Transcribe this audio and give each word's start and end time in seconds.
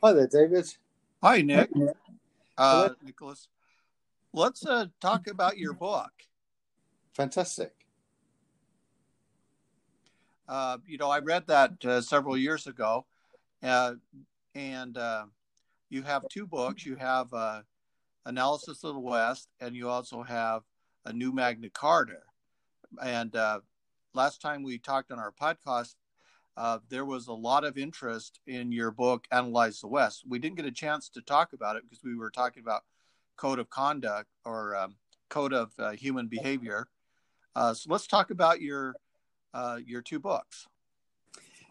Hi 0.00 0.12
there, 0.12 0.28
David. 0.28 0.72
Hi, 1.24 1.42
Nick. 1.42 1.70
Uh, 2.56 2.90
Nicholas. 3.02 3.48
Let's 4.32 4.64
uh, 4.64 4.86
talk 5.00 5.26
about 5.26 5.58
your 5.58 5.72
book. 5.72 6.12
Fantastic. 7.14 7.72
Uh, 10.48 10.78
you 10.86 10.98
know, 10.98 11.10
I 11.10 11.18
read 11.18 11.48
that 11.48 11.84
uh, 11.84 12.00
several 12.00 12.36
years 12.36 12.68
ago, 12.68 13.06
uh, 13.64 13.94
and 14.54 14.96
uh, 14.96 15.24
you 15.90 16.02
have 16.02 16.22
two 16.30 16.46
books. 16.46 16.86
You 16.86 16.94
have 16.94 17.34
uh, 17.34 17.62
Analysis 18.24 18.84
of 18.84 18.94
the 18.94 19.00
West, 19.00 19.48
and 19.60 19.74
you 19.74 19.88
also 19.88 20.22
have 20.22 20.62
a 21.06 21.12
new 21.12 21.32
Magna 21.32 21.70
Carta. 21.70 22.20
And 23.02 23.34
uh, 23.34 23.60
last 24.14 24.40
time 24.40 24.62
we 24.62 24.78
talked 24.78 25.10
on 25.10 25.18
our 25.18 25.32
podcast, 25.32 25.96
uh, 26.58 26.80
there 26.88 27.04
was 27.04 27.28
a 27.28 27.32
lot 27.32 27.62
of 27.62 27.78
interest 27.78 28.40
in 28.48 28.72
your 28.72 28.90
book, 28.90 29.28
Analyze 29.30 29.78
the 29.80 29.86
West. 29.86 30.24
We 30.28 30.40
didn't 30.40 30.56
get 30.56 30.66
a 30.66 30.72
chance 30.72 31.08
to 31.10 31.22
talk 31.22 31.52
about 31.52 31.76
it 31.76 31.84
because 31.84 32.02
we 32.02 32.16
were 32.16 32.30
talking 32.30 32.64
about 32.64 32.82
code 33.36 33.60
of 33.60 33.70
conduct 33.70 34.28
or 34.44 34.74
um, 34.74 34.96
code 35.28 35.52
of 35.52 35.70
uh, 35.78 35.92
human 35.92 36.26
behavior. 36.26 36.88
Uh, 37.54 37.74
so 37.74 37.92
let's 37.92 38.08
talk 38.08 38.30
about 38.30 38.60
your 38.60 38.96
uh, 39.54 39.78
your 39.86 40.02
two 40.02 40.18
books. 40.18 40.66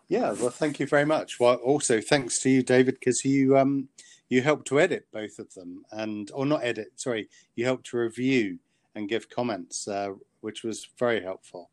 Yeah, 0.08 0.32
well, 0.32 0.52
thank 0.52 0.80
you 0.80 0.88
very 0.88 1.05
much. 1.05 1.38
Well, 1.38 1.55
also 1.55 1.99
thanks 1.99 2.40
to 2.44 2.49
you, 2.49 2.63
David, 2.63 2.96
because 2.98 3.26
you 3.26 3.58
um, 3.58 3.90
you 4.30 4.41
helped 4.41 4.70
to 4.70 4.80
edit 4.80 5.08
both 5.12 5.38
of 5.38 5.54
them, 5.54 5.84
and 5.91 6.32
or 6.34 6.46
not 6.46 6.63
edit, 6.63 6.94
sorry, 6.96 7.27
you 7.58 7.66
helped 7.66 7.88
to 7.88 7.98
review 7.98 8.60
and 8.96 9.10
give 9.10 9.30
comments, 9.30 9.85
uh, 9.85 10.13
which 10.40 10.63
was 10.63 10.88
very 10.98 11.22
helpful. 11.22 11.72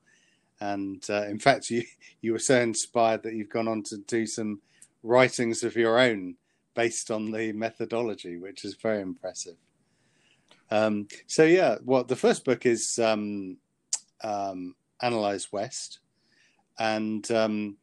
And 0.65 1.05
uh, 1.11 1.25
in 1.25 1.39
fact, 1.39 1.69
you 1.69 1.85
you 2.23 2.33
were 2.33 2.39
so 2.39 2.59
inspired 2.61 3.23
that 3.23 3.35
you've 3.35 3.51
gone 3.51 3.69
on 3.69 3.83
to 3.85 3.99
do 3.99 4.27
some 4.27 4.61
writings 5.03 5.63
of 5.63 5.77
your 5.77 5.99
own 5.99 6.37
based 6.75 7.11
on 7.11 7.31
the 7.31 7.53
methodology, 7.53 8.39
which 8.39 8.65
is 8.65 8.75
very 8.75 9.03
impressive. 9.03 9.57
Um, 10.71 11.07
so 11.27 11.45
yeah, 11.45 11.77
well, 11.85 12.03
the 12.03 12.17
first 12.17 12.45
book 12.47 12.65
is 12.65 12.99
um, 12.99 13.59
um, 14.23 14.75
Analyze 15.03 15.53
West, 15.53 15.99
and 16.79 17.31
um, 17.31 17.77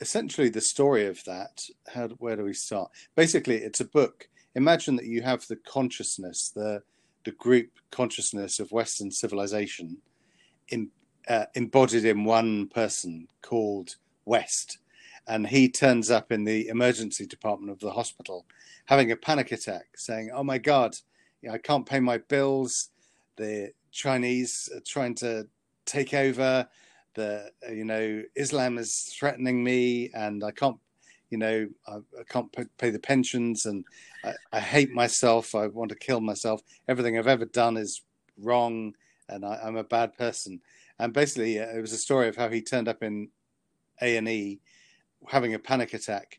essentially 0.00 0.50
the 0.50 0.60
story 0.60 1.06
of 1.06 1.24
that. 1.24 1.64
How 1.88 2.08
where 2.18 2.36
do 2.36 2.44
we 2.44 2.52
start? 2.52 2.90
Basically, 3.16 3.56
it's 3.56 3.80
a 3.80 3.86
book. 3.86 4.28
Imagine 4.54 4.96
that 4.96 5.06
you 5.06 5.22
have 5.22 5.46
the 5.46 5.56
consciousness, 5.56 6.50
the 6.54 6.82
the 7.24 7.32
group 7.32 7.70
consciousness 7.90 8.60
of 8.60 8.72
Western 8.72 9.10
civilization, 9.10 9.98
in, 10.68 10.90
uh, 11.28 11.46
embodied 11.54 12.04
in 12.04 12.24
one 12.24 12.68
person 12.68 13.28
called 13.42 13.96
West, 14.24 14.78
and 15.26 15.46
he 15.46 15.68
turns 15.68 16.10
up 16.10 16.32
in 16.32 16.44
the 16.44 16.68
emergency 16.68 17.26
department 17.26 17.70
of 17.70 17.78
the 17.80 17.90
hospital, 17.90 18.46
having 18.86 19.10
a 19.10 19.16
panic 19.16 19.52
attack, 19.52 19.88
saying, 19.96 20.30
"Oh 20.32 20.42
my 20.42 20.58
God, 20.58 20.96
I 21.50 21.58
can't 21.58 21.86
pay 21.86 22.00
my 22.00 22.18
bills. 22.18 22.90
The 23.36 23.72
Chinese 23.92 24.68
are 24.74 24.80
trying 24.80 25.14
to 25.16 25.46
take 25.86 26.14
over. 26.14 26.68
The 27.14 27.50
you 27.70 27.84
know 27.84 28.22
Islam 28.34 28.78
is 28.78 29.14
threatening 29.18 29.62
me, 29.62 30.10
and 30.14 30.42
I 30.44 30.50
can't." 30.50 30.78
You 31.30 31.38
know, 31.38 31.68
I, 31.86 31.92
I 31.92 32.24
can't 32.28 32.52
pay 32.76 32.90
the 32.90 32.98
pensions, 32.98 33.64
and 33.66 33.84
I, 34.24 34.32
I 34.52 34.58
hate 34.58 34.90
myself. 34.90 35.54
I 35.54 35.68
want 35.68 35.90
to 35.90 35.96
kill 35.96 36.20
myself. 36.20 36.60
Everything 36.88 37.16
I've 37.16 37.28
ever 37.28 37.44
done 37.44 37.76
is 37.76 38.02
wrong, 38.36 38.94
and 39.28 39.44
I, 39.44 39.60
I'm 39.62 39.76
a 39.76 39.84
bad 39.84 40.16
person 40.16 40.60
and 41.00 41.14
basically 41.14 41.58
uh, 41.58 41.66
it 41.66 41.80
was 41.80 41.92
a 41.92 41.98
story 41.98 42.28
of 42.28 42.36
how 42.36 42.48
he 42.48 42.60
turned 42.60 42.86
up 42.86 43.02
in 43.02 43.28
A 44.02 44.16
and 44.16 44.28
E 44.28 44.60
having 45.26 45.54
a 45.54 45.58
panic 45.58 45.94
attack, 45.94 46.38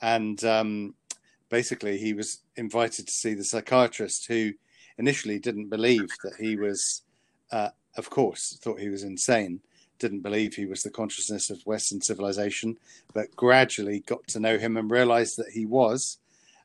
and 0.00 0.42
um, 0.44 0.94
basically 1.48 1.98
he 1.98 2.12
was 2.12 2.40
invited 2.56 3.06
to 3.06 3.12
see 3.12 3.34
the 3.34 3.44
psychiatrist 3.44 4.26
who 4.26 4.52
initially 4.98 5.38
didn't 5.38 5.68
believe 5.68 6.08
that 6.24 6.34
he 6.38 6.56
was, 6.56 7.02
uh, 7.50 7.70
of 7.96 8.10
course, 8.10 8.58
thought 8.62 8.80
he 8.80 8.88
was 8.88 9.04
insane. 9.04 9.60
Didn't 9.98 10.20
believe 10.20 10.54
he 10.54 10.66
was 10.66 10.82
the 10.82 10.90
consciousness 10.90 11.48
of 11.48 11.62
Western 11.64 12.00
civilization, 12.00 12.76
but 13.14 13.34
gradually 13.36 14.00
got 14.00 14.26
to 14.28 14.40
know 14.40 14.58
him 14.58 14.76
and 14.76 14.90
realized 14.90 15.36
that 15.38 15.50
he 15.52 15.64
was. 15.64 16.18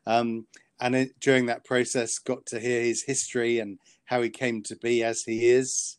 Um, 0.06 0.46
and 0.80 0.96
it, 0.96 1.20
during 1.20 1.46
that 1.46 1.64
process, 1.64 2.18
got 2.18 2.46
to 2.46 2.58
hear 2.58 2.82
his 2.82 3.02
history 3.02 3.60
and 3.60 3.78
how 4.06 4.22
he 4.22 4.30
came 4.30 4.62
to 4.64 4.76
be 4.76 5.04
as 5.04 5.22
he 5.22 5.46
is 5.46 5.97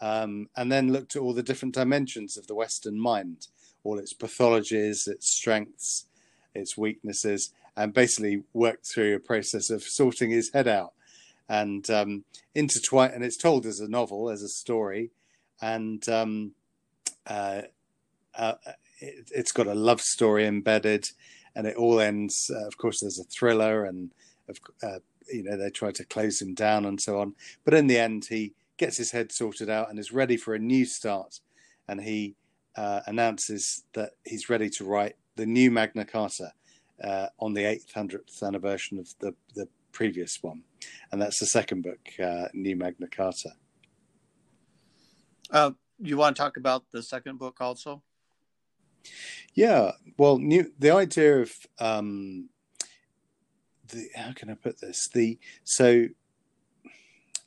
um, 0.00 0.48
and 0.56 0.70
then 0.70 0.92
looked 0.92 1.16
at 1.16 1.22
all 1.22 1.34
the 1.34 1.42
different 1.42 1.74
dimensions 1.74 2.36
of 2.36 2.46
the 2.46 2.54
Western 2.54 2.98
mind, 2.98 3.48
all 3.82 3.98
its 3.98 4.14
pathologies, 4.14 5.06
its 5.06 5.28
strengths, 5.28 6.06
its 6.54 6.76
weaknesses, 6.76 7.52
and 7.76 7.92
basically 7.92 8.42
worked 8.52 8.86
through 8.86 9.16
a 9.16 9.20
process 9.20 9.70
of 9.70 9.82
sorting 9.82 10.30
his 10.30 10.50
head 10.52 10.68
out 10.68 10.92
and 11.48 11.90
um, 11.90 12.24
intertwine. 12.54 13.10
And 13.10 13.24
it's 13.24 13.36
told 13.36 13.66
as 13.66 13.80
a 13.80 13.88
novel, 13.88 14.30
as 14.30 14.42
a 14.42 14.48
story, 14.48 15.10
and 15.60 16.06
um, 16.08 16.52
uh, 17.26 17.62
uh, 18.36 18.54
it, 19.00 19.30
has 19.34 19.52
got 19.52 19.66
a 19.66 19.74
love 19.74 20.00
story 20.00 20.46
embedded, 20.46 21.06
and 21.54 21.66
it 21.66 21.76
all 21.76 22.00
ends. 22.00 22.50
Uh, 22.54 22.66
of 22.66 22.76
course, 22.78 23.00
there's 23.00 23.18
a 23.18 23.24
thriller, 23.24 23.84
and 23.84 24.12
uh, 24.82 24.98
you 25.32 25.42
know 25.44 25.56
they 25.56 25.70
try 25.70 25.90
to 25.92 26.04
close 26.04 26.40
him 26.40 26.54
down 26.54 26.84
and 26.84 27.00
so 27.00 27.20
on. 27.20 27.34
But 27.64 27.74
in 27.74 27.86
the 27.86 27.98
end, 27.98 28.26
he 28.28 28.52
gets 28.76 28.96
his 28.96 29.10
head 29.10 29.32
sorted 29.32 29.70
out 29.70 29.90
and 29.90 29.98
is 29.98 30.12
ready 30.12 30.36
for 30.36 30.54
a 30.54 30.58
new 30.58 30.84
start. 30.84 31.40
And 31.88 32.00
he 32.00 32.36
uh, 32.76 33.00
announces 33.06 33.84
that 33.94 34.12
he's 34.24 34.48
ready 34.48 34.68
to 34.70 34.84
write 34.84 35.16
the 35.36 35.46
new 35.46 35.70
Magna 35.70 36.04
Carta 36.04 36.52
uh, 37.02 37.28
on 37.38 37.54
the 37.54 37.62
800th 37.62 38.42
anniversary 38.42 38.98
of 38.98 39.08
the, 39.20 39.34
the 39.54 39.68
previous 39.92 40.38
one. 40.42 40.62
And 41.12 41.20
that's 41.20 41.38
the 41.38 41.46
second 41.46 41.82
book, 41.82 42.00
uh, 42.22 42.48
New 42.52 42.76
Magna 42.76 43.06
Carta. 43.06 43.50
Uh, 45.50 45.72
you 45.98 46.16
want 46.16 46.36
to 46.36 46.42
talk 46.42 46.56
about 46.56 46.84
the 46.90 47.02
second 47.02 47.38
book 47.38 47.60
also? 47.60 48.02
Yeah, 49.54 49.92
well, 50.16 50.38
new 50.38 50.72
the 50.78 50.90
idea 50.90 51.42
of 51.42 51.52
um, 51.78 52.48
the 53.88 54.08
how 54.16 54.32
can 54.32 54.50
I 54.50 54.54
put 54.54 54.80
this? 54.80 55.08
The 55.12 55.38
so 55.62 56.06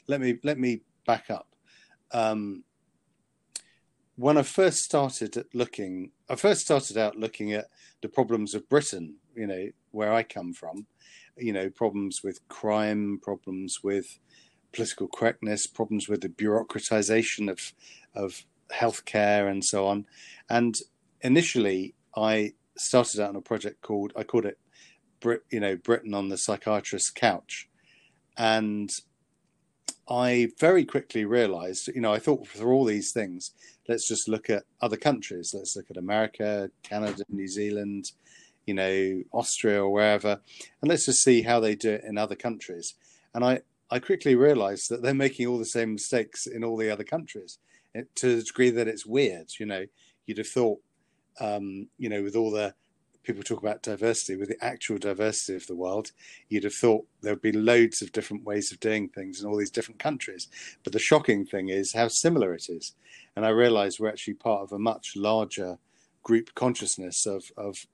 let 0.07 0.21
me 0.21 0.37
let 0.43 0.59
me 0.59 0.81
back 1.07 1.31
up. 1.31 1.47
Um, 2.11 2.63
when 4.15 4.37
I 4.37 4.43
first 4.43 4.79
started 4.79 5.45
looking, 5.53 6.11
I 6.29 6.35
first 6.35 6.61
started 6.61 6.97
out 6.97 7.15
looking 7.15 7.53
at 7.53 7.67
the 8.01 8.09
problems 8.09 8.53
of 8.53 8.69
Britain, 8.69 9.15
you 9.35 9.47
know, 9.47 9.69
where 9.91 10.13
I 10.13 10.23
come 10.23 10.53
from, 10.53 10.87
you 11.37 11.53
know, 11.53 11.69
problems 11.69 12.21
with 12.23 12.47
crime, 12.47 13.19
problems 13.21 13.77
with 13.83 14.19
political 14.73 15.07
correctness, 15.07 15.67
problems 15.67 16.07
with 16.07 16.21
the 16.21 16.29
bureaucratization 16.29 17.49
of 17.49 17.73
of 18.15 18.45
healthcare 18.71 19.49
and 19.49 19.63
so 19.63 19.87
on. 19.87 20.05
And 20.49 20.75
initially, 21.21 21.93
I 22.15 22.53
started 22.75 23.19
out 23.19 23.29
on 23.29 23.35
a 23.35 23.41
project 23.41 23.81
called 23.81 24.13
I 24.15 24.23
called 24.23 24.45
it, 24.45 24.57
Brit, 25.19 25.43
you 25.51 25.59
know, 25.59 25.75
Britain 25.75 26.13
on 26.13 26.29
the 26.29 26.37
psychiatrist's 26.37 27.11
couch, 27.11 27.69
and 28.35 28.89
I 30.09 30.49
very 30.57 30.85
quickly 30.85 31.25
realized, 31.25 31.89
you 31.93 32.01
know, 32.01 32.13
I 32.13 32.19
thought 32.19 32.47
for 32.47 32.71
all 32.71 32.85
these 32.85 33.11
things, 33.11 33.51
let's 33.87 34.07
just 34.07 34.29
look 34.29 34.49
at 34.49 34.63
other 34.81 34.97
countries. 34.97 35.53
Let's 35.53 35.75
look 35.75 35.91
at 35.91 35.97
America, 35.97 36.71
Canada, 36.83 37.23
New 37.29 37.47
Zealand, 37.47 38.11
you 38.65 38.73
know, 38.73 39.23
Austria 39.31 39.83
or 39.83 39.91
wherever, 39.91 40.39
and 40.81 40.89
let's 40.89 41.05
just 41.05 41.23
see 41.23 41.41
how 41.41 41.59
they 41.59 41.75
do 41.75 41.91
it 41.91 42.03
in 42.05 42.17
other 42.17 42.35
countries. 42.35 42.95
And 43.33 43.43
I, 43.43 43.61
I 43.89 43.99
quickly 43.99 44.35
realized 44.35 44.89
that 44.89 45.01
they're 45.01 45.13
making 45.13 45.47
all 45.47 45.57
the 45.57 45.65
same 45.65 45.93
mistakes 45.93 46.47
in 46.47 46.63
all 46.63 46.77
the 46.77 46.89
other 46.89 47.03
countries 47.03 47.59
to 48.15 48.35
the 48.35 48.43
degree 48.43 48.69
that 48.69 48.87
it's 48.87 49.05
weird. 49.05 49.51
You 49.59 49.65
know, 49.65 49.85
you'd 50.25 50.37
have 50.37 50.47
thought, 50.47 50.79
um, 51.39 51.87
you 51.97 52.09
know, 52.09 52.23
with 52.23 52.35
all 52.35 52.51
the 52.51 52.73
people 53.27 53.43
talk 53.43 53.61
about 53.61 53.83
diversity, 53.83 54.37
with 54.37 54.47
the 54.47 54.63
actual 54.63 54.97
diversity 54.97 55.55
of 55.55 55.67
the 55.67 55.75
world, 55.75 56.11
you'd 56.47 56.63
have 56.63 56.73
thought 56.73 57.05
there 57.21 57.33
would 57.33 57.41
be 57.41 57.51
loads 57.51 58.01
of 58.01 58.13
different 58.13 58.45
ways 58.45 58.71
of 58.71 58.79
doing 58.79 59.09
things 59.09 59.41
in 59.41 59.47
all 59.47 59.57
these 59.57 59.69
different 59.69 59.99
countries. 59.99 60.47
But 60.83 60.93
the 60.93 60.99
shocking 60.99 61.45
thing 61.45 61.67
is 61.67 61.93
how 61.93 62.07
similar 62.07 62.53
it 62.53 62.67
is. 62.69 62.95
And 63.35 63.45
I 63.45 63.49
realize 63.49 63.99
we're 63.99 64.07
actually 64.07 64.35
part 64.35 64.61
of 64.61 64.71
a 64.71 64.79
much 64.79 65.11
larger 65.17 65.77
group 66.23 66.55
consciousness 66.55 67.25
of, 67.25 67.43
of 67.57 67.85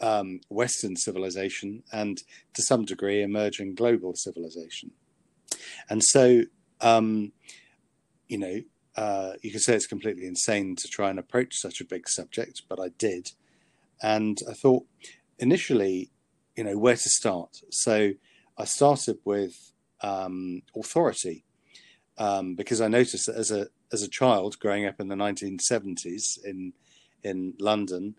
um, 0.00 0.40
Western 0.48 0.94
civilization 0.94 1.82
and 1.92 2.22
to 2.54 2.62
some 2.62 2.84
degree 2.84 3.20
emerging 3.20 3.74
global 3.74 4.14
civilization. 4.14 4.92
And 5.90 6.04
so, 6.04 6.42
um, 6.80 7.32
you 8.28 8.38
know, 8.38 8.62
uh, 8.96 9.32
you 9.42 9.50
could 9.50 9.60
say 9.62 9.74
it's 9.74 9.86
completely 9.86 10.26
insane 10.26 10.76
to 10.76 10.86
try 10.86 11.10
and 11.10 11.18
approach 11.18 11.56
such 11.56 11.80
a 11.80 11.84
big 11.84 12.08
subject, 12.08 12.62
but 12.68 12.78
I 12.78 12.90
did. 12.98 13.32
And 14.02 14.40
I 14.48 14.52
thought 14.52 14.84
initially, 15.38 16.10
you 16.56 16.64
know, 16.64 16.76
where 16.76 16.96
to 16.96 17.08
start. 17.08 17.62
So 17.70 18.12
I 18.58 18.64
started 18.64 19.18
with 19.24 19.72
um, 20.02 20.62
authority 20.76 21.44
um, 22.18 22.54
because 22.54 22.80
I 22.80 22.88
noticed 22.88 23.26
that 23.26 23.36
as 23.36 23.50
a 23.50 23.68
as 23.92 24.02
a 24.02 24.08
child 24.08 24.58
growing 24.58 24.86
up 24.86 25.00
in 25.00 25.08
the 25.08 25.14
1970s 25.14 26.42
in 26.44 26.72
in 27.22 27.54
London, 27.58 28.16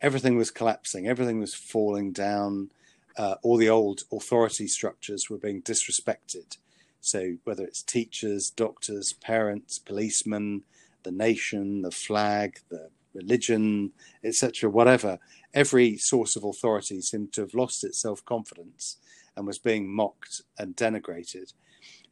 everything 0.00 0.36
was 0.36 0.50
collapsing, 0.50 1.06
everything 1.08 1.40
was 1.40 1.54
falling 1.54 2.12
down. 2.12 2.70
Uh, 3.16 3.36
all 3.42 3.56
the 3.56 3.68
old 3.68 4.02
authority 4.12 4.66
structures 4.66 5.30
were 5.30 5.38
being 5.38 5.62
disrespected. 5.62 6.58
So 7.00 7.36
whether 7.44 7.64
it's 7.64 7.82
teachers, 7.82 8.50
doctors, 8.50 9.12
parents, 9.12 9.78
policemen, 9.78 10.62
the 11.04 11.12
nation, 11.12 11.82
the 11.82 11.90
flag, 11.90 12.60
the 12.70 12.90
religion, 13.14 13.92
etc., 14.22 14.70
whatever, 14.70 15.18
every 15.52 15.96
source 15.96 16.36
of 16.36 16.44
authority 16.44 17.00
seemed 17.00 17.32
to 17.32 17.42
have 17.42 17.54
lost 17.54 17.84
its 17.84 18.00
self 18.00 18.24
confidence 18.24 18.98
and 19.36 19.46
was 19.46 19.58
being 19.58 19.92
mocked 19.92 20.42
and 20.58 20.76
denigrated. 20.76 21.52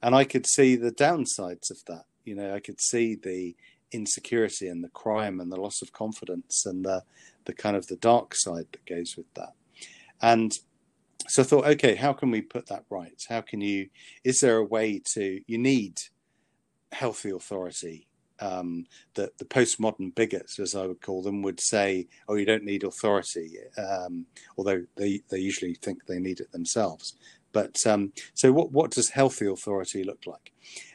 And 0.02 0.14
I 0.14 0.25
could 0.25 0.46
see 0.46 0.76
the 0.76 0.90
downsides 0.90 1.70
of 1.70 1.84
that. 1.87 2.04
You 2.25 2.34
know, 2.34 2.54
I 2.54 2.60
could 2.60 2.81
see 2.81 3.14
the 3.14 3.54
insecurity 3.93 4.69
and 4.69 4.82
the 4.82 4.88
crime 4.88 5.38
and 5.40 5.52
the 5.52 5.60
loss 5.60 5.82
of 5.82 5.93
confidence 5.93 6.64
and 6.66 6.84
the 6.84 7.02
the 7.44 7.52
kind 7.52 7.76
of 7.76 7.88
the 7.88 7.96
dark 7.96 8.34
side 8.34 8.66
that 8.70 8.87
goes 8.87 9.16
with 9.16 9.32
that. 9.34 9.52
And 10.20 10.52
so 11.26 11.43
I 11.43 11.44
thought, 11.44 11.66
okay, 11.66 11.96
how 11.96 12.12
can 12.12 12.31
we 12.31 12.40
put 12.40 12.66
that 12.66 12.84
right? 12.88 13.20
How 13.28 13.40
can 13.40 13.60
you? 13.60 13.88
Is 14.25 14.40
there 14.40 14.56
a 14.56 14.64
way 14.64 15.00
to? 15.14 15.40
You 15.46 15.58
need 15.58 16.00
healthy 16.93 17.31
authority 17.31 18.06
um, 18.42 18.86
that 19.14 19.38
the 19.38 19.44
postmodern 19.44 20.14
bigots, 20.14 20.58
as 20.58 20.74
I 20.74 20.86
would 20.86 21.00
call 21.00 21.22
them, 21.22 21.42
would 21.42 21.60
say, 21.60 22.08
"Oh, 22.28 22.34
you 22.34 22.44
don't 22.44 22.64
need 22.64 22.82
authority," 22.82 23.56
um, 23.78 24.26
although 24.58 24.84
they 24.96 25.22
they 25.28 25.38
usually 25.38 25.74
think 25.74 26.06
they 26.06 26.18
need 26.18 26.40
it 26.40 26.52
themselves. 26.52 27.14
But 27.52 27.76
um, 27.86 28.12
so, 28.34 28.52
what 28.52 28.72
what 28.72 28.90
does 28.90 29.10
healthy 29.10 29.46
authority 29.46 30.02
look 30.02 30.26
like? 30.26 30.52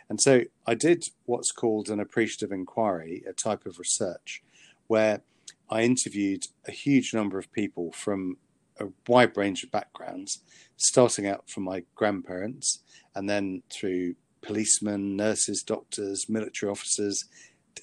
And 0.09 0.21
so, 0.21 0.43
I 0.65 0.75
did 0.75 1.05
what's 1.25 1.51
called 1.51 1.89
an 1.89 1.99
appreciative 1.99 2.51
inquiry, 2.51 3.23
a 3.27 3.33
type 3.33 3.65
of 3.65 3.79
research, 3.79 4.43
where 4.87 5.21
I 5.69 5.83
interviewed 5.83 6.47
a 6.67 6.71
huge 6.71 7.13
number 7.13 7.39
of 7.39 7.51
people 7.53 7.91
from 7.93 8.37
a 8.79 8.87
wide 9.07 9.35
range 9.37 9.63
of 9.63 9.71
backgrounds, 9.71 10.39
starting 10.75 11.25
out 11.27 11.49
from 11.49 11.63
my 11.63 11.83
grandparents, 11.95 12.83
and 13.15 13.29
then 13.29 13.63
through 13.71 14.15
policemen, 14.41 15.15
nurses, 15.15 15.63
doctors, 15.63 16.29
military 16.29 16.71
officers, 16.71 17.25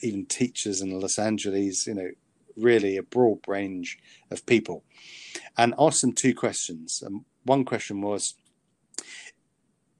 even 0.02 0.26
teachers 0.26 0.80
in 0.80 0.98
Los 0.98 1.18
Angeles, 1.18 1.86
you 1.86 1.94
know, 1.94 2.10
really 2.56 2.96
a 2.96 3.02
broad 3.02 3.38
range 3.46 3.98
of 4.30 4.46
people, 4.46 4.84
and 5.56 5.74
asked 5.78 6.00
them 6.00 6.12
two 6.12 6.34
questions. 6.34 7.02
And 7.04 7.24
one 7.44 7.64
question 7.64 8.00
was 8.00 8.34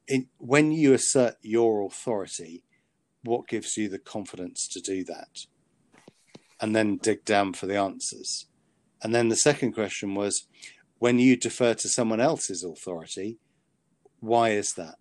in, 0.06 0.28
when 0.38 0.72
you 0.72 0.92
assert 0.92 1.36
your 1.42 1.86
authority, 1.86 2.62
what 3.22 3.48
gives 3.48 3.76
you 3.76 3.88
the 3.88 3.98
confidence 3.98 4.68
to 4.68 4.80
do 4.80 5.04
that? 5.04 5.46
And 6.60 6.74
then 6.74 6.98
dig 6.98 7.24
down 7.24 7.54
for 7.54 7.66
the 7.66 7.76
answers. 7.76 8.46
And 9.02 9.14
then 9.14 9.28
the 9.28 9.36
second 9.36 9.72
question 9.72 10.14
was 10.14 10.46
when 10.98 11.18
you 11.18 11.36
defer 11.36 11.74
to 11.74 11.88
someone 11.88 12.20
else's 12.20 12.64
authority, 12.64 13.38
why 14.20 14.50
is 14.50 14.74
that? 14.74 14.96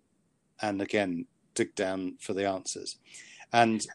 And 0.60 0.82
again, 0.82 1.26
dig 1.54 1.74
down 1.74 2.16
for 2.20 2.32
the 2.34 2.46
answers. 2.46 2.96
And 3.52 3.86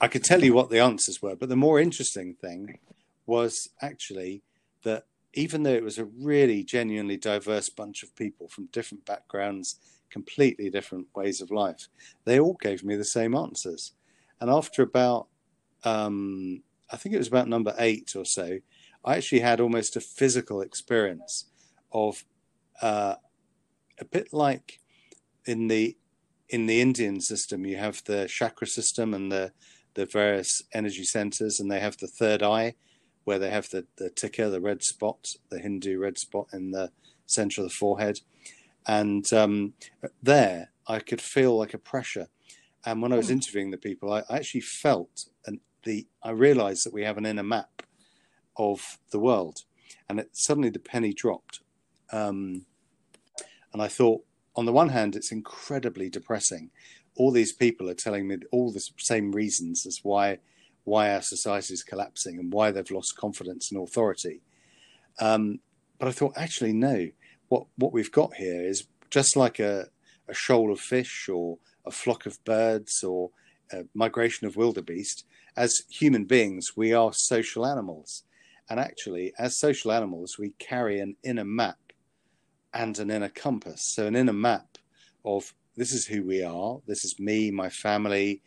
I 0.00 0.08
could 0.08 0.24
tell 0.24 0.44
you 0.44 0.52
what 0.52 0.70
the 0.70 0.80
answers 0.80 1.22
were, 1.22 1.36
but 1.36 1.48
the 1.48 1.56
more 1.56 1.80
interesting 1.80 2.34
thing 2.34 2.78
was 3.26 3.70
actually 3.80 4.42
that 4.82 5.04
even 5.34 5.62
though 5.62 5.72
it 5.74 5.84
was 5.84 5.98
a 5.98 6.04
really 6.04 6.62
genuinely 6.62 7.16
diverse 7.16 7.68
bunch 7.68 8.02
of 8.02 8.14
people 8.16 8.48
from 8.48 8.66
different 8.66 9.04
backgrounds, 9.04 9.76
completely 10.10 10.70
different 10.70 11.08
ways 11.14 11.40
of 11.40 11.50
life, 11.50 11.88
they 12.24 12.38
all 12.38 12.56
gave 12.60 12.84
me 12.84 12.96
the 12.96 13.04
same 13.04 13.34
answers. 13.34 13.92
And 14.40 14.50
after 14.50 14.82
about, 14.82 15.28
um, 15.84 16.62
I 16.90 16.96
think 16.96 17.14
it 17.14 17.18
was 17.18 17.28
about 17.28 17.48
number 17.48 17.74
eight 17.78 18.14
or 18.16 18.24
so, 18.24 18.58
I 19.04 19.16
actually 19.16 19.40
had 19.40 19.60
almost 19.60 19.96
a 19.96 20.00
physical 20.00 20.60
experience 20.60 21.46
of 21.92 22.24
uh, 22.82 23.14
a 23.98 24.04
bit 24.04 24.32
like 24.32 24.80
in 25.44 25.68
the 25.68 25.96
in 26.48 26.66
the 26.66 26.80
Indian 26.80 27.20
system, 27.20 27.66
you 27.66 27.76
have 27.76 28.02
the 28.04 28.26
chakra 28.28 28.66
system 28.66 29.14
and 29.14 29.30
the 29.30 29.52
the 29.94 30.06
various 30.06 30.62
energy 30.74 31.04
centers, 31.04 31.58
and 31.58 31.70
they 31.70 31.80
have 31.80 31.96
the 31.96 32.06
third 32.06 32.42
eye, 32.42 32.74
where 33.24 33.38
they 33.38 33.50
have 33.50 33.70
the 33.70 33.86
the 33.96 34.10
tika, 34.10 34.48
the 34.48 34.60
red 34.60 34.82
spot, 34.82 35.28
the 35.50 35.58
Hindu 35.58 35.98
red 35.98 36.18
spot 36.18 36.48
in 36.52 36.70
the 36.70 36.90
center 37.26 37.62
of 37.62 37.68
the 37.68 37.74
forehead, 37.74 38.20
and 38.86 39.30
um, 39.32 39.74
there 40.22 40.70
I 40.86 41.00
could 41.00 41.20
feel 41.20 41.56
like 41.56 41.74
a 41.74 41.78
pressure. 41.78 42.28
And 42.84 43.02
when 43.02 43.12
I 43.12 43.16
was 43.16 43.26
hmm. 43.26 43.32
interviewing 43.32 43.72
the 43.72 43.78
people, 43.78 44.12
I, 44.12 44.22
I 44.30 44.36
actually 44.36 44.60
felt 44.60 45.26
and 45.44 45.58
the 45.82 46.06
I 46.22 46.30
realized 46.30 46.84
that 46.84 46.92
we 46.92 47.02
have 47.02 47.18
an 47.18 47.26
inner 47.26 47.42
map 47.42 47.82
of 48.56 48.98
the 49.10 49.18
world, 49.18 49.62
and 50.08 50.20
it, 50.20 50.30
suddenly 50.32 50.70
the 50.70 50.78
penny 50.78 51.12
dropped. 51.12 51.60
Um, 52.12 52.66
and 53.72 53.82
I 53.82 53.88
thought, 53.88 54.24
on 54.56 54.64
the 54.64 54.72
one 54.72 54.88
hand, 54.88 55.14
it's 55.14 55.32
incredibly 55.32 56.08
depressing. 56.08 56.70
All 57.16 57.30
these 57.30 57.52
people 57.52 57.88
are 57.88 57.94
telling 57.94 58.26
me 58.26 58.38
all 58.50 58.72
the 58.72 58.82
same 58.98 59.32
reasons 59.32 59.86
as 59.86 60.00
why 60.02 60.38
why 60.84 61.12
our 61.12 61.20
society 61.20 61.74
is 61.74 61.82
collapsing 61.82 62.38
and 62.38 62.52
why 62.52 62.70
they've 62.70 62.92
lost 62.92 63.16
confidence 63.16 63.72
in 63.72 63.76
authority. 63.76 64.40
Um, 65.18 65.58
but 65.98 66.06
I 66.06 66.12
thought, 66.12 66.34
actually, 66.36 66.72
no. 66.72 67.08
What 67.48 67.66
what 67.76 67.92
we've 67.92 68.12
got 68.12 68.34
here 68.34 68.62
is 68.62 68.86
just 69.10 69.36
like 69.36 69.58
a, 69.58 69.86
a 70.28 70.34
shoal 70.34 70.72
of 70.72 70.80
fish 70.80 71.28
or 71.28 71.58
a 71.84 71.90
flock 71.90 72.26
of 72.26 72.42
birds 72.44 73.02
or 73.04 73.30
a 73.72 73.84
migration 73.94 74.46
of 74.46 74.56
wildebeest. 74.56 75.24
As 75.56 75.82
human 75.88 76.24
beings, 76.24 76.76
we 76.76 76.92
are 76.92 77.12
social 77.12 77.66
animals, 77.66 78.24
and 78.68 78.78
actually, 78.78 79.32
as 79.38 79.58
social 79.58 79.90
animals, 79.92 80.36
we 80.38 80.50
carry 80.58 81.00
an 81.00 81.16
inner 81.22 81.44
map 81.44 81.85
and 82.76 82.98
an 82.98 83.10
inner 83.10 83.30
compass. 83.30 83.82
So, 83.94 84.06
an 84.06 84.14
inner 84.14 84.32
map 84.32 84.78
of 85.24 85.54
this 85.76 85.92
is 85.92 86.06
who 86.06 86.24
we 86.24 86.42
are, 86.42 86.78
this 86.86 87.04
is 87.04 87.18
me, 87.18 87.50
my 87.50 87.70
family, 87.70 88.42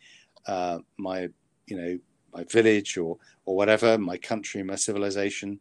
uh, 0.46 0.78
my, 0.96 1.28
you 1.66 1.76
know, 1.76 1.98
my 2.32 2.44
village 2.44 2.96
or, 2.96 3.18
or 3.44 3.56
whatever, 3.56 3.98
my 3.98 4.16
country, 4.16 4.62
my 4.62 4.76
civilization. 4.76 5.60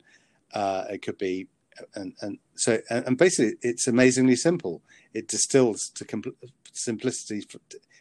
Uh, 0.53 0.85
it 0.89 1.01
could 1.01 1.17
be, 1.17 1.47
and, 1.95 2.13
and 2.21 2.37
so, 2.55 2.79
and, 2.89 3.05
and, 3.07 3.17
basically, 3.17 3.55
it's 3.61 3.87
amazingly 3.87 4.35
simple. 4.35 4.81
It 5.13 5.27
distills 5.27 5.89
to 5.95 6.05
simplicity 6.71 7.43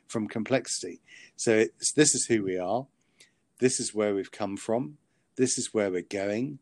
from 0.06 0.28
complexity. 0.28 1.00
So, 1.36 1.64
this 1.96 2.14
is 2.14 2.26
who 2.26 2.42
we 2.44 2.58
are, 2.58 2.86
this 3.58 3.80
is 3.80 3.94
where 3.94 4.14
we've 4.14 4.32
come 4.32 4.58
from, 4.58 4.98
this 5.36 5.56
is 5.56 5.72
where 5.72 5.90
we're 5.90 6.02
going. 6.02 6.58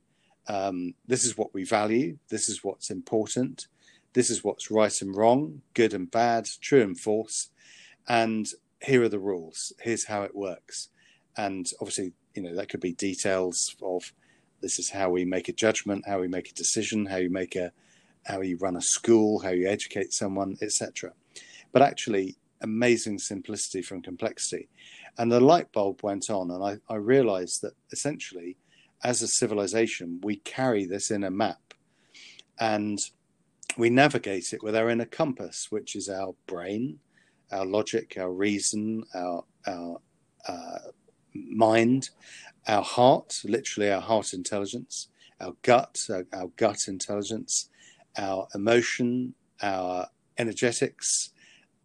Um, 0.48 0.94
this 1.08 1.24
is 1.24 1.36
what 1.36 1.52
we 1.52 1.64
value. 1.64 2.18
This 2.28 2.48
is 2.48 2.62
what's 2.62 2.88
important 2.88 3.66
this 4.16 4.30
is 4.30 4.42
what's 4.42 4.70
right 4.70 5.02
and 5.02 5.14
wrong, 5.14 5.60
good 5.74 5.92
and 5.92 6.10
bad, 6.10 6.46
true 6.62 6.80
and 6.80 6.98
false, 6.98 7.50
and 8.08 8.46
here 8.82 9.02
are 9.02 9.10
the 9.10 9.18
rules. 9.18 9.74
Here's 9.82 10.06
how 10.06 10.22
it 10.22 10.34
works. 10.34 10.88
And 11.36 11.66
obviously, 11.82 12.14
you 12.34 12.42
know, 12.42 12.54
that 12.56 12.70
could 12.70 12.80
be 12.80 12.94
details 12.94 13.76
of 13.82 14.14
this 14.62 14.78
is 14.78 14.88
how 14.90 15.10
we 15.10 15.26
make 15.26 15.50
a 15.50 15.52
judgment, 15.52 16.06
how 16.08 16.20
we 16.20 16.28
make 16.28 16.48
a 16.48 16.54
decision, 16.54 17.04
how 17.04 17.18
you 17.18 17.28
make 17.28 17.56
a 17.56 17.72
how 18.24 18.40
you 18.40 18.56
run 18.56 18.74
a 18.74 18.80
school, 18.80 19.40
how 19.40 19.50
you 19.50 19.68
educate 19.68 20.14
someone, 20.14 20.56
etc. 20.62 21.12
But 21.72 21.82
actually, 21.82 22.36
amazing 22.62 23.18
simplicity 23.18 23.82
from 23.82 24.00
complexity. 24.00 24.70
And 25.18 25.30
the 25.30 25.40
light 25.40 25.70
bulb 25.72 26.02
went 26.02 26.30
on, 26.30 26.50
and 26.50 26.64
I, 26.64 26.78
I 26.92 26.96
realized 26.96 27.60
that 27.60 27.74
essentially, 27.92 28.56
as 29.04 29.20
a 29.20 29.28
civilization, 29.28 30.20
we 30.22 30.36
carry 30.36 30.86
this 30.86 31.10
in 31.10 31.22
a 31.22 31.30
map. 31.30 31.74
And 32.58 32.98
we 33.76 33.90
navigate 33.90 34.52
it 34.52 34.62
with 34.62 34.74
our 34.74 34.88
inner 34.88 35.04
compass, 35.04 35.68
which 35.70 35.96
is 35.96 36.08
our 36.08 36.34
brain, 36.46 36.98
our 37.52 37.66
logic, 37.66 38.16
our 38.18 38.32
reason, 38.32 39.04
our 39.14 39.44
our 39.66 40.00
uh, 40.48 40.78
mind, 41.34 42.10
our 42.66 42.82
heart, 42.82 43.40
literally 43.44 43.90
our 43.90 44.00
heart 44.00 44.32
intelligence, 44.32 45.08
our 45.40 45.52
gut, 45.62 45.98
our, 46.10 46.24
our 46.32 46.48
gut 46.56 46.88
intelligence, 46.88 47.68
our 48.16 48.48
emotion, 48.54 49.34
our 49.62 50.08
energetics, 50.38 51.30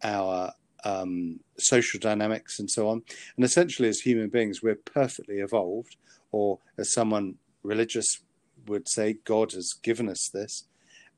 our 0.02 0.52
um, 0.84 1.40
social 1.58 2.00
dynamics, 2.00 2.58
and 2.58 2.70
so 2.70 2.88
on. 2.88 3.02
And 3.36 3.44
essentially, 3.44 3.88
as 3.88 4.00
human 4.00 4.28
beings, 4.28 4.62
we're 4.62 4.74
perfectly 4.76 5.38
evolved, 5.38 5.96
or 6.30 6.58
as 6.78 6.92
someone 6.92 7.36
religious 7.62 8.20
would 8.66 8.88
say, 8.88 9.18
God 9.24 9.52
has 9.52 9.72
given 9.72 10.08
us 10.08 10.28
this 10.28 10.64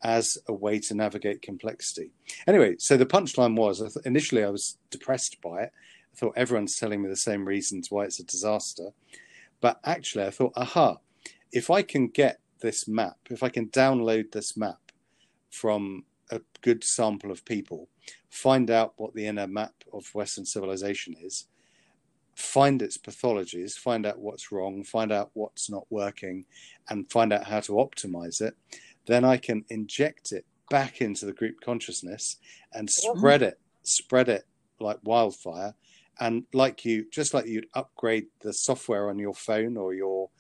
as 0.03 0.37
a 0.49 0.53
way 0.53 0.79
to 0.79 0.95
navigate 0.95 1.43
complexity. 1.43 2.11
Anyway, 2.47 2.77
so 2.79 2.97
the 2.97 3.07
punchline 3.07 3.57
was 3.57 3.97
initially 4.05 4.45
I 4.45 4.51
was 4.51 4.79
depressed 4.91 5.41
by 5.41 5.63
it. 5.63 5.73
I 6.13 6.17
thought 6.17 6.35
everyone's 6.37 6.77
telling 6.77 7.03
me 7.03 7.09
the 7.09 7.17
same 7.17 7.45
reasons 7.45 7.91
why 7.91 8.05
it's 8.05 8.21
a 8.21 8.25
disaster. 8.25 8.91
But 9.61 9.81
actually, 9.85 10.25
I 10.25 10.31
thought, 10.31 10.53
aha, 10.57 10.99
if 11.53 11.71
I 11.71 11.83
can 11.83 12.09
get 12.09 12.41
this 12.61 12.87
map, 12.87 13.17
if 13.31 13.43
I 13.43 13.49
can 13.49 13.69
download 13.69 14.33
this 14.33 14.57
map 14.57 14.93
from 15.51 16.05
a 16.31 16.41
good 16.61 16.85
sample 16.85 17.31
of 17.31 17.45
people, 17.45 17.89
find 18.29 18.71
out 18.71 18.95
what 18.97 19.15
the 19.15 19.27
inner 19.27 19.47
map 19.47 19.75
of 19.93 20.15
Western 20.15 20.45
civilization 20.45 21.15
is, 21.21 21.47
find 22.35 22.83
its 22.83 22.99
pathologies, 22.99 23.75
find 23.75 24.07
out 24.07 24.19
what's 24.19 24.51
wrong, 24.51 24.83
find 24.83 25.13
out 25.13 25.31
what's 25.35 25.71
not 25.71 25.87
working, 25.91 26.45
and 26.89 27.11
find 27.11 27.33
out 27.33 27.45
how 27.45 27.61
to 27.61 27.73
optimize 27.73 28.41
it, 28.41 28.55
then 29.07 29.25
I 29.25 29.37
can 29.37 29.65
inject 29.69 30.33
it 30.33 30.45
back 30.71 31.01
into 31.01 31.27
the 31.27 31.33
group 31.33 31.61
consciousness 31.61 32.37
and 32.73 32.89
spread 32.91 33.43
it, 33.43 33.61
spread 33.83 34.29
it 34.29 34.45
like 34.81 34.99
wildfire. 35.03 35.75
And 36.21 36.45
like 36.53 36.85
you, 36.85 37.07
just 37.11 37.35
like 37.35 37.47
you'd 37.47 37.67
upgrade 37.75 38.27
the 38.41 38.53
software 38.53 39.09
on 39.09 39.19
your 39.19 39.35
phone 39.35 39.77
or 39.77 39.95
your 39.95 40.31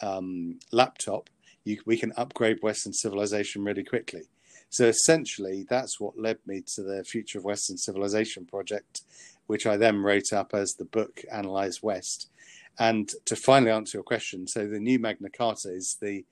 um, 0.00 0.58
laptop, 0.72 1.30
you, 1.64 1.80
we 1.86 1.96
can 1.96 2.12
upgrade 2.16 2.58
Western 2.62 2.92
civilization 2.92 3.64
really 3.64 3.84
quickly. 3.84 4.22
So 4.68 4.86
essentially, 4.86 5.66
that's 5.68 6.00
what 6.00 6.18
led 6.18 6.38
me 6.46 6.62
to 6.74 6.82
the 6.82 7.04
Future 7.04 7.38
of 7.38 7.44
Western 7.44 7.76
Civilization 7.76 8.46
project, 8.46 9.02
which 9.46 9.66
I 9.66 9.76
then 9.76 9.98
wrote 9.98 10.32
up 10.32 10.54
as 10.54 10.74
the 10.74 10.84
book 10.84 11.22
Analyze 11.30 11.82
West. 11.82 12.30
And 12.78 13.12
to 13.26 13.36
finally 13.36 13.70
answer 13.70 13.98
your 13.98 14.02
question, 14.02 14.46
so 14.46 14.66
the 14.66 14.80
new 14.80 14.98
Magna 14.98 15.28
Carta 15.28 15.68
is 15.74 15.98
the 16.00 16.24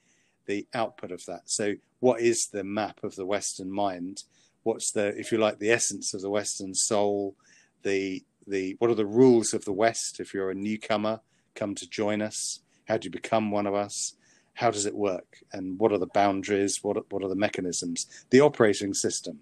the 0.47 0.67
output 0.75 1.13
of 1.13 1.25
that. 1.27 1.43
So, 1.45 1.75
what 2.01 2.21
is 2.21 2.49
the 2.49 2.65
map 2.65 3.05
of 3.05 3.15
the 3.17 3.27
Western 3.27 3.71
mind? 3.71 4.25
What's 4.63 4.93
the, 4.93 5.09
if 5.19 5.33
you 5.33 5.39
like, 5.39 5.59
the 5.59 5.71
essence 5.71 6.13
of 6.15 6.23
the 6.23 6.31
Western 6.31 6.75
soul? 6.75 7.37
The 7.83 8.23
the 8.47 8.77
what 8.79 8.91
are 8.91 8.97
the 8.97 9.07
rules 9.07 9.55
of 9.55 9.65
the 9.65 9.73
West? 9.73 10.21
If 10.21 10.35
you're 10.35 10.51
a 10.51 10.55
newcomer, 10.55 11.21
come 11.55 11.75
to 11.77 11.89
join 11.89 12.21
us. 12.21 12.61
How 12.87 12.97
do 12.97 13.07
you 13.07 13.11
become 13.11 13.51
one 13.51 13.67
of 13.67 13.75
us? 13.75 14.15
How 14.55 14.71
does 14.71 14.87
it 14.87 14.95
work? 14.95 15.39
And 15.53 15.79
what 15.79 15.93
are 15.93 15.99
the 15.99 16.07
boundaries? 16.07 16.81
What 16.83 17.11
what 17.11 17.23
are 17.23 17.29
the 17.29 17.37
mechanisms? 17.37 18.07
The 18.31 18.41
operating 18.41 18.95
system. 18.95 19.41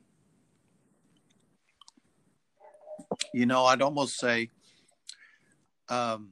You 3.33 3.47
know, 3.47 3.65
I'd 3.65 3.83
almost 3.83 4.19
say 4.19 4.51
um, 5.89 6.31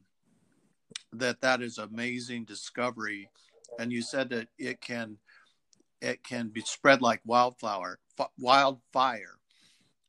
that 1.12 1.40
that 1.40 1.62
is 1.62 1.78
amazing 1.78 2.44
discovery 2.44 3.30
and 3.78 3.92
you 3.92 4.02
said 4.02 4.30
that 4.30 4.49
it 4.58 4.80
can 4.80 5.18
it 6.00 6.23
can 6.23 6.49
be 6.49 6.61
spread 6.61 7.02
like 7.02 7.20
wildflower 7.25 7.99
wildfire. 8.38 9.38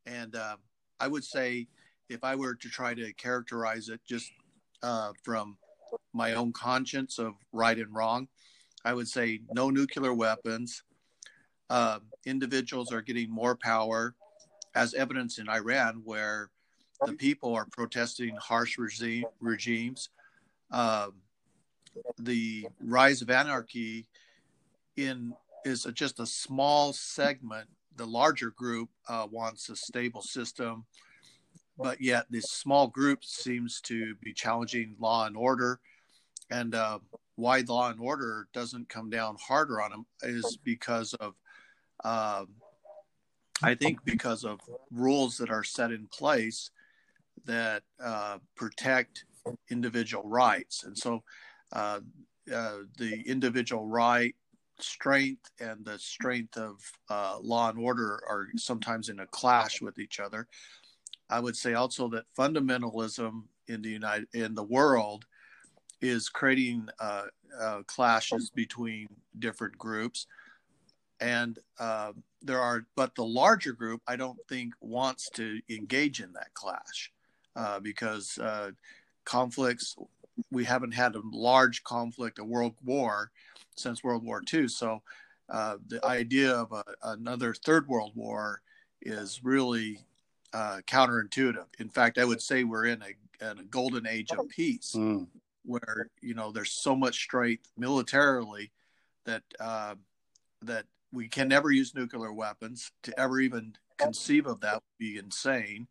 And 0.05 0.35
uh, 0.35 0.57
i 0.99 1.07
would 1.07 1.23
say 1.23 1.67
if 2.09 2.23
i 2.23 2.35
were 2.35 2.55
to 2.55 2.69
try 2.69 2.93
to 2.93 3.13
characterize 3.13 3.89
it 3.89 4.01
just 4.07 4.31
uh, 4.83 5.11
from 5.23 5.57
my 6.13 6.33
own 6.33 6.53
conscience 6.53 7.19
of 7.19 7.33
right 7.51 7.77
and 7.77 7.93
wrong 7.93 8.27
i 8.85 8.93
would 8.93 9.07
say 9.07 9.41
no 9.51 9.69
nuclear 9.69 10.13
weapons. 10.13 10.83
Uh, 11.69 11.99
individuals 12.25 12.93
are 12.93 13.01
getting 13.01 13.29
more 13.29 13.53
power 13.55 14.15
as 14.73 14.93
evidence 14.93 15.37
in 15.37 15.49
iran 15.49 16.01
where 16.05 16.49
the 17.05 17.13
people 17.13 17.53
are 17.53 17.67
protesting 17.71 18.35
harsh 18.37 18.77
regime, 18.77 19.25
regimes. 19.39 20.09
Um, 20.71 21.13
the 22.19 22.67
rise 22.81 23.21
of 23.21 23.29
anarchy 23.29 24.07
in 24.95 25.33
is 25.65 25.85
a, 25.85 25.91
just 25.91 26.19
a 26.19 26.25
small 26.25 26.93
segment. 26.93 27.67
The 27.95 28.05
larger 28.05 28.51
group 28.51 28.89
uh, 29.07 29.27
wants 29.29 29.69
a 29.69 29.75
stable 29.75 30.21
system, 30.21 30.85
but 31.77 31.99
yet 31.99 32.25
this 32.29 32.51
small 32.51 32.87
group 32.87 33.23
seems 33.23 33.81
to 33.81 34.15
be 34.15 34.33
challenging 34.33 34.95
law 34.99 35.25
and 35.25 35.35
order. 35.35 35.79
And 36.49 36.75
uh, 36.75 36.99
why 37.35 37.63
law 37.67 37.89
and 37.89 37.99
order 37.99 38.47
doesn't 38.53 38.89
come 38.89 39.09
down 39.09 39.37
harder 39.39 39.81
on 39.81 39.91
them 39.91 40.05
is 40.23 40.57
because 40.63 41.13
of, 41.15 41.33
uh, 42.03 42.45
I 43.61 43.75
think, 43.75 44.05
because 44.05 44.43
of 44.43 44.59
rules 44.91 45.37
that 45.37 45.49
are 45.49 45.63
set 45.63 45.91
in 45.91 46.07
place 46.07 46.71
that 47.45 47.83
uh, 48.03 48.37
protect 48.55 49.25
individual 49.69 50.23
rights. 50.27 50.83
And 50.83 50.97
so 50.97 51.23
uh, 51.73 51.99
uh, 52.53 52.77
the 52.97 53.23
individual 53.25 53.85
right 53.85 54.35
strength 54.79 55.49
and 55.59 55.83
the 55.83 55.97
strength 55.97 56.55
of 56.57 56.79
uh, 57.09 57.37
law 57.41 57.69
and 57.69 57.79
order 57.79 58.21
are 58.29 58.47
sometimes 58.55 59.09
in 59.09 59.19
a 59.19 59.27
clash 59.27 59.81
with 59.81 59.99
each 59.99 60.19
other. 60.19 60.47
I 61.29 61.39
would 61.39 61.57
say 61.57 61.73
also 61.73 62.07
that 62.09 62.25
fundamentalism 62.37 63.43
in 63.67 63.81
the 63.81 63.89
United 63.89 64.27
in 64.33 64.55
the 64.55 64.63
world 64.63 65.25
is 65.99 66.29
creating 66.29 66.87
uh, 66.99 67.23
uh, 67.59 67.81
clashes 67.87 68.49
between 68.49 69.07
different 69.39 69.77
groups, 69.77 70.27
and 71.19 71.59
uh, 71.79 72.13
there 72.41 72.61
are. 72.61 72.85
But 72.95 73.15
the 73.15 73.25
larger 73.25 73.73
group, 73.73 74.01
I 74.07 74.15
don't 74.15 74.39
think, 74.47 74.73
wants 74.79 75.29
to 75.31 75.59
engage 75.69 76.21
in 76.21 76.31
that 76.33 76.53
clash 76.53 77.11
because 77.81 78.39
conflicts 79.25 79.97
we 80.51 80.63
haven't 80.63 80.93
had 80.93 81.15
a 81.15 81.21
large 81.31 81.83
conflict, 81.83 82.39
a 82.39 82.43
world 82.43 82.75
war, 82.83 83.31
since 83.75 84.03
World 84.03 84.23
War 84.23 84.41
II. 84.51 84.67
So 84.67 85.01
uh, 85.49 85.77
the 85.87 86.03
idea 86.05 86.51
of 86.51 86.71
a, 86.71 86.83
another 87.03 87.53
third 87.53 87.87
world 87.87 88.11
war 88.15 88.61
is 89.01 89.41
really 89.43 89.99
uh, 90.53 90.79
counterintuitive. 90.87 91.65
In 91.79 91.89
fact, 91.89 92.17
I 92.17 92.25
would 92.25 92.41
say 92.41 92.63
we're 92.63 92.85
in 92.85 93.01
a, 93.01 93.49
in 93.51 93.59
a 93.59 93.63
golden 93.63 94.07
age 94.07 94.31
of 94.31 94.49
peace, 94.49 94.93
mm. 94.95 95.27
where 95.63 96.09
you 96.21 96.33
know 96.33 96.51
there's 96.51 96.71
so 96.71 96.95
much 96.95 97.15
strength 97.15 97.71
militarily 97.77 98.71
that 99.25 99.43
uh, 99.59 99.95
that 100.63 100.85
we 101.11 101.27
can 101.27 101.47
never 101.47 101.71
use 101.71 101.95
nuclear 101.95 102.33
weapons. 102.33 102.91
To 103.03 103.19
ever 103.19 103.39
even 103.39 103.75
conceive 103.97 104.47
of 104.47 104.61
that 104.61 104.75
would 104.75 104.97
be 104.97 105.17
insane. 105.17 105.87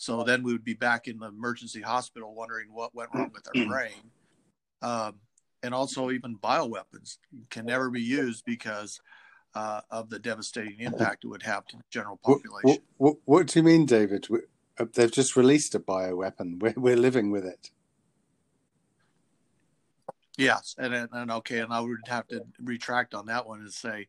So 0.00 0.24
then 0.24 0.42
we 0.42 0.52
would 0.52 0.64
be 0.64 0.72
back 0.72 1.08
in 1.08 1.18
the 1.18 1.26
emergency 1.26 1.82
hospital 1.82 2.34
wondering 2.34 2.72
what 2.72 2.94
went 2.94 3.10
wrong 3.12 3.30
with 3.34 3.46
our 3.54 3.66
brain. 3.66 4.10
Um, 4.80 5.16
and 5.62 5.74
also, 5.74 6.10
even 6.10 6.38
bioweapons 6.38 7.18
can 7.50 7.66
never 7.66 7.90
be 7.90 8.00
used 8.00 8.46
because 8.46 8.98
uh, 9.54 9.82
of 9.90 10.08
the 10.08 10.18
devastating 10.18 10.80
impact 10.80 11.24
it 11.24 11.26
would 11.26 11.42
have 11.42 11.66
to 11.66 11.76
the 11.76 11.82
general 11.90 12.18
population. 12.24 12.62
What, 12.62 12.80
what, 12.96 13.16
what 13.26 13.46
do 13.48 13.58
you 13.58 13.62
mean, 13.62 13.84
David? 13.84 14.26
Uh, 14.78 14.86
they've 14.94 15.12
just 15.12 15.36
released 15.36 15.74
a 15.74 15.80
bioweapon. 15.80 16.60
We're, 16.60 16.72
we're 16.78 16.96
living 16.96 17.30
with 17.30 17.44
it. 17.44 17.70
Yes, 20.38 20.74
and, 20.78 20.94
and 20.94 21.30
okay, 21.30 21.58
and 21.58 21.74
I 21.74 21.80
would 21.80 21.98
have 22.06 22.26
to 22.28 22.40
retract 22.58 23.12
on 23.12 23.26
that 23.26 23.46
one 23.46 23.60
and 23.60 23.70
say 23.70 24.08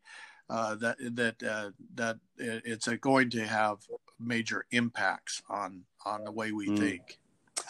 uh, 0.50 0.76
that 0.76 0.98
that 1.16 1.44
uh, 1.44 1.72
that 1.96 2.18
it's 2.38 2.88
going 2.88 3.30
to 3.32 3.46
have 3.46 3.80
major 4.22 4.66
impacts 4.72 5.42
on 5.50 5.84
on 6.06 6.24
the 6.24 6.32
way 6.32 6.52
we 6.52 6.70
mm. 6.70 6.80
think. 6.80 7.20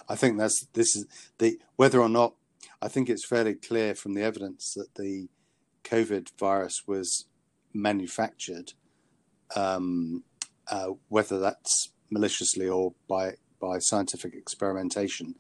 I 0.08 0.15
think 0.15 0.38
that's 0.38 0.67
this 0.74 0.96
is 0.96 1.05
the 1.38 1.60
whether 1.75 2.01
or 2.01 2.10
not 2.10 2.34
I 2.81 2.88
think 2.88 3.10
it's 3.10 3.25
fairly 3.25 3.53
clear 3.53 3.96
from 3.96 4.13
the 4.13 4.24
evidence 4.24 4.74
that 4.75 4.96
the 4.96 5.27
COVID 5.84 6.29
virus 6.39 6.84
was 6.88 7.25
manufactured, 7.74 8.74
um, 9.55 10.24
uh, 10.67 10.89
whether 11.10 11.39
that's 11.39 11.91
maliciously 12.10 12.67
or 12.67 12.93
by 13.08 13.36
by 13.60 13.77
scientific 13.79 14.34
experimentation 14.34 15.36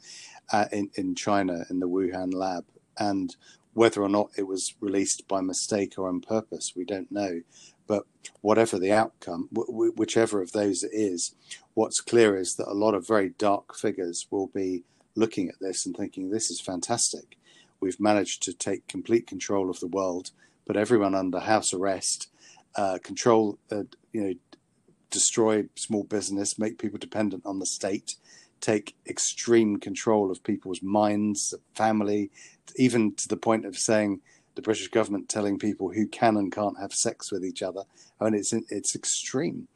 uh, 0.51 0.65
in 0.71 0.89
in 0.95 1.15
China 1.15 1.65
in 1.69 1.79
the 1.79 1.89
Wuhan 1.89 2.33
lab, 2.33 2.65
and 2.97 3.35
whether 3.73 4.01
or 4.01 4.09
not 4.09 4.29
it 4.37 4.47
was 4.47 4.75
released 4.79 5.27
by 5.27 5.41
mistake 5.41 5.97
or 5.97 6.09
on 6.09 6.21
purpose, 6.21 6.73
we 6.75 6.83
don't 6.83 7.11
know. 7.11 7.41
But 7.87 8.03
whatever 8.41 8.79
the 8.79 8.91
outcome, 8.91 9.49
w- 9.53 9.93
whichever 9.95 10.41
of 10.41 10.51
those 10.51 10.83
it 10.83 10.91
is, 10.93 11.35
what's 11.73 11.99
clear 11.99 12.37
is 12.37 12.55
that 12.55 12.67
a 12.67 12.73
lot 12.73 12.93
of 12.93 13.07
very 13.07 13.29
dark 13.29 13.75
figures 13.75 14.27
will 14.29 14.47
be 14.47 14.83
looking 15.15 15.49
at 15.49 15.59
this 15.59 15.85
and 15.85 15.95
thinking, 15.95 16.29
this 16.29 16.49
is 16.49 16.61
fantastic. 16.61 17.37
We've 17.79 17.99
managed 17.99 18.43
to 18.43 18.53
take 18.53 18.87
complete 18.87 19.27
control 19.27 19.69
of 19.69 19.79
the 19.79 19.87
world, 19.87 20.31
put 20.65 20.77
everyone 20.77 21.15
under 21.15 21.39
house 21.39 21.73
arrest, 21.73 22.29
uh, 22.75 22.99
control, 23.03 23.57
uh, 23.71 23.83
you 24.13 24.21
know, 24.21 24.33
destroy 25.09 25.65
small 25.75 26.03
business, 26.03 26.57
make 26.57 26.79
people 26.79 26.99
dependent 26.99 27.45
on 27.45 27.59
the 27.59 27.65
state, 27.65 28.15
take 28.61 28.95
extreme 29.07 29.77
control 29.77 30.31
of 30.31 30.43
people's 30.43 30.81
minds, 30.81 31.53
family, 31.73 32.31
even 32.77 33.13
to 33.15 33.27
the 33.27 33.35
point 33.37 33.65
of 33.65 33.77
saying 33.77 34.21
the 34.55 34.61
British 34.61 34.87
government 34.89 35.29
telling 35.29 35.57
people 35.57 35.91
who 35.91 36.07
can 36.07 36.37
and 36.37 36.51
can't 36.51 36.79
have 36.79 36.93
sex 36.93 37.31
with 37.31 37.45
each 37.45 37.61
other. 37.61 37.83
I 38.19 38.25
mean, 38.25 38.35
it's 38.35 38.53
it's 38.53 38.95
extreme, 38.95 39.67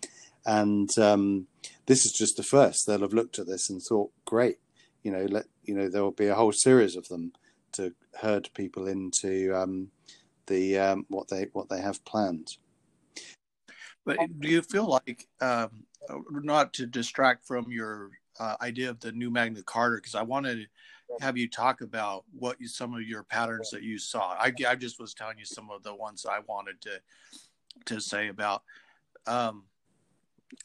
and 0.45 0.89
um, 0.99 1.47
this 1.85 2.05
is 2.05 2.11
just 2.11 2.37
the 2.37 2.43
first. 2.43 2.85
They'll 2.85 3.01
have 3.01 3.13
looked 3.13 3.39
at 3.39 3.47
this 3.47 3.69
and 3.69 3.81
thought, 3.81 4.11
great, 4.25 4.57
you 5.03 5.11
know, 5.11 5.25
let 5.29 5.45
you 5.63 5.75
know 5.75 5.89
there 5.89 6.03
will 6.03 6.11
be 6.11 6.27
a 6.27 6.35
whole 6.35 6.51
series 6.51 6.95
of 6.95 7.07
them 7.07 7.31
to 7.73 7.93
herd 8.21 8.49
people 8.53 8.87
into 8.87 9.53
um, 9.55 9.89
the 10.47 10.77
um, 10.77 11.05
what 11.09 11.27
they 11.29 11.47
what 11.53 11.69
they 11.69 11.81
have 11.81 12.03
planned. 12.05 12.57
But 14.05 14.17
do 14.39 14.49
you 14.49 14.61
feel 14.61 14.87
like 14.87 15.27
um, 15.41 15.85
not 16.31 16.73
to 16.73 16.85
distract 16.85 17.47
from 17.47 17.71
your 17.71 18.11
uh, 18.39 18.55
idea 18.61 18.89
of 18.89 18.99
the 18.99 19.11
new 19.11 19.31
Magna 19.31 19.63
Carta? 19.63 19.95
Because 19.97 20.15
I 20.15 20.21
wanted 20.21 20.67
have 21.21 21.37
you 21.37 21.49
talk 21.49 21.81
about 21.81 22.25
what 22.37 22.59
you, 22.59 22.67
some 22.67 22.93
of 22.93 23.01
your 23.01 23.23
patterns 23.23 23.69
that 23.71 23.83
you 23.83 23.97
saw. 23.97 24.33
I, 24.33 24.53
I 24.67 24.75
just 24.75 24.99
was 24.99 25.13
telling 25.13 25.37
you 25.37 25.45
some 25.45 25.69
of 25.69 25.83
the 25.83 25.95
ones 25.95 26.25
I 26.29 26.39
wanted 26.47 26.81
to 26.81 27.01
to 27.85 27.99
say 27.99 28.29
about. 28.29 28.63
Um, 29.27 29.63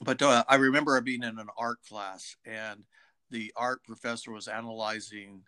but 0.03 0.21
uh, 0.23 0.45
I 0.49 0.57
remember 0.57 1.01
being 1.01 1.23
in 1.23 1.39
an 1.39 1.49
art 1.57 1.79
class, 1.89 2.37
and 2.45 2.85
the 3.31 3.53
art 3.57 3.83
professor 3.85 4.33
was 4.33 4.49
analyzing 4.49 5.43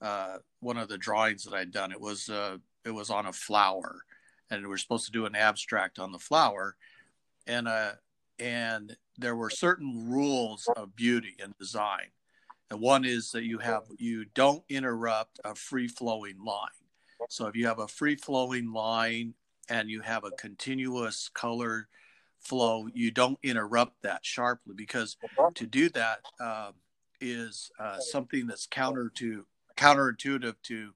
uh, 0.00 0.38
one 0.60 0.76
of 0.76 0.88
the 0.88 0.98
drawings 0.98 1.44
that 1.44 1.54
I'd 1.54 1.72
done. 1.72 1.92
It 1.92 2.00
was 2.00 2.28
uh, 2.28 2.58
it 2.84 2.90
was 2.90 3.10
on 3.10 3.26
a 3.26 3.32
flower, 3.32 4.02
and 4.50 4.62
we 4.62 4.68
were 4.68 4.78
supposed 4.78 5.06
to 5.06 5.12
do 5.12 5.26
an 5.26 5.34
abstract 5.34 5.98
on 5.98 6.12
the 6.12 6.18
flower, 6.18 6.76
and 7.46 7.68
uh, 7.68 7.92
and 8.38 8.96
there 9.18 9.36
were 9.36 9.50
certain 9.50 10.10
rules 10.10 10.68
of 10.76 10.94
beauty 10.94 11.36
and 11.42 11.56
design. 11.58 12.06
And 12.70 12.80
one 12.80 13.04
is 13.04 13.30
that 13.30 13.44
you 13.44 13.58
have 13.58 13.84
you 13.98 14.24
don't 14.34 14.62
interrupt 14.68 15.40
a 15.44 15.54
free 15.54 15.88
flowing 15.88 16.42
line. 16.44 16.68
So 17.28 17.46
if 17.46 17.56
you 17.56 17.66
have 17.66 17.78
a 17.78 17.88
free 17.88 18.16
flowing 18.16 18.72
line 18.72 19.34
and 19.68 19.88
you 19.88 20.00
have 20.00 20.24
a 20.24 20.30
continuous 20.32 21.28
color 21.28 21.88
flow, 22.40 22.88
you 22.92 23.10
don't 23.10 23.38
interrupt 23.42 24.02
that 24.02 24.24
sharply 24.24 24.74
because 24.76 25.16
to 25.54 25.66
do 25.66 25.88
that 25.90 26.20
uh, 26.40 26.72
is 27.20 27.70
uh, 27.78 27.98
something 27.98 28.46
that's 28.46 28.66
counter 28.66 29.10
to 29.16 29.46
counterintuitive 29.76 30.54
to 30.62 30.90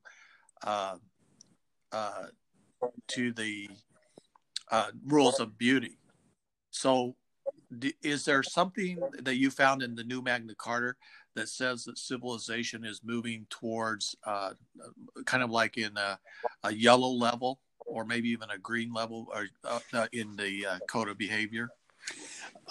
uh, 0.63 0.97
uh 1.93 2.27
to 3.09 3.33
the 3.33 3.69
uh, 4.71 4.91
rules 5.07 5.41
of 5.41 5.59
beauty. 5.59 5.99
So, 6.71 7.17
is 8.03 8.25
there 8.25 8.43
something 8.43 9.01
that 9.23 9.37
you 9.37 9.51
found 9.51 9.83
in 9.83 9.95
the 9.95 10.05
new 10.05 10.23
Magna 10.23 10.55
Carta 10.55 10.95
that 11.35 11.49
says 11.49 11.85
that 11.85 11.99
civilization 11.99 12.85
is 12.85 13.01
moving 13.05 13.47
towards 13.51 14.17
uh, 14.25 14.53
kind 15.25 15.43
of 15.43 15.51
like 15.51 15.77
in 15.77 15.97
a, 15.97 16.19
a, 16.65 16.73
yellow 16.73 17.09
level 17.09 17.61
or 17.87 18.05
maybe 18.05 18.29
even 18.31 18.51
a 18.51 18.59
green 18.59 18.93
level 18.93 19.29
or 19.33 19.47
uh, 19.65 19.79
uh, 19.93 20.07
in 20.13 20.37
the 20.37 20.67
uh, 20.67 20.79
code 20.89 21.09
of 21.09 21.19
behavior? 21.19 21.71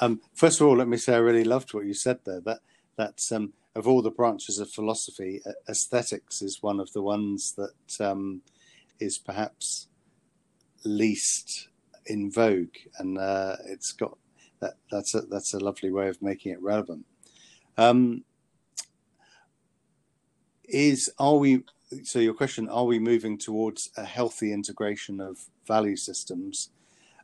Um, 0.02 0.22
first 0.34 0.60
of 0.60 0.68
all, 0.68 0.78
let 0.78 0.88
me 0.88 0.98
say 0.98 1.16
I 1.16 1.20
really 1.20 1.44
loved 1.44 1.74
what 1.74 1.86
you 1.86 1.94
said 1.94 2.20
there. 2.26 2.42
That 2.42 2.60
that's 2.98 3.32
um, 3.32 3.54
of 3.76 3.88
all 3.88 4.02
the 4.02 4.12
branches 4.12 4.60
of 4.60 4.70
philosophy, 4.70 5.42
aesthetics 5.68 6.42
is 6.42 6.62
one 6.62 6.80
of 6.80 6.92
the 6.94 7.02
ones 7.02 7.54
that 7.54 8.06
um, 8.06 8.42
is 9.00 9.18
perhaps 9.18 9.88
least 10.84 11.70
in 12.06 12.32
vogue, 12.32 12.76
and 12.98 13.18
uh, 13.18 13.56
it's 13.66 13.92
got 13.92 14.18
that. 14.60 14.76
That's 14.92 15.16
a 15.16 15.22
that's 15.22 15.54
a 15.54 15.60
lovely 15.60 15.92
way 15.92 16.10
of 16.10 16.22
making 16.22 16.54
it 16.54 16.62
relevant. 16.62 17.06
Um, 17.78 18.24
is 20.70 21.10
are 21.20 21.36
we? 21.36 21.64
So 22.04 22.20
your 22.20 22.34
question: 22.34 22.70
Are 22.70 22.86
we 22.86 23.00
moving 23.00 23.38
towards 23.38 23.90
a 23.98 24.04
healthy 24.04 24.54
integration 24.54 25.20
of 25.20 25.38
value 25.66 25.96
systems? 25.96 26.70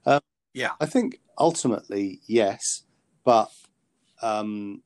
Um, 0.05 0.21
yeah, 0.53 0.71
I 0.79 0.85
think 0.85 1.19
ultimately 1.37 2.21
yes, 2.27 2.83
but 3.23 3.51
um, 4.21 4.81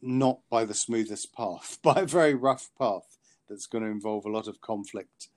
not 0.00 0.40
by 0.50 0.64
the 0.64 0.74
smoothest 0.74 1.34
path, 1.34 1.78
by 1.82 2.00
a 2.00 2.06
very 2.06 2.34
rough 2.34 2.70
path 2.78 3.18
that's 3.48 3.66
going 3.66 3.84
to 3.84 3.90
involve 3.90 4.24
a 4.24 4.30
lot 4.30 4.48
of 4.48 4.60
conflict 4.60 5.28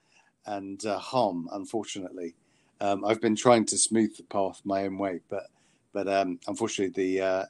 and 0.46 0.86
uh, 0.86 0.98
harm. 0.98 1.50
Unfortunately, 1.52 2.36
um, 2.80 3.04
I've 3.04 3.22
been 3.22 3.36
trying 3.36 3.66
to 3.66 3.78
smooth 3.78 4.16
the 4.18 4.24
path 4.24 4.62
my 4.64 4.84
own 4.84 4.98
way, 4.98 5.22
but 5.30 5.48
but 5.94 6.08
um, 6.08 6.40
unfortunately, 6.48 7.16
the 7.16 7.22
uh, 7.22 7.46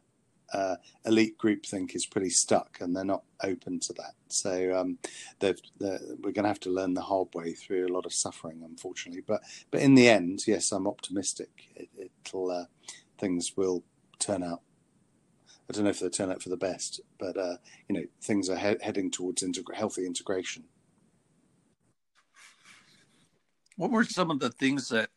uh, 0.54 0.76
elite 1.06 1.38
groupthink 1.38 1.96
is 1.96 2.06
pretty 2.06 2.30
stuck, 2.30 2.78
and 2.80 2.96
they're 2.96 3.04
not 3.04 3.24
open 3.44 3.80
to 3.82 3.94
that. 3.94 4.14
So 4.30 4.78
um, 4.80 4.98
they're, 5.40 5.56
they're, 5.80 6.00
we're 6.22 6.32
going 6.32 6.44
to 6.44 6.50
have 6.50 6.60
to 6.62 6.70
learn 6.70 6.94
the 6.94 7.02
hard 7.02 7.30
way 7.34 7.54
through 7.54 7.88
a 7.88 7.94
lot 7.94 8.06
of 8.06 8.14
suffering, 8.14 8.62
unfortunately. 8.64 9.24
But 9.26 9.42
but 9.72 9.82
in 9.82 9.96
the 9.96 10.10
end, 10.10 10.44
yes, 10.48 10.72
I'm 10.72 10.88
optimistic. 10.88 11.50
It, 11.76 12.12
will 12.34 12.52
uh, 12.52 12.66
things 13.18 13.54
will 13.56 13.84
turn 14.20 14.44
out. 14.44 14.62
I 15.70 15.74
don't 15.74 15.84
know 15.84 15.90
if 15.90 16.00
they'll 16.00 16.10
turn 16.10 16.32
out 16.32 16.42
for 16.42 16.50
the 16.50 16.58
best, 16.58 17.02
but 17.20 17.38
uh, 17.38 17.58
you 17.90 17.96
know 17.96 18.04
things 18.22 18.50
are 18.50 18.58
he- 18.58 18.82
heading 18.82 19.12
towards 19.12 19.44
integra- 19.44 19.76
healthy 19.76 20.06
integration. 20.06 20.64
What 23.76 23.92
were 23.92 24.06
some 24.06 24.32
of 24.32 24.40
the 24.40 24.50
things 24.50 24.90
that 24.90 25.10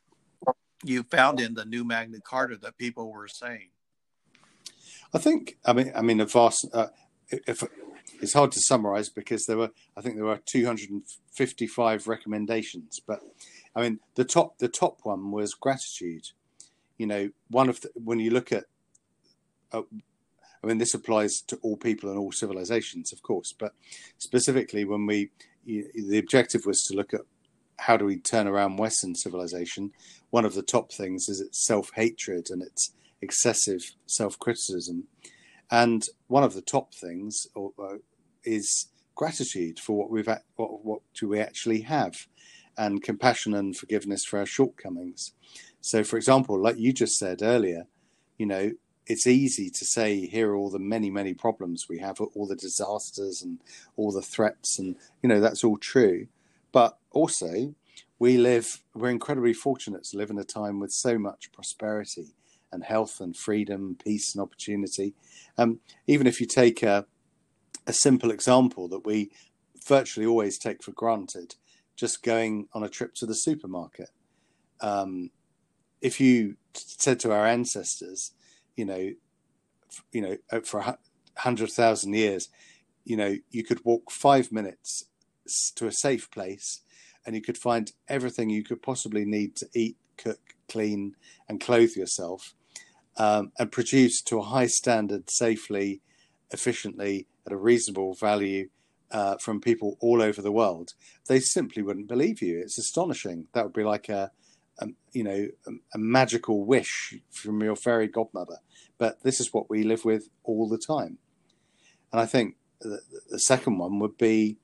you 0.85 1.03
found 1.05 1.41
in 1.41 1.55
the 1.55 1.65
new 1.65 1.85
Magna 1.85 2.21
Carta 2.21 2.57
that 2.59 2.77
people 2.79 3.11
were 3.13 3.29
saying? 3.29 3.71
I 5.13 5.19
think, 5.19 5.57
I 5.65 5.73
mean, 5.73 5.93
I 5.95 6.03
mean, 6.03 6.21
a 6.21 6.27
vast. 6.27 6.67
Uh, 6.73 6.89
if 7.31 7.63
it's 8.21 8.33
hard 8.33 8.53
to 8.53 8.61
summarize 8.61 9.09
because 9.09 9.47
there 9.47 9.57
were, 9.57 9.71
I 9.97 10.01
think 10.01 10.17
there 10.17 10.25
were 10.25 10.41
255 10.45 12.09
recommendations, 12.09 13.01
but 13.07 13.21
I 13.75 13.83
mean, 13.83 14.01
the 14.15 14.25
top, 14.25 14.59
the 14.59 14.69
top 14.69 15.01
one 15.03 15.31
was 15.31 15.55
gratitude. 15.55 16.29
You 16.99 17.07
know, 17.07 17.31
one 17.49 17.69
of 17.69 17.81
the, 17.81 17.91
when 17.95 18.19
you 18.19 18.31
look 18.31 18.53
at, 18.53 18.65
uh, 19.73 19.83
I 20.63 20.67
mean, 20.67 20.79
this 20.79 20.95
applies 20.95 21.41
to 21.47 21.57
all 21.63 21.77
people 21.77 22.11
and 22.11 22.19
all 22.19 22.33
civilizations, 22.33 23.13
of 23.13 23.23
course, 23.23 23.55
but 23.59 23.73
specifically 24.19 24.85
when 24.85 25.07
we, 25.07 25.31
you, 25.65 25.89
the 25.95 26.19
objective 26.19 26.67
was 26.67 26.83
to 26.85 26.95
look 26.95 27.15
at 27.15 27.23
how 27.79 27.97
do 27.97 28.05
we 28.05 28.19
turn 28.19 28.47
around 28.47 28.77
Western 28.77 29.15
civilization? 29.15 29.93
One 30.29 30.45
of 30.45 30.55
the 30.55 30.63
top 30.63 30.93
things 30.93 31.29
is 31.29 31.41
its 31.41 31.67
self 31.67 31.91
hatred 31.95 32.49
and 32.51 32.63
its 32.63 32.93
excessive 33.23 33.81
self 34.07 34.39
criticism. 34.39 35.05
And 35.71 36.03
one 36.27 36.43
of 36.43 36.55
the 36.55 36.63
top 36.63 36.95
things 36.95 37.47
uh, 37.57 37.99
is 38.45 38.89
gratitude 39.15 39.79
for 39.79 39.97
what 39.97 40.11
we've 40.11 40.27
what, 40.57 40.85
what 40.85 41.01
do 41.15 41.29
we 41.29 41.39
actually 41.39 41.83
have, 41.83 42.27
and 42.77 43.03
compassion 43.03 43.55
and 43.55 43.77
forgiveness 43.77 44.25
for 44.25 44.39
our 44.39 44.47
shortcomings. 44.47 45.33
So, 45.81 46.03
for 46.05 46.17
example, 46.17 46.61
like 46.61 46.79
you 46.79 46.93
just 46.93 47.17
said 47.17 47.43
earlier, 47.43 47.87
you 48.39 48.47
know, 48.47 48.73
it's 49.07 49.27
easy 49.27 49.71
to 49.71 49.85
say 49.85 50.27
here 50.27 50.53
are 50.53 50.57
all 50.57 50.71
the 50.71 50.79
many 50.79 51.11
many 51.11 51.35
problems 51.35 51.87
we 51.89 51.99
have, 51.99 52.21
all 52.21 52.47
the 52.47 52.57
disasters 52.57 53.43
and 53.43 53.61
all 53.97 54.13
the 54.13 54.23
threats, 54.23 54.79
and 54.79 54.97
you 55.23 55.29
know 55.29 55.41
that's 55.41 55.63
all 55.63 55.77
true. 55.77 56.27
But 56.73 56.99
also, 57.11 57.75
we 58.19 58.37
live, 58.37 58.83
we're 58.95 59.11
incredibly 59.11 59.53
fortunate 59.53 60.05
to 60.05 60.17
live 60.17 60.31
in 60.31 60.39
a 60.39 60.45
time 60.45 60.79
with 60.79 60.93
so 60.93 61.19
much 61.19 61.51
prosperity 61.53 62.35
and 62.73 62.85
health 62.85 63.21
and 63.21 63.37
freedom, 63.37 63.97
peace 64.03 64.35
and 64.35 64.43
opportunity. 64.43 65.15
Um, 65.59 65.81
even 66.07 66.27
if 66.27 66.41
you 66.41 66.47
take 66.47 66.83
a, 66.83 67.07
a 67.87 67.93
simple 67.93 68.31
example 68.31 68.89
that 68.89 69.05
we 69.05 69.31
virtually 69.87 70.27
always 70.27 70.59
take 70.59 70.83
for 70.83 70.93
granted, 70.93 71.57
just 71.97 72.23
going 72.23 72.69
on 72.73 72.83
a 72.83 72.89
trip 72.89 73.15
to 73.15 73.27
the 73.27 73.35
supermarket. 73.35 74.11
Um, 74.81 75.31
if 76.01 76.21
you 76.21 76.57
said 76.75 77.21
to 77.21 77.33
our 77.33 77.47
ancestors, 77.47 78.33
you 78.77 78.85
know, 78.85 79.11
you 80.13 80.23
know, 80.23 80.61
for 80.63 80.81
a 80.81 80.99
hundred 81.37 81.71
thousand 81.71 82.15
years, 82.15 82.49
you 83.05 83.17
know, 83.17 83.37
you 83.51 83.65
could 83.65 83.85
walk 83.85 84.11
five 84.11 84.53
minutes 84.53 85.07
to 85.75 85.87
a 85.87 85.93
safe 85.93 86.31
place 86.31 86.81
and 87.27 87.35
you 87.35 87.43
could 87.43 87.59
find 87.59 87.93
everything 88.09 88.49
you 88.49 88.63
could 88.63 88.83
possibly 88.83 89.25
need 89.25 89.57
to 89.57 89.69
eat, 89.75 89.97
cook, 90.17 90.55
clean, 90.69 91.17
and 91.49 91.61
clothe 91.61 91.97
yourself, 91.97 92.55
um, 93.17 93.53
and 93.59 93.73
produce 93.73 94.23
to 94.23 94.39
a 94.39 94.45
high 94.45 94.67
standard 94.67 95.31
safely, 95.31 96.01
efficiently, 96.51 97.27
at 97.47 97.53
a 97.53 97.57
reasonable 97.57 98.15
value 98.15 98.69
uh, 99.11 99.37
from 99.39 99.61
people 99.61 99.97
all 100.01 100.23
over 100.23 100.41
the 100.41 100.53
world, 100.53 100.95
they 101.29 101.41
simply 101.41 101.83
wouldn't 101.83 102.09
believe 102.09 102.41
you. 102.41 102.61
It's 102.61 102.79
astonishing. 102.79 103.47
That 103.55 103.65
would 103.65 103.73
be 103.73 103.85
like 103.85 104.09
a, 104.09 104.31
a 104.79 104.89
you 105.13 105.25
know, 105.25 105.49
a, 105.67 105.71
a 105.95 105.99
magical 105.99 106.65
wish 106.65 107.19
from 107.31 107.63
your 107.63 107.77
fairy 107.77 108.09
godmother. 108.09 108.59
But 108.99 109.23
this 109.23 109.41
is 109.41 109.53
what 109.53 109.69
we 109.69 109.83
live 109.83 110.05
with 110.05 110.29
all 110.45 110.69
the 110.69 110.79
time. 110.79 111.19
And 112.13 112.21
I 112.21 112.27
think 112.27 112.57
the, 112.81 113.01
the 113.29 113.39
second 113.39 113.79
one 113.79 113.99
would 113.99 114.17
be 114.17 114.59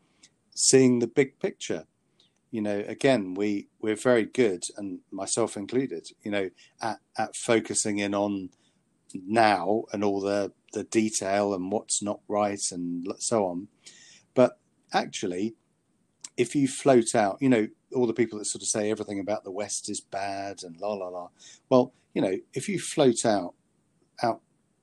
seeing 0.54 0.98
the 0.98 1.06
big 1.06 1.38
picture. 1.38 1.86
You 2.50 2.62
know, 2.62 2.84
again, 2.86 3.34
we 3.34 3.68
we're 3.80 3.96
very 3.96 4.24
good, 4.24 4.64
and 4.76 5.00
myself 5.10 5.56
included. 5.56 6.08
You 6.22 6.30
know, 6.30 6.50
at 6.80 6.98
at 7.18 7.36
focusing 7.36 7.98
in 7.98 8.14
on 8.14 8.50
now 9.14 9.84
and 9.92 10.04
all 10.04 10.20
the 10.20 10.52
the 10.72 10.84
detail 10.84 11.54
and 11.54 11.70
what's 11.70 12.02
not 12.02 12.20
right 12.28 12.60
and 12.70 13.06
so 13.18 13.46
on. 13.46 13.68
But 14.34 14.58
actually, 14.92 15.54
if 16.36 16.54
you 16.54 16.68
float 16.68 17.14
out, 17.14 17.38
you 17.40 17.48
know, 17.48 17.68
all 17.94 18.06
the 18.06 18.12
people 18.12 18.38
that 18.38 18.44
sort 18.44 18.62
of 18.62 18.68
say 18.68 18.90
everything 18.90 19.18
about 19.18 19.44
the 19.44 19.50
West 19.50 19.88
is 19.88 20.00
bad 20.00 20.62
and 20.62 20.78
la 20.80 20.92
la 20.92 21.08
la. 21.08 21.28
Well, 21.70 21.92
you 22.14 22.22
know, 22.22 22.36
if 22.52 22.68
you 22.68 22.78
float 22.78 23.24
out 23.24 23.54
out 24.22 24.40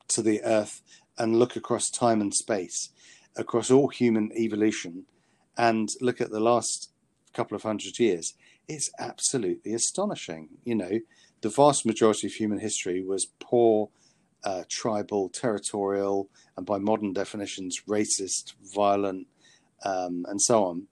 to 0.10 0.22
the 0.22 0.42
Earth 0.44 0.82
and 1.18 1.38
look 1.40 1.56
across 1.56 1.90
time 1.90 2.22
and 2.22 2.34
space, 2.34 2.90
across 3.36 3.70
all 3.72 3.90
human 3.90 4.32
evolution, 4.36 5.06
and 5.58 5.90
look 6.02 6.22
at 6.22 6.32
the 6.32 6.40
last 6.40 6.92
couple 7.34 7.56
of 7.56 7.64
hundred 7.64 8.00
years, 8.00 8.34
it's 8.68 8.90
absolutely 9.00 9.74
astonishing. 9.74 10.50
You 10.64 10.76
know, 10.76 11.00
the 11.42 11.50
vast 11.50 11.86
majority 11.86 12.28
of 12.28 12.34
human 12.34 12.60
history 12.60 13.04
was 13.04 13.28
poor, 13.40 13.90
uh, 14.44 14.64
tribal, 14.70 15.30
territorial, 15.30 16.30
and 16.56 16.66
by 16.66 16.78
modern 16.78 17.14
definitions, 17.14 17.82
racist, 17.88 18.54
violent, 18.76 19.28
um, 19.84 20.26
and 20.30 20.42
so 20.42 20.64
on. 20.66 20.88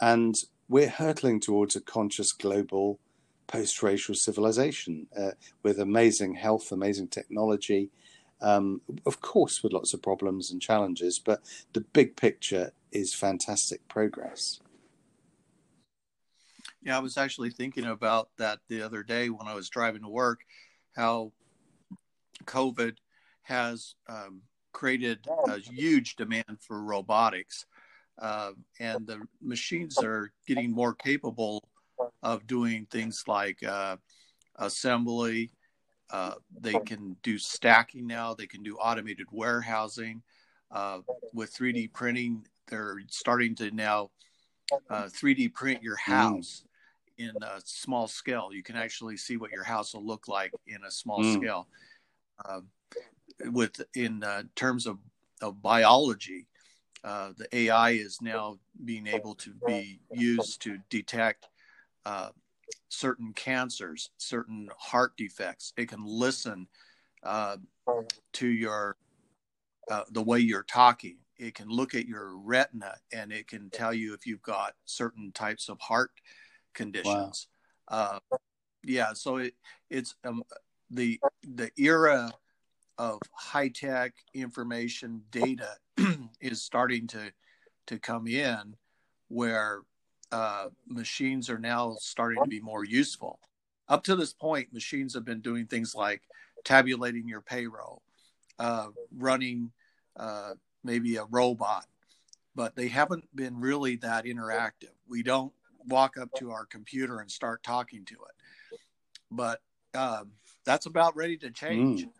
And 0.00 0.34
we're 0.68 0.88
hurtling 0.88 1.40
towards 1.40 1.76
a 1.76 1.80
conscious 1.80 2.32
global 2.32 2.98
post 3.46 3.82
racial 3.82 4.14
civilization 4.14 5.08
uh, 5.16 5.32
with 5.62 5.78
amazing 5.78 6.34
health, 6.34 6.72
amazing 6.72 7.08
technology, 7.08 7.90
Um, 8.42 8.80
of 9.04 9.20
course, 9.20 9.62
with 9.62 9.74
lots 9.74 9.92
of 9.94 10.00
problems 10.00 10.50
and 10.50 10.62
challenges, 10.62 11.20
but 11.22 11.40
the 11.74 11.84
big 11.92 12.16
picture 12.16 12.72
is 12.90 13.14
fantastic 13.14 13.80
progress. 13.88 14.60
Yeah, 16.82 16.96
I 16.96 17.00
was 17.00 17.18
actually 17.18 17.50
thinking 17.50 17.84
about 17.84 18.30
that 18.38 18.60
the 18.68 18.82
other 18.82 19.02
day 19.02 19.28
when 19.28 19.46
I 19.46 19.54
was 19.54 19.68
driving 19.68 20.02
to 20.02 20.08
work, 20.08 20.40
how 20.96 21.32
COVID 22.44 22.96
has 23.42 23.94
um, 24.08 24.42
created 24.72 25.26
a 25.46 25.58
huge 25.58 26.16
demand 26.16 26.58
for 26.60 26.82
robotics. 26.82 27.66
Uh, 28.18 28.52
and 28.78 29.06
the 29.06 29.20
machines 29.42 29.98
are 29.98 30.32
getting 30.46 30.70
more 30.70 30.94
capable 30.94 31.68
of 32.22 32.46
doing 32.46 32.86
things 32.90 33.24
like 33.26 33.62
uh, 33.62 33.96
assembly. 34.56 35.50
Uh, 36.10 36.34
they 36.60 36.74
can 36.86 37.16
do 37.22 37.38
stacking 37.38 38.06
now. 38.06 38.34
They 38.34 38.46
can 38.46 38.62
do 38.62 38.76
automated 38.76 39.26
warehousing. 39.30 40.22
Uh, 40.70 41.00
with 41.34 41.54
3D 41.54 41.92
printing, 41.92 42.46
they're 42.68 43.00
starting 43.08 43.54
to 43.56 43.70
now 43.70 44.10
3D 44.90 45.46
uh, 45.46 45.50
print 45.54 45.82
your 45.82 45.96
mm. 45.96 46.12
house. 46.12 46.64
In 47.20 47.42
a 47.42 47.60
small 47.64 48.08
scale. 48.08 48.48
You 48.52 48.62
can 48.62 48.76
actually 48.76 49.16
see 49.18 49.36
what 49.36 49.52
your 49.52 49.62
house 49.62 49.94
will 49.94 50.06
look 50.06 50.26
like 50.26 50.52
in 50.66 50.78
a 50.86 50.90
small 50.90 51.22
mm. 51.22 51.34
scale. 51.34 51.68
Um, 52.48 52.68
with 53.52 53.80
in 53.94 54.24
uh, 54.24 54.44
terms 54.56 54.86
of, 54.86 54.98
of 55.42 55.62
biology, 55.62 56.46
uh, 57.04 57.32
the 57.36 57.54
AI 57.56 57.90
is 57.90 58.20
now 58.22 58.58
being 58.84 59.06
able 59.06 59.34
to 59.34 59.54
be 59.66 60.00
used 60.12 60.62
to 60.62 60.78
detect 60.88 61.48
uh, 62.06 62.30
certain 62.88 63.32
cancers, 63.34 64.10
certain 64.16 64.68
heart 64.78 65.12
defects. 65.16 65.72
It 65.76 65.88
can 65.88 66.04
listen 66.04 66.66
uh, 67.22 67.56
to 68.34 68.48
your 68.48 68.96
uh, 69.90 70.04
the 70.10 70.22
way 70.22 70.38
you're 70.38 70.62
talking. 70.62 71.16
It 71.38 71.54
can 71.54 71.68
look 71.68 71.94
at 71.94 72.06
your 72.06 72.36
retina 72.36 72.96
and 73.12 73.32
it 73.32 73.48
can 73.48 73.70
tell 73.70 73.94
you 73.94 74.12
if 74.14 74.26
you've 74.26 74.42
got 74.42 74.74
certain 74.84 75.32
types 75.32 75.68
of 75.68 75.80
heart 75.80 76.10
conditions. 76.74 77.48
Wow. 77.90 78.20
Uh, 78.30 78.36
yeah, 78.84 79.12
so 79.12 79.36
it 79.36 79.54
it's 79.88 80.14
um, 80.24 80.42
the 80.90 81.20
the 81.42 81.70
era 81.76 82.32
of 82.98 83.18
high 83.32 83.68
tech 83.68 84.12
information 84.34 85.22
data 85.30 85.76
is 86.40 86.62
starting 86.62 87.06
to 87.08 87.32
to 87.86 87.98
come 87.98 88.26
in 88.26 88.76
where 89.28 89.80
uh, 90.32 90.66
machines 90.86 91.50
are 91.50 91.58
now 91.58 91.96
starting 91.98 92.42
to 92.42 92.48
be 92.48 92.60
more 92.60 92.84
useful. 92.84 93.40
Up 93.88 94.04
to 94.04 94.14
this 94.14 94.32
point, 94.32 94.72
machines 94.72 95.14
have 95.14 95.24
been 95.24 95.40
doing 95.40 95.66
things 95.66 95.94
like 95.94 96.22
tabulating 96.64 97.26
your 97.26 97.40
payroll, 97.40 98.02
uh, 98.58 98.88
running 99.16 99.72
uh, 100.16 100.52
maybe 100.84 101.16
a 101.16 101.24
robot, 101.24 101.86
but 102.54 102.76
they 102.76 102.88
haven't 102.88 103.24
been 103.34 103.58
really 103.58 103.96
that 103.96 104.24
interactive. 104.24 104.94
We 105.08 105.22
don't 105.22 105.52
walk 105.86 106.16
up 106.16 106.30
to 106.36 106.50
our 106.50 106.66
computer 106.66 107.20
and 107.20 107.30
start 107.30 107.62
talking 107.62 108.04
to 108.06 108.14
it. 108.14 108.78
But 109.30 109.60
um, 109.94 110.32
that's 110.64 110.86
about 110.86 111.16
ready 111.16 111.36
to 111.38 111.50
change. 111.50 112.04
Mm 112.04 112.10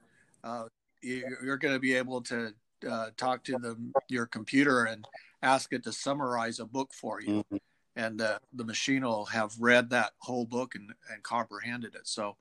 uh, 0.44 0.64
you're 1.02 1.56
going 1.56 1.74
to 1.74 1.80
be 1.80 1.94
able 1.94 2.20
to 2.20 2.52
uh, 2.88 3.06
talk 3.16 3.44
to 3.44 3.52
the, 3.52 3.76
your 4.08 4.26
computer 4.26 4.84
and 4.84 5.06
ask 5.42 5.72
it 5.72 5.82
to 5.84 5.92
summarize 5.92 6.60
a 6.60 6.64
book 6.64 6.92
for 6.92 7.20
you. 7.20 7.44
Mm-hmm. 7.44 7.56
And 7.96 8.22
uh, 8.22 8.38
the 8.52 8.64
machine 8.64 9.02
will 9.02 9.26
have 9.26 9.52
read 9.58 9.90
that 9.90 10.12
whole 10.18 10.46
book 10.46 10.74
and, 10.74 10.90
and 11.12 11.22
comprehended 11.22 11.94
it. 11.94 12.06
So, 12.06 12.36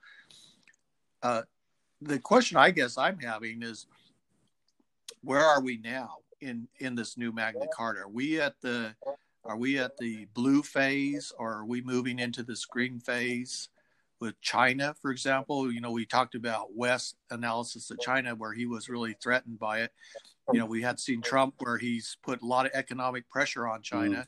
uh, 1.24 1.42
the 2.02 2.20
question 2.20 2.58
I 2.58 2.72
guess 2.72 2.98
I'm 2.98 3.20
having 3.20 3.64
is, 3.64 3.88
where 5.22 5.44
are 5.44 5.62
we 5.62 5.78
now 5.78 6.18
in 6.40 6.68
in 6.80 6.96
this 6.96 7.18
new 7.18 7.34
Magna 7.34 7.66
Carta? 7.76 8.02
Are 8.02 8.10
we 8.10 8.40
at 8.40 8.54
the 8.62 8.96
are 9.46 9.58
we 9.58 9.80
at 9.80 9.98
the 9.98 10.26
blue 10.34 10.62
phase, 10.64 11.32
or 11.38 11.54
are 11.54 11.66
we 11.66 11.82
moving 11.82 12.20
into 12.20 12.44
this 12.44 12.66
green 12.66 13.00
phase? 13.00 13.70
with 14.20 14.40
China, 14.42 14.96
for 15.02 15.12
example. 15.12 15.72
You 15.72 15.82
know, 15.82 15.92
we 15.92 16.06
talked 16.06 16.36
about 16.36 16.76
West 16.76 17.16
analysis 17.32 17.90
of 17.92 18.00
China 18.00 18.36
where 18.36 18.54
he 18.54 18.66
was 18.66 18.90
really 18.90 19.16
threatened 19.22 19.60
by 19.60 19.82
it. 19.82 19.92
You 20.52 20.60
know, 20.60 20.66
we 20.66 20.82
had 20.82 21.00
seen 21.00 21.22
Trump 21.22 21.56
where 21.60 21.78
he's 21.78 22.18
put 22.24 22.42
a 22.42 22.46
lot 22.46 22.66
of 22.66 22.72
economic 22.74 23.30
pressure 23.30 23.68
on 23.68 23.82
China, 23.82 24.18
mm. 24.18 24.28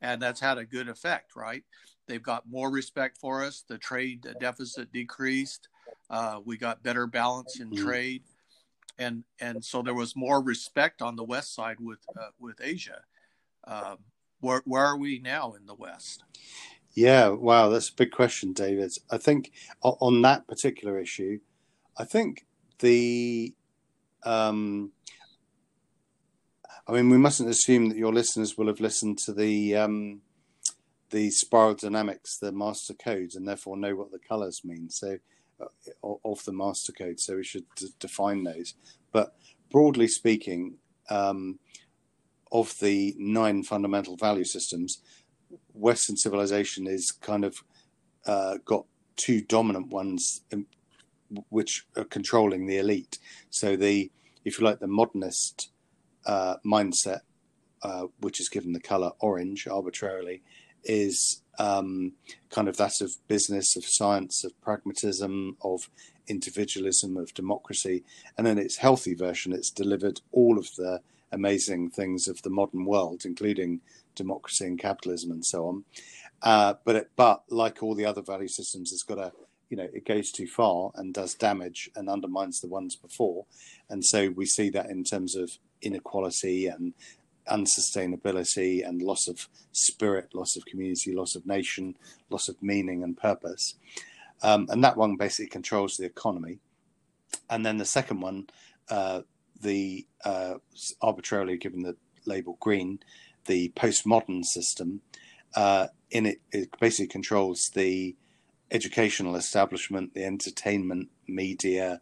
and 0.00 0.20
that's 0.20 0.40
had 0.40 0.58
a 0.58 0.64
good 0.64 0.88
effect, 0.88 1.36
right? 1.36 1.62
They've 2.08 2.22
got 2.22 2.48
more 2.48 2.70
respect 2.70 3.18
for 3.18 3.44
us. 3.44 3.64
The 3.68 3.78
trade 3.78 4.26
deficit 4.40 4.92
decreased. 4.92 5.68
Uh, 6.10 6.40
we 6.44 6.56
got 6.56 6.82
better 6.82 7.06
balance 7.06 7.60
in 7.60 7.70
mm. 7.70 7.76
trade, 7.76 8.24
and 8.98 9.22
and 9.40 9.64
so 9.64 9.82
there 9.82 9.94
was 9.94 10.16
more 10.16 10.42
respect 10.42 11.00
on 11.00 11.16
the 11.16 11.24
West 11.24 11.54
side 11.54 11.76
with 11.78 12.00
uh, 12.18 12.30
with 12.40 12.60
Asia. 12.60 13.00
Um, 13.64 13.98
where 14.42 14.62
where 14.64 14.84
are 14.84 14.98
we 14.98 15.18
now 15.18 15.54
in 15.54 15.66
the 15.66 15.74
West? 15.74 16.24
Yeah, 16.94 17.28
wow, 17.28 17.70
that's 17.70 17.88
a 17.88 17.94
big 17.94 18.10
question, 18.10 18.52
David. 18.52 18.92
I 19.10 19.16
think 19.16 19.50
on 19.82 20.20
that 20.22 20.46
particular 20.46 20.98
issue, 21.00 21.40
I 21.96 22.04
think 22.04 22.44
the, 22.80 23.54
um, 24.24 24.92
I 26.86 26.92
mean, 26.92 27.08
we 27.08 27.16
mustn't 27.16 27.48
assume 27.48 27.88
that 27.88 27.96
your 27.96 28.12
listeners 28.12 28.58
will 28.58 28.66
have 28.66 28.80
listened 28.80 29.18
to 29.20 29.32
the 29.32 29.76
um, 29.76 30.20
the 31.10 31.30
spiral 31.30 31.74
dynamics, 31.74 32.38
the 32.38 32.52
master 32.52 32.94
codes, 32.94 33.36
and 33.36 33.48
therefore 33.48 33.76
know 33.76 33.94
what 33.94 34.10
the 34.12 34.18
colors 34.18 34.60
mean. 34.64 34.90
So, 34.90 35.18
uh, 35.60 36.14
of 36.24 36.44
the 36.44 36.52
master 36.52 36.92
code, 36.92 37.20
so 37.20 37.36
we 37.36 37.44
should 37.44 37.64
d- 37.76 37.88
define 38.00 38.44
those. 38.44 38.74
But 39.12 39.34
broadly 39.70 40.08
speaking, 40.08 40.74
um, 41.08 41.58
of 42.52 42.78
the 42.80 43.14
nine 43.18 43.64
fundamental 43.64 44.16
value 44.16 44.44
systems, 44.44 45.02
Western 45.72 46.16
civilization 46.16 46.86
is 46.86 47.10
kind 47.10 47.44
of 47.44 47.56
uh, 48.26 48.58
got 48.64 48.84
two 49.16 49.40
dominant 49.40 49.88
ones, 49.88 50.42
in, 50.50 50.66
which 51.48 51.86
are 51.96 52.04
controlling 52.04 52.66
the 52.66 52.78
elite. 52.78 53.18
So 53.50 53.74
the, 53.74 54.10
if 54.44 54.58
you 54.58 54.64
like, 54.64 54.80
the 54.80 54.86
modernist 54.86 55.70
uh, 56.26 56.56
mindset, 56.64 57.20
uh, 57.82 58.06
which 58.20 58.38
is 58.38 58.48
given 58.48 58.72
the 58.72 58.80
color 58.80 59.10
orange 59.20 59.66
arbitrarily, 59.66 60.42
is 60.84 61.42
um, 61.58 62.12
kind 62.50 62.68
of 62.68 62.76
that 62.76 63.00
of 63.00 63.12
business, 63.28 63.76
of 63.76 63.84
science, 63.84 64.44
of 64.44 64.60
pragmatism, 64.60 65.56
of 65.62 65.88
individualism, 66.28 67.16
of 67.16 67.32
democracy. 67.34 68.04
And 68.36 68.46
then 68.46 68.58
its 68.58 68.76
healthy 68.76 69.14
version, 69.14 69.52
it's 69.52 69.70
delivered 69.70 70.20
all 70.32 70.58
of 70.58 70.74
the 70.76 71.00
amazing 71.32 71.90
things 71.90 72.28
of 72.28 72.40
the 72.42 72.50
modern 72.50 72.84
world, 72.84 73.22
including 73.24 73.80
democracy 74.14 74.66
and 74.66 74.78
capitalism 74.78 75.30
and 75.30 75.44
so 75.44 75.66
on. 75.66 75.84
Uh, 76.42 76.74
but 76.84 76.96
it, 76.96 77.10
but 77.16 77.42
like 77.48 77.82
all 77.82 77.94
the 77.94 78.06
other 78.06 78.22
value 78.22 78.48
systems, 78.48 78.92
it's 78.92 79.02
got 79.02 79.18
a 79.18 79.32
you 79.70 79.76
know 79.76 79.88
it 79.92 80.04
goes 80.04 80.30
too 80.30 80.46
far 80.46 80.90
and 80.96 81.14
does 81.14 81.34
damage 81.34 81.88
and 81.96 82.08
undermines 82.08 82.60
the 82.60 82.68
ones 82.68 82.96
before, 82.96 83.46
and 83.88 84.04
so 84.04 84.30
we 84.30 84.44
see 84.44 84.68
that 84.70 84.90
in 84.90 85.04
terms 85.04 85.36
of 85.36 85.58
inequality 85.80 86.66
and 86.66 86.94
unsustainability 87.48 88.86
and 88.86 89.02
loss 89.02 89.26
of 89.28 89.48
spirit, 89.72 90.34
loss 90.34 90.56
of 90.56 90.64
community, 90.66 91.12
loss 91.12 91.34
of 91.34 91.46
nation, 91.46 91.96
loss 92.30 92.48
of 92.48 92.60
meaning 92.62 93.02
and 93.02 93.16
purpose. 93.16 93.74
Um, 94.42 94.66
and 94.70 94.82
that 94.84 94.96
one 94.96 95.16
basically 95.16 95.48
controls 95.48 95.96
the 95.96 96.04
economy. 96.04 96.58
And 97.48 97.64
then 97.64 97.78
the 97.78 97.84
second 97.84 98.20
one, 98.20 98.48
uh, 98.90 99.22
the 99.62 100.06
uh, 100.24 100.54
arbitrarily 101.00 101.56
given 101.56 101.82
the 101.82 101.96
label 102.26 102.56
green, 102.60 103.00
the 103.46 103.70
postmodern 103.70 104.44
system, 104.44 105.00
uh, 105.54 105.88
in 106.10 106.26
it, 106.26 106.40
it 106.52 106.78
basically 106.80 107.08
controls 107.08 107.70
the 107.74 108.16
educational 108.70 109.36
establishment, 109.36 110.14
the 110.14 110.24
entertainment 110.24 111.08
media, 111.26 112.00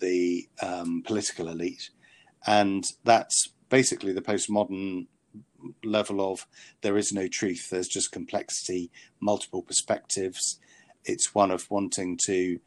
the 0.00 0.48
um, 0.60 1.02
political 1.04 1.48
elite, 1.48 1.90
and 2.46 2.84
that's 3.04 3.48
basically 3.68 4.12
the 4.12 4.20
postmodern 4.20 5.06
level 5.84 6.32
of 6.32 6.46
there 6.82 6.96
is 6.96 7.12
no 7.12 7.28
truth. 7.28 7.70
There's 7.70 7.88
just 7.88 8.12
complexity, 8.12 8.90
multiple 9.20 9.62
perspectives. 9.62 10.58
It's 11.04 11.34
one 11.34 11.50
of 11.50 11.70
wanting 11.70 12.18
to, 12.24 12.58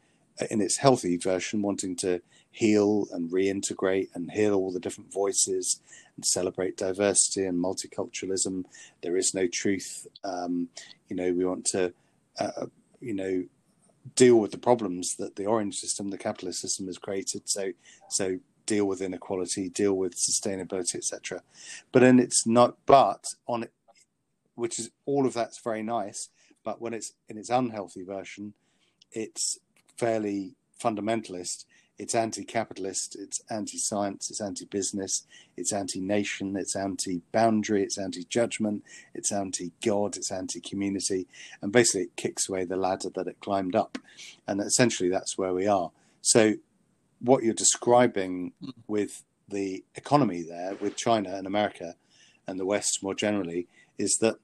in 0.50 0.60
its 0.60 0.78
healthy 0.78 1.16
version, 1.16 1.62
wanting 1.62 1.96
to 1.96 2.20
heal 2.56 3.06
and 3.12 3.30
reintegrate 3.30 4.08
and 4.14 4.30
hear 4.30 4.54
all 4.54 4.72
the 4.72 4.80
different 4.80 5.12
voices 5.12 5.78
and 6.16 6.24
celebrate 6.24 6.78
diversity 6.78 7.44
and 7.44 7.62
multiculturalism. 7.62 8.64
There 9.02 9.18
is 9.18 9.34
no 9.34 9.46
truth. 9.46 10.06
Um, 10.24 10.70
you 11.08 11.16
know, 11.16 11.34
we 11.34 11.44
want 11.44 11.66
to, 11.66 11.92
uh, 12.40 12.66
you 12.98 13.12
know, 13.12 13.44
deal 14.14 14.36
with 14.36 14.52
the 14.52 14.58
problems 14.58 15.16
that 15.16 15.36
the 15.36 15.44
orange 15.44 15.76
system, 15.76 16.08
the 16.08 16.16
capitalist 16.16 16.62
system, 16.62 16.86
has 16.86 16.96
created. 16.96 17.42
So, 17.44 17.72
so 18.08 18.38
deal 18.64 18.86
with 18.86 19.02
inequality, 19.02 19.68
deal 19.68 19.92
with 19.92 20.16
sustainability, 20.16 20.94
etc. 20.94 21.42
But 21.92 22.00
then 22.00 22.18
it's 22.18 22.46
not. 22.46 22.78
But 22.86 23.34
on 23.46 23.64
it, 23.64 23.72
which 24.54 24.78
is 24.78 24.90
all 25.04 25.26
of 25.26 25.34
that's 25.34 25.60
very 25.60 25.82
nice. 25.82 26.30
But 26.64 26.80
when 26.80 26.94
it's 26.94 27.12
in 27.28 27.36
its 27.36 27.50
unhealthy 27.50 28.02
version, 28.02 28.54
it's 29.12 29.58
fairly 29.98 30.54
fundamentalist 30.82 31.66
it's 31.98 32.14
anti-capitalist, 32.14 33.16
it's 33.18 33.40
anti-science, 33.50 34.30
it's 34.30 34.40
anti-business, 34.40 35.26
it's 35.56 35.72
anti-nation, 35.72 36.56
it's 36.56 36.76
anti-boundary, 36.76 37.82
it's 37.82 37.96
anti-judgment, 37.96 38.84
it's 39.14 39.32
anti-God, 39.32 40.16
it's 40.16 40.30
anti-community, 40.30 41.26
and 41.62 41.72
basically 41.72 42.02
it 42.02 42.16
kicks 42.16 42.48
away 42.48 42.64
the 42.64 42.76
ladder 42.76 43.08
that 43.14 43.26
it 43.26 43.40
climbed 43.40 43.74
up, 43.74 43.98
and 44.46 44.60
essentially 44.60 45.08
that's 45.08 45.38
where 45.38 45.54
we 45.54 45.66
are. 45.66 45.90
So, 46.20 46.54
what 47.20 47.42
you're 47.42 47.54
describing 47.54 48.52
hmm. 48.60 48.70
with 48.86 49.22
the 49.48 49.84
economy 49.94 50.42
there, 50.42 50.74
with 50.80 50.96
China 50.96 51.34
and 51.34 51.46
America, 51.46 51.94
and 52.46 52.60
the 52.60 52.66
West 52.66 52.98
more 53.02 53.14
generally, 53.14 53.68
is 53.98 54.18
that 54.20 54.36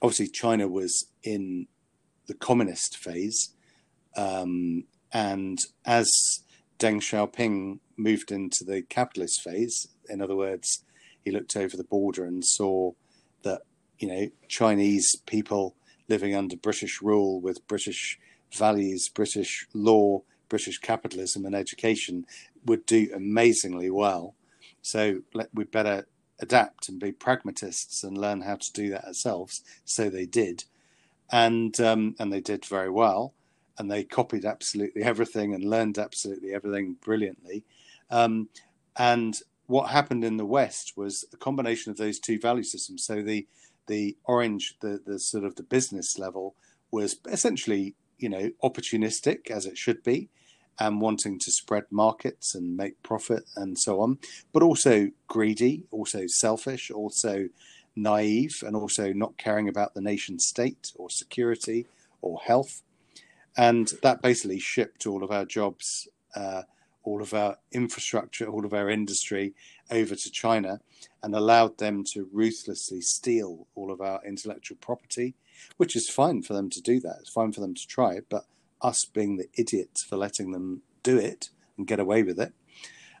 obviously 0.00 0.28
China 0.28 0.68
was 0.68 1.06
in 1.24 1.66
the 2.28 2.34
communist 2.34 2.96
phase, 2.96 3.50
um, 4.16 4.84
and 5.12 5.58
as 5.84 6.10
Deng 6.78 7.00
Xiaoping 7.00 7.78
moved 7.96 8.30
into 8.30 8.64
the 8.64 8.82
capitalist 8.82 9.42
phase. 9.42 9.88
In 10.08 10.20
other 10.20 10.36
words, 10.36 10.84
he 11.24 11.30
looked 11.30 11.56
over 11.56 11.76
the 11.76 11.84
border 11.84 12.24
and 12.24 12.44
saw 12.44 12.92
that 13.42 13.62
you 13.98 14.08
know 14.08 14.28
Chinese 14.48 15.16
people 15.26 15.74
living 16.08 16.34
under 16.34 16.56
British 16.56 17.00
rule 17.02 17.40
with 17.40 17.66
British 17.66 18.18
values, 18.52 19.08
British 19.08 19.66
law, 19.74 20.22
British 20.48 20.78
capitalism 20.78 21.44
and 21.44 21.54
education 21.54 22.26
would 22.64 22.86
do 22.86 23.10
amazingly 23.14 23.90
well. 23.90 24.34
So 24.82 25.22
let, 25.34 25.48
we 25.52 25.64
better 25.64 26.06
adapt 26.38 26.88
and 26.88 27.00
be 27.00 27.12
pragmatists 27.12 28.04
and 28.04 28.16
learn 28.16 28.42
how 28.42 28.56
to 28.56 28.72
do 28.72 28.90
that 28.90 29.04
ourselves. 29.04 29.62
So 29.84 30.10
they 30.10 30.26
did, 30.26 30.64
and 31.30 31.78
um, 31.80 32.14
and 32.18 32.32
they 32.32 32.40
did 32.40 32.64
very 32.64 32.90
well 32.90 33.32
and 33.78 33.90
they 33.90 34.04
copied 34.04 34.44
absolutely 34.44 35.02
everything 35.02 35.54
and 35.54 35.64
learned 35.64 35.98
absolutely 35.98 36.54
everything 36.54 36.96
brilliantly. 37.00 37.64
Um, 38.10 38.48
and 38.96 39.38
what 39.66 39.90
happened 39.90 40.24
in 40.24 40.36
the 40.36 40.46
West 40.46 40.96
was 40.96 41.24
a 41.32 41.36
combination 41.36 41.90
of 41.90 41.98
those 41.98 42.18
two 42.18 42.38
value 42.38 42.62
systems. 42.62 43.04
So 43.04 43.22
the 43.22 43.46
the 43.86 44.16
orange, 44.24 44.76
the 44.80 45.00
the 45.04 45.18
sort 45.18 45.44
of 45.44 45.56
the 45.56 45.62
business 45.62 46.18
level 46.18 46.54
was 46.90 47.16
essentially 47.26 47.94
you 48.18 48.28
know 48.28 48.50
opportunistic 48.62 49.50
as 49.50 49.66
it 49.66 49.76
should 49.76 50.02
be, 50.02 50.28
and 50.78 51.00
wanting 51.00 51.38
to 51.40 51.50
spread 51.50 51.84
markets 51.90 52.54
and 52.54 52.76
make 52.76 53.02
profit 53.02 53.44
and 53.56 53.78
so 53.78 54.00
on, 54.00 54.18
but 54.52 54.62
also 54.62 55.10
greedy, 55.26 55.84
also 55.90 56.26
selfish, 56.26 56.90
also 56.90 57.48
naive, 57.94 58.62
and 58.66 58.76
also 58.76 59.12
not 59.12 59.38
caring 59.38 59.68
about 59.68 59.94
the 59.94 60.00
nation 60.00 60.38
state 60.38 60.92
or 60.96 61.10
security 61.10 61.86
or 62.20 62.38
health 62.40 62.82
and 63.56 63.92
that 64.02 64.22
basically 64.22 64.58
shipped 64.58 65.06
all 65.06 65.24
of 65.24 65.30
our 65.30 65.44
jobs, 65.44 66.08
uh, 66.34 66.62
all 67.02 67.22
of 67.22 67.32
our 67.32 67.56
infrastructure, 67.72 68.46
all 68.46 68.64
of 68.66 68.74
our 68.74 68.90
industry 68.90 69.54
over 69.90 70.14
to 70.14 70.30
China, 70.30 70.80
and 71.22 71.34
allowed 71.34 71.78
them 71.78 72.04
to 72.12 72.28
ruthlessly 72.32 73.00
steal 73.00 73.66
all 73.74 73.90
of 73.90 74.00
our 74.00 74.20
intellectual 74.26 74.76
property, 74.80 75.34
which 75.76 75.96
is 75.96 76.08
fine 76.08 76.42
for 76.42 76.52
them 76.52 76.68
to 76.68 76.80
do 76.80 77.00
that. 77.00 77.16
It's 77.20 77.30
fine 77.30 77.52
for 77.52 77.60
them 77.60 77.74
to 77.74 77.86
try 77.86 78.14
it, 78.14 78.26
but 78.28 78.44
us 78.82 79.04
being 79.04 79.36
the 79.36 79.48
idiots 79.54 80.04
for 80.04 80.16
letting 80.16 80.52
them 80.52 80.82
do 81.02 81.16
it 81.16 81.50
and 81.78 81.86
get 81.86 82.00
away 82.00 82.22
with 82.22 82.38
it. 82.38 82.52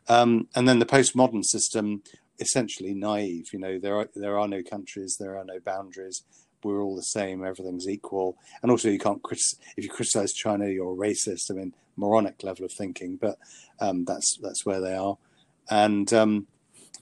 Um, 0.08 0.48
and 0.54 0.68
then 0.68 0.78
the 0.78 0.86
postmodern 0.86 1.44
system, 1.44 2.02
essentially 2.38 2.94
naive. 2.94 3.52
You 3.52 3.58
know, 3.58 3.78
there 3.78 3.96
are 3.96 4.08
there 4.14 4.38
are 4.38 4.48
no 4.48 4.62
countries, 4.62 5.16
there 5.18 5.36
are 5.36 5.44
no 5.44 5.58
boundaries 5.58 6.22
we're 6.64 6.82
all 6.82 6.96
the 6.96 7.02
same, 7.02 7.44
everything's 7.44 7.88
equal. 7.88 8.36
And 8.62 8.70
also, 8.70 8.88
you 8.88 8.98
can't 8.98 9.20
if 9.30 9.84
you 9.84 9.88
criticize 9.88 10.32
China, 10.32 10.68
you're 10.68 10.92
a 10.92 10.96
racist. 10.96 11.50
I 11.50 11.54
mean, 11.54 11.74
moronic 11.96 12.42
level 12.42 12.64
of 12.64 12.72
thinking, 12.72 13.16
but 13.16 13.38
um, 13.80 14.04
that's 14.04 14.38
that's 14.42 14.64
where 14.64 14.80
they 14.80 14.94
are. 14.94 15.18
And 15.70 16.12
um, 16.12 16.46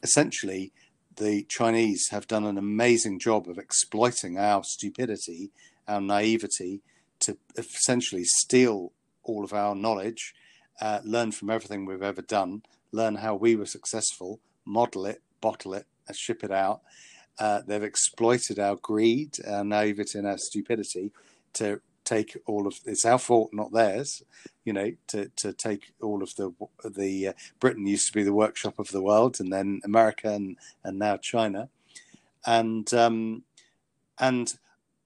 essentially, 0.03 0.73
the 1.17 1.45
Chinese 1.49 2.09
have 2.11 2.27
done 2.27 2.45
an 2.45 2.59
amazing 2.59 3.19
job 3.19 3.49
of 3.49 3.59
exploiting 3.59 4.39
our 4.39 4.65
stupidity, 4.65 5.51
our 5.87 6.01
naivety, 6.01 6.81
to 7.21 7.37
essentially 7.57 8.25
steal 8.25 8.93
all 9.23 9.45
of 9.45 9.53
our 9.53 9.75
knowledge, 9.75 10.35
uh, 10.81 11.01
learn 11.05 11.33
from 11.33 11.51
everything 11.51 11.85
we've 11.85 12.03
ever 12.03 12.23
done, 12.23 12.63
learn 12.93 13.17
how 13.17 13.35
we 13.35 13.57
were 13.57 13.67
successful, 13.67 14.41
model 14.65 15.07
it, 15.07 15.23
bottle 15.41 15.75
it, 15.75 15.87
and 16.07 16.17
ship 16.17 16.43
it 16.45 16.51
out 16.51 16.81
uh, 17.39 17.63
they've 17.67 17.83
exploited 17.83 18.59
our 18.59 18.77
greed, 18.77 19.37
our 19.47 19.65
naivety, 19.65 20.19
and 20.19 20.27
our 20.27 20.39
stupidity 20.39 21.11
to 21.55 21.81
take 22.05 22.37
all 22.47 22.67
of 22.67 22.75
it's 22.85 23.05
our 23.05 23.19
fault, 23.19 23.51
not 23.53 23.73
theirs. 23.73 24.23
You 24.65 24.73
know, 24.73 24.93
to 25.09 25.31
to 25.37 25.53
take 25.53 25.93
all 26.01 26.23
of 26.23 26.35
the 26.37 26.53
the 26.85 27.29
uh, 27.29 27.33
Britain 27.61 27.87
used 27.87 28.07
to 28.09 28.13
be 28.13 28.23
the 28.23 28.33
workshop 28.33 28.79
of 28.79 28.89
the 28.89 29.03
world, 29.03 29.41
and 29.41 29.53
then 29.53 29.81
America, 29.85 30.31
and 30.31 30.57
and 30.83 30.99
now 30.99 31.17
China, 31.17 31.69
and 32.47 32.93
um, 32.95 33.43
and 34.19 34.55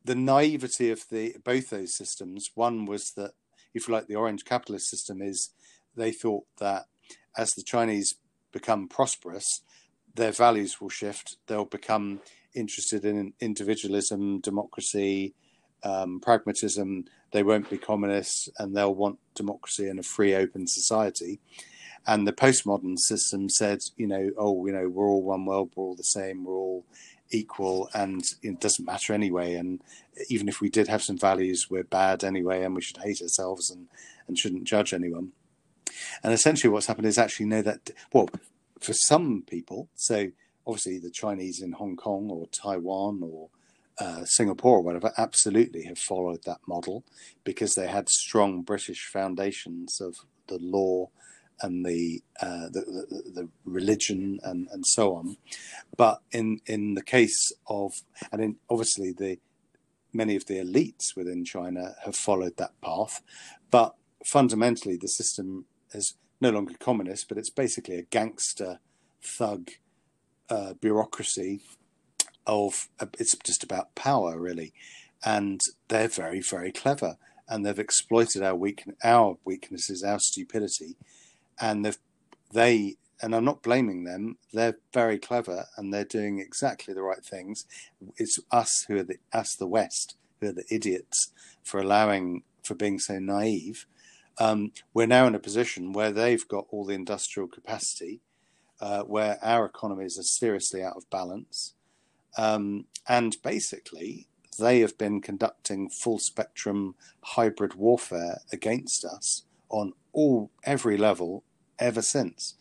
the 0.04 0.14
naivety 0.14 0.90
of 0.90 1.04
the 1.10 1.36
both 1.44 1.70
those 1.70 1.96
systems. 1.96 2.50
One 2.54 2.86
was 2.86 3.12
that, 3.12 3.32
if 3.74 3.88
you 3.88 3.94
like, 3.94 4.06
the 4.06 4.16
orange 4.16 4.44
capitalist 4.44 4.88
system 4.90 5.22
is 5.22 5.50
they 5.96 6.12
thought 6.12 6.44
that 6.58 6.86
as 7.36 7.50
the 7.50 7.62
Chinese 7.62 8.14
become 8.52 8.88
prosperous, 8.88 9.62
their 10.18 10.32
values 10.32 10.80
will 10.80 10.90
shift. 10.90 11.36
They'll 11.46 11.64
become 11.64 12.20
interested 12.54 13.04
in 13.04 13.32
individualism, 13.40 14.40
democracy, 14.40 15.34
um, 15.82 16.20
pragmatism. 16.20 17.06
They 17.32 17.42
won't 17.42 17.70
be 17.70 17.78
communists, 17.78 18.48
and 18.58 18.76
they'll 18.76 18.94
want 18.94 19.18
democracy 19.34 19.88
and 19.88 19.98
a 19.98 20.02
free, 20.02 20.34
open 20.34 20.66
society. 20.66 21.40
And 22.06 22.26
the 22.26 22.32
postmodern 22.32 22.98
system 22.98 23.48
said, 23.48 23.80
you 23.96 24.06
know, 24.06 24.30
oh, 24.38 24.66
you 24.66 24.72
know, 24.72 24.88
we're 24.88 25.08
all 25.08 25.22
one 25.22 25.44
world, 25.44 25.72
we're 25.74 25.84
all 25.84 25.94
the 25.94 26.02
same, 26.02 26.44
we're 26.44 26.54
all 26.54 26.84
equal, 27.30 27.88
and 27.94 28.22
it 28.42 28.60
doesn't 28.60 28.84
matter 28.84 29.12
anyway. 29.12 29.54
And 29.54 29.80
even 30.30 30.48
if 30.48 30.60
we 30.60 30.70
did 30.70 30.88
have 30.88 31.02
some 31.02 31.18
values, 31.18 31.68
we're 31.70 31.84
bad 31.84 32.24
anyway, 32.24 32.64
and 32.64 32.74
we 32.74 32.82
should 32.82 32.98
hate 32.98 33.22
ourselves 33.22 33.70
and 33.70 33.88
and 34.26 34.38
shouldn't 34.38 34.64
judge 34.64 34.92
anyone. 34.92 35.32
And 36.22 36.32
essentially, 36.32 36.70
what's 36.70 36.86
happened 36.86 37.06
is 37.06 37.18
actually 37.18 37.46
know 37.46 37.62
that 37.62 37.90
well, 38.12 38.28
for 38.80 38.92
some 38.92 39.42
people, 39.46 39.88
so 39.94 40.28
obviously 40.66 40.98
the 40.98 41.10
Chinese 41.10 41.60
in 41.60 41.72
Hong 41.72 41.96
Kong 41.96 42.28
or 42.30 42.46
Taiwan 42.48 43.20
or 43.22 43.48
uh, 43.98 44.24
Singapore 44.24 44.78
or 44.78 44.82
whatever, 44.82 45.12
absolutely 45.16 45.84
have 45.84 45.98
followed 45.98 46.44
that 46.44 46.60
model 46.66 47.04
because 47.44 47.74
they 47.74 47.88
had 47.88 48.08
strong 48.08 48.62
British 48.62 49.08
foundations 49.12 50.00
of 50.00 50.14
the 50.46 50.58
law 50.58 51.08
and 51.60 51.84
the, 51.84 52.22
uh, 52.40 52.68
the, 52.70 52.80
the, 53.10 53.22
the 53.34 53.48
religion 53.64 54.38
and, 54.44 54.68
and 54.70 54.86
so 54.86 55.14
on. 55.16 55.36
But 55.96 56.20
in 56.30 56.60
in 56.66 56.94
the 56.94 57.02
case 57.02 57.52
of 57.66 57.92
and 58.30 58.40
in, 58.40 58.56
obviously 58.70 59.12
the 59.12 59.38
many 60.12 60.36
of 60.36 60.46
the 60.46 60.58
elites 60.58 61.16
within 61.16 61.44
China 61.44 61.94
have 62.04 62.14
followed 62.14 62.56
that 62.56 62.80
path, 62.80 63.20
but 63.70 63.94
fundamentally 64.24 64.96
the 64.96 65.08
system 65.08 65.64
has 65.92 66.14
no 66.40 66.50
longer 66.50 66.74
communist, 66.78 67.28
but 67.28 67.38
it's 67.38 67.50
basically 67.50 67.96
a 67.96 68.02
gangster 68.02 68.78
thug 69.22 69.70
uh, 70.48 70.74
bureaucracy 70.74 71.60
of 72.46 72.88
uh, 73.00 73.06
it's 73.18 73.36
just 73.44 73.62
about 73.62 73.94
power 73.94 74.38
really, 74.38 74.72
and 75.24 75.60
they're 75.88 76.08
very 76.08 76.40
very 76.40 76.72
clever 76.72 77.16
and 77.48 77.64
they've 77.64 77.78
exploited 77.78 78.42
our 78.42 78.54
weak 78.54 78.84
our 79.02 79.38
weaknesses, 79.44 80.02
our 80.02 80.18
stupidity, 80.18 80.96
and 81.60 81.84
they've 81.84 81.98
they 82.52 82.96
and 83.20 83.34
I'm 83.34 83.44
not 83.44 83.62
blaming 83.62 84.04
them. 84.04 84.36
They're 84.52 84.78
very 84.92 85.18
clever 85.18 85.66
and 85.76 85.92
they're 85.92 86.04
doing 86.04 86.38
exactly 86.38 86.94
the 86.94 87.02
right 87.02 87.24
things. 87.24 87.64
It's 88.16 88.38
us 88.52 88.84
who 88.86 88.98
are 88.98 89.02
the 89.02 89.18
us 89.32 89.56
the 89.56 89.66
West 89.66 90.16
who 90.40 90.48
are 90.48 90.52
the 90.52 90.64
idiots 90.70 91.32
for 91.62 91.80
allowing 91.80 92.42
for 92.62 92.74
being 92.74 92.98
so 92.98 93.18
naive 93.18 93.86
um, 94.38 94.72
we're 94.94 95.06
now 95.06 95.26
in 95.26 95.34
a 95.34 95.40
position 95.40 95.92
where 95.92 96.12
they've 96.12 96.46
got 96.46 96.66
all 96.70 96.84
the 96.84 96.94
industrial 96.94 97.48
capacity, 97.48 98.20
uh, 98.80 99.02
where 99.02 99.38
our 99.42 99.66
economies 99.66 100.18
are 100.18 100.22
seriously 100.22 100.82
out 100.82 100.96
of 100.96 101.10
balance. 101.10 101.74
Um, 102.36 102.86
and 103.08 103.36
basically, 103.42 104.28
they 104.58 104.80
have 104.80 104.98
been 104.98 105.20
conducting 105.20 105.88
full 105.88 106.18
spectrum 106.18 106.94
hybrid 107.22 107.74
warfare 107.74 108.40
against 108.52 109.04
us 109.04 109.44
on 109.68 109.92
all 110.12 110.50
every 110.64 110.96
level 110.96 111.44
ever 111.78 112.02
since. 112.02 112.54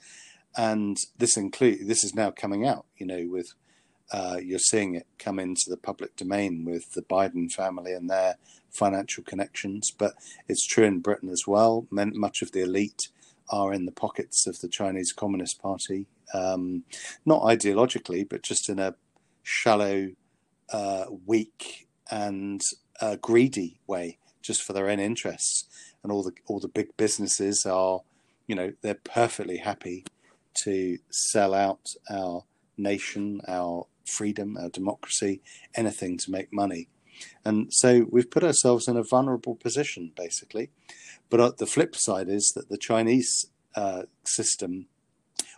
And 0.56 0.98
this 1.18 1.38
include 1.38 1.88
this 1.88 2.04
is 2.04 2.16
now 2.16 2.32
coming 2.32 2.66
out, 2.66 2.86
you 2.98 3.06
know, 3.06 3.28
with 3.30 3.54
uh, 4.12 4.38
you're 4.42 4.60
seeing 4.60 4.96
it 4.96 5.06
come 5.20 5.38
into 5.38 5.70
the 5.70 5.78
public 5.78 6.16
domain 6.16 6.64
with 6.66 6.94
the 6.94 7.02
Biden 7.02 7.52
family 7.52 7.94
and 7.94 8.10
their 8.10 8.38
financial 8.78 9.24
connections. 9.24 9.92
But 9.92 10.14
it's 10.48 10.66
true 10.66 10.86
in 10.86 11.00
Britain 11.00 11.30
as 11.30 11.46
well. 11.48 11.88
Much 11.92 12.42
of 12.42 12.52
the 12.52 12.62
elite 12.62 13.10
are 13.50 13.74
in 13.74 13.86
the 13.86 13.92
pockets 13.92 14.48
of 14.48 14.60
the 14.60 14.68
Chinese 14.68 15.14
Communist 15.14 15.62
Party, 15.62 16.06
um, 16.34 16.84
not 17.26 17.42
ideologically, 17.44 18.28
but 18.28 18.44
just 18.44 18.70
in 18.70 18.80
a 18.80 18.96
shallow, 19.44 20.10
uh, 20.72 21.06
weak, 21.26 21.88
and 22.12 22.62
uh, 23.02 23.16
greedy 23.16 23.80
way, 23.88 24.18
just 24.42 24.62
for 24.64 24.74
their 24.74 24.90
own 24.90 25.00
interests. 25.00 25.66
And 26.04 26.12
all 26.12 26.24
the 26.24 26.34
all 26.46 26.60
the 26.60 26.68
big 26.68 26.96
businesses 26.98 27.66
are 27.66 28.02
you 28.48 28.56
know, 28.56 28.74
they're 28.82 28.96
perfectly 29.04 29.58
happy 29.58 30.06
to 30.64 30.98
sell 31.12 31.54
out 31.54 31.94
our 32.10 32.44
nation, 32.78 33.42
our 33.48 33.86
freedom, 34.06 34.58
our 34.58 34.70
democracy, 34.70 35.42
anything 35.76 36.18
to 36.18 36.32
make 36.32 36.52
money. 36.52 36.88
And 37.46 37.68
so 37.72 38.06
we've 38.10 38.30
put 38.30 38.44
ourselves 38.44 38.88
in 38.88 38.98
a 38.98 39.04
vulnerable 39.04 39.56
position, 39.56 40.12
basically. 40.16 40.70
But 41.30 41.40
uh, 41.40 41.52
the 41.58 41.66
flip 41.66 41.96
side 41.96 42.30
is 42.30 42.52
that 42.56 42.70
the 42.70 42.78
Chinese 42.78 43.48
uh, 43.76 44.04
system, 44.24 44.88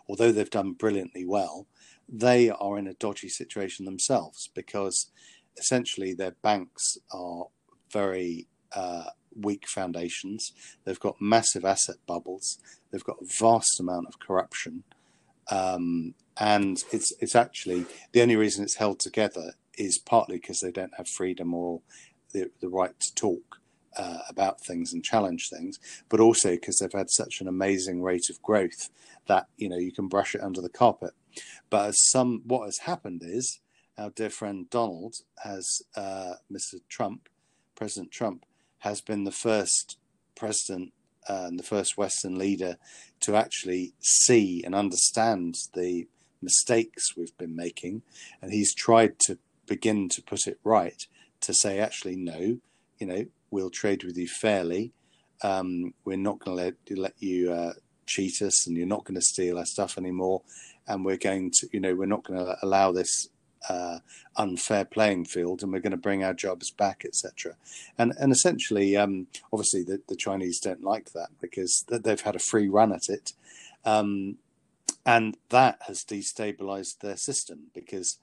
although 0.08 0.32
they've 0.32 0.50
done 0.50 0.74
brilliantly 0.74 1.26
well, 1.26 1.68
they 2.08 2.50
are 2.50 2.78
in 2.78 2.88
a 2.88 2.94
dodgy 2.94 3.30
situation 3.30 3.86
themselves 3.86 4.50
because 4.54 5.12
essentially 5.58 6.14
their 6.14 6.36
banks 6.42 6.98
are 7.12 7.46
very 7.92 8.48
uh, 8.76 9.06
weak 9.36 9.68
foundations. 9.68 10.52
They've 10.86 11.00
got 11.00 11.22
massive 11.22 11.66
asset 11.66 11.98
bubbles. 12.08 12.58
They've 12.92 13.04
got 13.04 13.22
a 13.22 13.28
vast 13.40 13.80
amount 13.80 14.08
of 14.08 14.20
corruption. 14.20 14.84
Um, 15.52 16.16
and 16.38 16.84
it's 16.92 17.12
it's 17.20 17.36
actually 17.36 17.86
the 18.12 18.22
only 18.22 18.36
reason 18.36 18.64
it's 18.64 18.76
held 18.76 19.00
together 19.00 19.54
is 19.80 19.98
partly 19.98 20.38
because 20.38 20.60
they 20.60 20.72
don't 20.72 20.94
have 20.98 21.08
freedom 21.08 21.54
or 21.54 21.82
the, 22.34 22.52
the 22.62 22.70
right 22.70 23.00
to 23.00 23.16
talk 23.16 23.60
uh, 23.98 24.20
about 24.30 24.62
things 24.62 24.94
and 24.94 25.04
challenge 25.04 25.50
things, 25.50 25.80
but 26.10 26.20
also 26.20 26.52
because 26.52 26.78
they've 26.78 26.92
had 26.94 27.10
such 27.10 27.42
an 27.42 27.48
amazing 27.48 28.04
rate 28.04 28.30
of 28.30 28.42
growth 28.42 28.90
that 29.28 29.48
you 29.58 29.68
know 29.68 29.78
you 29.78 29.92
can 29.92 30.08
brush 30.08 30.36
it 30.36 30.42
under 30.42 30.62
the 30.62 30.70
carpet. 30.70 31.12
But 31.70 31.92
some 31.94 32.44
what 32.46 32.66
has 32.66 32.80
happened 32.80 33.22
is 33.26 33.60
our 33.98 34.12
dear 34.12 34.30
friend 34.30 34.70
Donald 34.70 35.16
has 35.44 35.82
uh, 35.96 36.34
Mr. 36.52 36.76
Trump, 36.88 37.30
President 37.76 38.12
Trump, 38.12 38.46
has 38.80 39.02
been 39.02 39.24
the 39.24 39.32
first 39.32 39.98
president 40.36 40.94
uh, 41.28 41.46
and 41.48 41.60
the 41.60 41.64
first 41.64 41.98
Western 41.98 42.38
leader 42.38 42.78
to 43.22 43.36
actually 43.36 43.94
see 44.00 44.64
and 44.64 44.74
understand 44.74 45.56
the 45.74 46.08
mistakes 46.42 47.18
we've 47.18 47.38
been 47.38 47.56
making, 47.56 48.02
and 48.42 48.54
he's 48.54 48.74
tried 48.74 49.20
to 49.20 49.38
begin 49.70 50.10
to 50.10 50.22
put 50.22 50.48
it 50.48 50.60
right 50.64 51.06
to 51.42 51.54
say, 51.54 51.80
actually, 51.80 52.16
no, 52.16 52.58
you 52.98 53.08
know, 53.08 53.26
we'll 53.52 53.70
trade 53.70 54.04
with 54.04 54.18
you 54.18 54.28
fairly. 54.28 54.92
Um, 55.42 55.94
we're 56.04 56.18
not 56.18 56.40
going 56.40 56.58
to 56.58 56.64
let, 56.64 56.98
let 56.98 57.14
you 57.20 57.54
uh, 57.54 57.74
cheat 58.06 58.42
us, 58.42 58.68
and 58.68 58.76
you're 58.76 58.88
not 58.88 59.06
going 59.06 59.16
to 59.16 59.22
steal 59.22 59.58
our 59.58 59.66
stuff 59.66 59.98
anymore. 59.98 60.42
And 60.88 61.06
we're 61.06 61.18
going 61.18 61.52
to, 61.52 61.70
you 61.72 61.80
know, 61.80 61.96
we're 61.96 62.08
not 62.08 62.26
going 62.26 62.44
to 62.44 62.58
allow 62.62 62.92
this 62.92 63.30
uh, 63.70 64.00
unfair 64.36 64.86
playing 64.86 65.26
field, 65.26 65.62
and 65.62 65.72
we're 65.72 65.80
going 65.80 65.92
to 65.92 65.98
bring 65.98 66.24
our 66.24 66.34
jobs 66.34 66.72
back, 66.72 67.04
etc. 67.06 67.56
And 67.98 68.14
and 68.20 68.32
essentially, 68.32 68.98
um, 68.98 69.28
obviously, 69.54 69.84
the, 69.84 70.02
the 70.10 70.16
Chinese 70.16 70.60
don't 70.60 70.84
like 70.84 71.14
that 71.14 71.30
because 71.40 71.86
they've 71.88 72.20
had 72.20 72.36
a 72.36 72.40
free 72.40 72.68
run 72.68 72.92
at 72.92 73.08
it. 73.08 73.34
Um, 73.86 74.38
and 75.06 75.38
that 75.50 75.80
has 75.88 76.04
destabilized 76.04 77.00
their 77.00 77.18
system 77.18 77.68
because 77.74 78.20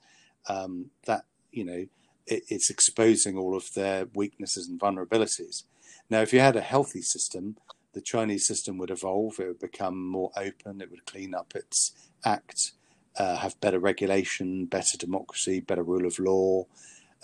um, 0.47 0.91
that 1.05 1.25
you 1.57 1.65
know 1.65 1.85
it, 2.27 2.43
it's 2.49 2.69
exposing 2.69 3.37
all 3.37 3.55
of 3.55 3.73
their 3.73 4.07
weaknesses 4.13 4.67
and 4.67 4.79
vulnerabilities. 4.79 5.63
Now, 6.09 6.21
if 6.21 6.33
you 6.33 6.39
had 6.39 6.55
a 6.55 6.61
healthy 6.61 7.01
system, 7.01 7.57
the 7.93 8.01
Chinese 8.01 8.45
system 8.45 8.77
would 8.77 8.91
evolve. 8.91 9.39
It 9.39 9.47
would 9.47 9.59
become 9.59 10.07
more 10.07 10.31
open. 10.37 10.81
It 10.81 10.91
would 10.91 11.05
clean 11.05 11.33
up 11.33 11.53
its 11.55 11.93
act, 12.23 12.73
uh, 13.17 13.37
have 13.37 13.59
better 13.59 13.79
regulation, 13.79 14.65
better 14.65 14.97
democracy, 14.97 15.59
better 15.59 15.83
rule 15.83 16.05
of 16.05 16.19
law, 16.19 16.65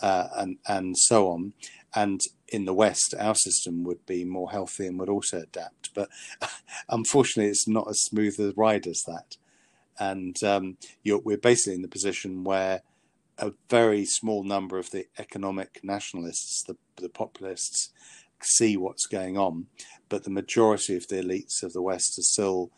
uh, 0.02 0.30
and 0.36 0.58
and 0.68 0.98
so 0.98 1.30
on. 1.30 1.54
And 1.96 2.22
in 2.48 2.66
the 2.66 2.74
West, 2.74 3.14
our 3.20 3.36
system 3.36 3.84
would 3.84 4.04
be 4.08 4.26
more 4.26 4.50
healthy 4.50 4.88
and 4.88 5.00
would 5.00 5.10
also 5.10 5.42
adapt. 5.42 5.94
But 5.94 6.10
unfortunately, 6.90 7.52
it's 7.52 7.68
not 7.68 7.88
as 7.88 8.02
smooth 8.02 8.40
a 8.40 8.54
ride 8.58 8.88
as 8.88 9.04
that 9.06 9.38
and 10.00 10.42
um, 10.44 10.78
we're 11.06 11.38
basically 11.38 11.76
in 11.76 11.82
the 11.82 11.88
position 11.88 12.44
where 12.44 12.82
a 13.38 13.52
very 13.70 14.06
small 14.06 14.44
number 14.44 14.78
of 14.78 14.92
the 14.92 15.06
economic 15.18 15.80
nationalists, 15.84 16.64
the, 16.64 16.78
the 16.98 17.10
populists, 17.10 17.92
see 18.42 18.78
what's 18.78 19.06
going 19.06 19.38
on, 19.38 19.68
but 20.10 20.24
the 20.24 20.30
majority 20.30 20.96
of 20.96 21.08
the 21.08 21.16
elites 21.16 21.64
of 21.64 21.74
the 21.74 21.82
West 21.82 22.20
are 22.20 22.24
still 22.24 22.72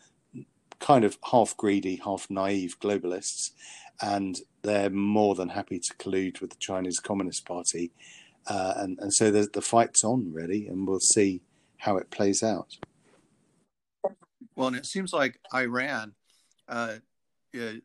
kind 0.78 1.04
of 1.04 1.18
half 1.30 1.56
greedy, 1.56 2.00
half 2.04 2.28
naive 2.30 2.78
globalists, 2.80 3.50
and 4.00 4.40
they're 4.62 4.90
more 4.90 5.34
than 5.34 5.48
happy 5.48 5.78
to 5.78 5.94
collude 5.94 6.40
with 6.40 6.50
the 6.50 6.56
Chinese 6.58 7.00
Communist 7.00 7.46
Party. 7.46 7.92
Uh, 8.46 8.74
and, 8.76 8.98
and 9.00 9.12
so 9.12 9.30
the, 9.30 9.62
fight's 9.62 10.04
on, 10.04 10.32
really, 10.32 10.68
and 10.68 10.86
we'll 10.86 11.00
see 11.00 11.40
how 11.78 11.96
it 11.96 12.10
plays 12.10 12.42
out. 12.42 12.76
Well, 14.54 14.68
and 14.68 14.76
it 14.76 14.86
seems 14.86 15.12
like 15.12 15.40
Iran 15.52 16.14
uh, 16.68 16.96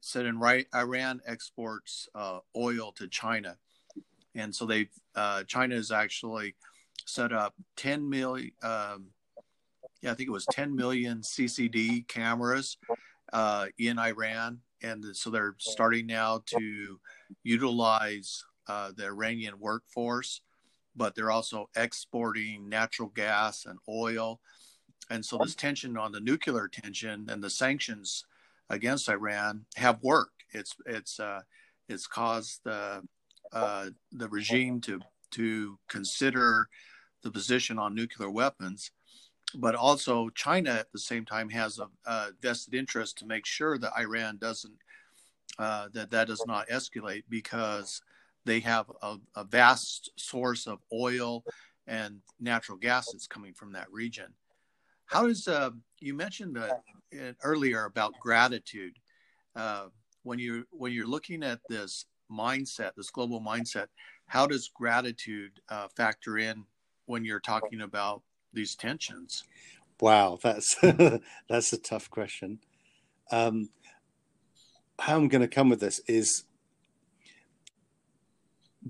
said 0.01 0.25
in 0.25 0.39
right, 0.39 0.67
Iran 0.73 1.21
exports 1.25 2.07
uh, 2.15 2.39
oil 2.55 2.91
to 2.93 3.07
China, 3.07 3.57
and 4.35 4.53
so 4.53 4.65
they 4.65 4.89
uh, 5.15 5.43
China 5.43 5.75
has 5.75 5.91
actually 5.91 6.55
set 7.05 7.33
up 7.33 7.55
10 7.77 8.09
million. 8.09 8.51
Um, 8.63 9.07
yeah, 10.01 10.11
I 10.11 10.13
think 10.15 10.29
it 10.29 10.31
was 10.31 10.47
10 10.51 10.75
million 10.75 11.21
CCD 11.21 12.07
cameras 12.07 12.77
uh, 13.33 13.67
in 13.77 13.99
Iran, 13.99 14.59
and 14.81 15.05
so 15.15 15.29
they're 15.29 15.55
starting 15.59 16.07
now 16.07 16.41
to 16.47 16.99
utilize 17.43 18.43
uh, 18.67 18.91
the 18.95 19.05
Iranian 19.05 19.59
workforce, 19.59 20.41
but 20.95 21.15
they're 21.15 21.31
also 21.31 21.69
exporting 21.75 22.69
natural 22.69 23.09
gas 23.09 23.65
and 23.65 23.79
oil. 23.87 24.39
And 25.09 25.25
so 25.25 25.37
this 25.37 25.55
tension 25.55 25.97
on 25.97 26.11
the 26.11 26.19
nuclear 26.19 26.67
tension 26.67 27.27
and 27.29 27.43
the 27.43 27.49
sanctions 27.49 28.25
against 28.71 29.09
Iran 29.09 29.65
have 29.75 30.01
worked. 30.01 30.43
It's 30.51 30.75
it's 30.85 31.19
uh, 31.19 31.41
it's 31.87 32.07
caused 32.07 32.61
the 32.63 33.03
uh, 33.53 33.89
the 34.11 34.29
regime 34.29 34.81
to 34.81 34.99
to 35.31 35.77
consider 35.87 36.67
the 37.21 37.31
position 37.31 37.77
on 37.77 37.93
nuclear 37.93 38.29
weapons, 38.29 38.91
but 39.55 39.75
also 39.75 40.29
China 40.29 40.71
at 40.71 40.91
the 40.91 40.99
same 40.99 41.25
time 41.25 41.49
has 41.49 41.79
a, 41.79 41.87
a 42.09 42.29
vested 42.41 42.73
interest 42.73 43.17
to 43.19 43.25
make 43.25 43.45
sure 43.45 43.77
that 43.77 43.93
Iran 43.97 44.37
doesn't 44.37 44.73
uh, 45.59 45.89
that 45.93 46.11
that 46.11 46.27
does 46.27 46.43
not 46.47 46.67
escalate 46.69 47.23
because 47.29 48.01
they 48.45 48.59
have 48.61 48.91
a, 49.01 49.17
a 49.35 49.43
vast 49.43 50.09
source 50.15 50.65
of 50.65 50.79
oil 50.91 51.43
and 51.87 52.21
natural 52.39 52.77
gas 52.77 53.11
that's 53.11 53.27
coming 53.27 53.53
from 53.53 53.73
that 53.73 53.91
region. 53.91 54.33
How 55.11 55.27
does 55.27 55.45
uh, 55.45 55.71
you 55.99 56.13
mentioned 56.13 56.57
uh, 56.57 56.69
earlier 57.43 57.83
about 57.83 58.13
gratitude? 58.21 58.93
Uh, 59.53 59.87
when 60.23 60.39
you 60.39 60.65
when 60.71 60.93
you're 60.93 61.07
looking 61.07 61.43
at 61.43 61.59
this 61.67 62.05
mindset, 62.31 62.91
this 62.95 63.09
global 63.09 63.41
mindset, 63.41 63.87
how 64.27 64.47
does 64.47 64.71
gratitude 64.73 65.51
uh, 65.67 65.89
factor 65.97 66.37
in 66.37 66.63
when 67.07 67.25
you're 67.25 67.41
talking 67.41 67.81
about 67.81 68.21
these 68.53 68.73
tensions? 68.73 69.43
Wow, 69.99 70.39
that's 70.41 70.77
that's 71.49 71.73
a 71.73 71.77
tough 71.77 72.09
question. 72.09 72.59
Um, 73.31 73.69
how 74.97 75.17
I'm 75.17 75.27
going 75.27 75.41
to 75.41 75.47
come 75.49 75.67
with 75.67 75.81
this 75.81 75.99
is 76.07 76.45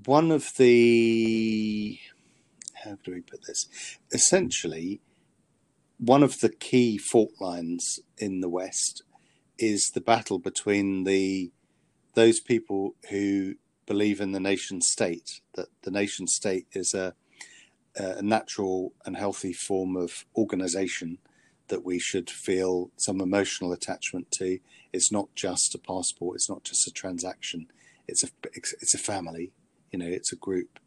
one 0.06 0.32
of 0.32 0.52
the 0.58 2.00
how 2.76 3.00
do 3.04 3.12
we 3.12 3.22
put 3.22 3.44
this? 3.48 3.98
Essentially, 4.12 5.02
one 6.02 6.24
of 6.24 6.40
the 6.40 6.50
key 6.50 6.98
fault 6.98 7.32
lines 7.40 8.00
in 8.18 8.42
the 8.42 8.50
West 8.50 9.04
is 9.60 9.92
the 9.94 10.02
battle 10.02 10.40
between 10.40 11.04
the 11.04 11.52
those 12.16 12.40
people 12.40 12.96
who 13.10 13.54
believe 13.86 14.20
in 14.20 14.32
the 14.32 14.40
nation 14.40 14.82
state 14.82 15.40
that 15.54 15.68
the 15.84 15.92
nation 15.92 16.28
state 16.28 16.66
is 16.74 16.94
a, 16.94 17.14
a 17.96 18.22
natural 18.22 18.94
and 19.06 19.16
healthy 19.16 19.54
form 19.54 19.96
of 19.96 20.26
organization 20.36 21.20
that 21.68 21.86
we 21.86 22.00
should 22.00 22.30
feel 22.30 22.90
some 22.98 23.22
emotional 23.22 23.72
attachment 23.72 24.30
to. 24.32 24.60
It's 24.92 25.12
not 25.12 25.34
just 25.36 25.76
a 25.76 25.78
passport. 25.78 26.36
It's 26.36 26.50
not 26.50 26.64
just 26.64 26.88
a 26.88 26.92
transaction. 26.92 27.68
It's 28.08 28.24
a 28.24 28.30
it's 28.44 28.96
a 28.96 28.98
family. 28.98 29.52
You 29.92 30.00
know, 30.00 30.08
it's 30.08 30.34
a 30.34 30.36
group. 30.36 30.80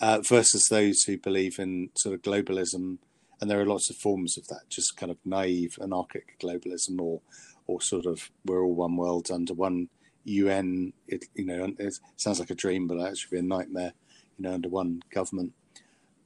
Uh, 0.00 0.20
versus 0.20 0.66
those 0.70 1.02
who 1.02 1.18
believe 1.18 1.58
in 1.58 1.90
sort 1.96 2.14
of 2.14 2.22
globalism 2.22 2.98
and 3.40 3.50
there 3.50 3.60
are 3.60 3.66
lots 3.66 3.90
of 3.90 3.96
forms 3.96 4.38
of 4.38 4.46
that, 4.48 4.68
just 4.68 4.96
kind 4.96 5.10
of 5.10 5.18
naive 5.24 5.78
anarchic 5.80 6.38
globalism, 6.40 7.00
or 7.00 7.20
or 7.66 7.80
sort 7.80 8.06
of 8.06 8.30
we're 8.44 8.62
all 8.62 8.74
one 8.74 8.96
world 8.96 9.30
under 9.30 9.54
one 9.54 9.88
UN. 10.24 10.92
It 11.08 11.26
you 11.34 11.44
know 11.44 11.74
it 11.78 11.94
sounds 12.16 12.40
like 12.40 12.50
a 12.50 12.54
dream, 12.54 12.86
but 12.86 13.00
actually 13.00 13.36
be 13.36 13.40
a 13.40 13.42
nightmare. 13.42 13.92
You 14.38 14.44
know, 14.44 14.54
under 14.54 14.68
one 14.68 15.02
government, 15.12 15.52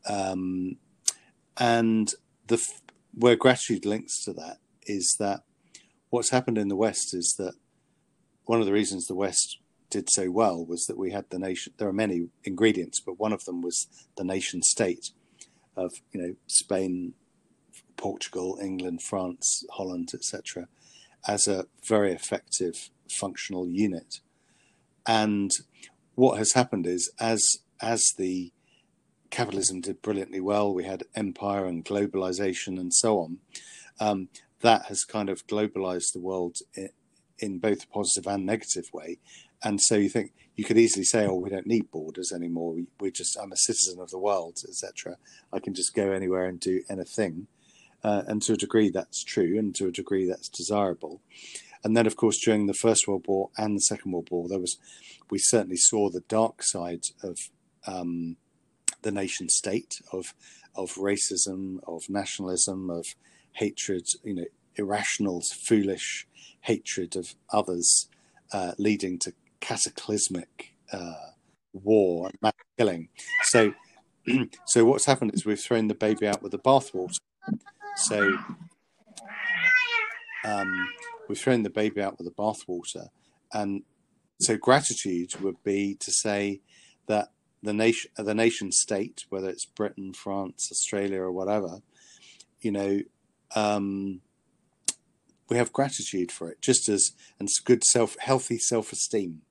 um, 0.08 0.76
and 1.56 2.12
the 2.46 2.64
where 3.14 3.36
gratitude 3.36 3.84
links 3.84 4.22
to 4.24 4.32
that 4.34 4.58
is 4.86 5.16
that 5.18 5.40
what's 6.10 6.30
happened 6.30 6.58
in 6.58 6.68
the 6.68 6.76
West 6.76 7.14
is 7.14 7.34
that 7.38 7.54
one 8.44 8.60
of 8.60 8.66
the 8.66 8.72
reasons 8.72 9.06
the 9.06 9.14
West 9.14 9.58
did 9.90 10.08
so 10.10 10.30
well 10.30 10.64
was 10.64 10.86
that 10.86 10.98
we 10.98 11.10
had 11.10 11.28
the 11.30 11.38
nation. 11.38 11.72
There 11.76 11.88
are 11.88 11.92
many 11.92 12.28
ingredients, 12.44 13.00
but 13.00 13.18
one 13.18 13.32
of 13.32 13.44
them 13.44 13.62
was 13.62 13.86
the 14.16 14.24
nation 14.24 14.62
state 14.62 15.10
of 15.78 15.94
you 16.12 16.20
know 16.20 16.34
Spain, 16.46 17.14
Portugal, 17.96 18.58
England, 18.60 19.02
France, 19.02 19.64
Holland, 19.72 20.10
etc., 20.14 20.68
as 21.26 21.46
a 21.46 21.66
very 21.86 22.12
effective 22.12 22.90
functional 23.10 23.66
unit. 23.68 24.20
And 25.06 25.50
what 26.14 26.38
has 26.38 26.52
happened 26.52 26.86
is, 26.86 27.10
as 27.18 27.42
as 27.80 28.02
the 28.16 28.52
capitalism 29.30 29.80
did 29.80 30.02
brilliantly 30.02 30.40
well, 30.40 30.72
we 30.72 30.84
had 30.84 31.04
empire 31.14 31.64
and 31.66 31.84
globalization 31.84 32.78
and 32.78 32.92
so 32.92 33.18
on. 33.18 33.38
Um, 34.00 34.28
that 34.60 34.86
has 34.86 35.04
kind 35.04 35.28
of 35.28 35.46
globalized 35.46 36.12
the 36.12 36.20
world 36.20 36.56
in, 36.74 36.88
in 37.38 37.58
both 37.58 37.84
a 37.84 37.86
positive 37.88 38.26
and 38.26 38.44
negative 38.44 38.90
way. 38.92 39.18
And 39.62 39.80
so 39.80 39.96
you 39.96 40.08
think 40.08 40.32
you 40.58 40.64
could 40.64 40.76
easily 40.76 41.04
say, 41.04 41.24
"Oh, 41.24 41.36
we 41.36 41.50
don't 41.50 41.68
need 41.68 41.92
borders 41.92 42.32
anymore. 42.32 42.74
We, 42.74 42.86
we 42.98 43.12
just 43.12 43.38
I'm 43.38 43.52
a 43.52 43.56
citizen 43.56 44.00
of 44.00 44.10
the 44.10 44.18
world, 44.18 44.58
etc. 44.68 45.16
I 45.52 45.60
can 45.60 45.72
just 45.72 45.94
go 45.94 46.10
anywhere 46.10 46.46
and 46.46 46.58
do 46.58 46.82
anything." 46.90 47.46
Uh, 48.02 48.22
and 48.26 48.42
to 48.42 48.54
a 48.54 48.56
degree, 48.56 48.90
that's 48.90 49.22
true, 49.22 49.56
and 49.56 49.72
to 49.76 49.86
a 49.86 49.92
degree, 49.92 50.26
that's 50.26 50.48
desirable. 50.48 51.22
And 51.84 51.96
then, 51.96 52.08
of 52.08 52.16
course, 52.16 52.38
during 52.38 52.66
the 52.66 52.74
First 52.74 53.06
World 53.06 53.26
War 53.28 53.50
and 53.56 53.76
the 53.76 53.82
Second 53.82 54.10
World 54.10 54.30
War, 54.32 54.48
there 54.48 54.58
was 54.58 54.78
we 55.30 55.38
certainly 55.38 55.76
saw 55.76 56.10
the 56.10 56.24
dark 56.28 56.64
side 56.64 57.04
of 57.22 57.38
um, 57.86 58.36
the 59.02 59.12
nation 59.12 59.48
state, 59.48 60.02
of 60.12 60.34
of 60.74 60.94
racism, 60.94 61.78
of 61.86 62.10
nationalism, 62.10 62.90
of 62.90 63.06
hatred, 63.52 64.08
you 64.24 64.34
know, 64.34 64.46
irrational, 64.74 65.40
foolish 65.40 66.26
hatred 66.62 67.14
of 67.14 67.36
others, 67.52 68.08
uh, 68.52 68.72
leading 68.76 69.20
to 69.20 69.32
cataclysmic 69.60 70.74
uh, 70.92 71.30
war 71.72 72.28
and 72.28 72.38
mass 72.42 72.52
killing. 72.76 73.08
So, 73.44 73.74
so 74.66 74.84
what's 74.84 75.06
happened 75.06 75.34
is 75.34 75.44
we've 75.44 75.60
thrown 75.60 75.88
the 75.88 75.94
baby 75.94 76.26
out 76.26 76.42
with 76.42 76.52
the 76.52 76.58
bathwater. 76.58 77.16
So, 77.96 78.38
um, 80.44 80.88
we've 81.28 81.38
thrown 81.38 81.62
the 81.62 81.70
baby 81.70 82.00
out 82.00 82.18
with 82.18 82.26
the 82.26 82.34
bathwater, 82.34 83.08
and 83.52 83.82
so 84.40 84.56
gratitude 84.56 85.40
would 85.40 85.62
be 85.64 85.96
to 86.00 86.12
say 86.12 86.60
that 87.06 87.32
the 87.62 87.72
nation, 87.72 88.10
the 88.16 88.34
nation 88.34 88.70
state, 88.70 89.24
whether 89.30 89.48
it's 89.48 89.64
Britain, 89.64 90.12
France, 90.12 90.68
Australia, 90.70 91.22
or 91.22 91.32
whatever, 91.32 91.80
you 92.60 92.70
know, 92.70 93.00
um, 93.56 94.20
we 95.48 95.56
have 95.56 95.72
gratitude 95.72 96.30
for 96.30 96.50
it, 96.50 96.60
just 96.60 96.88
as 96.88 97.12
and 97.40 97.48
good 97.64 97.82
self, 97.84 98.16
healthy 98.18 98.58
self-esteem. 98.58 99.42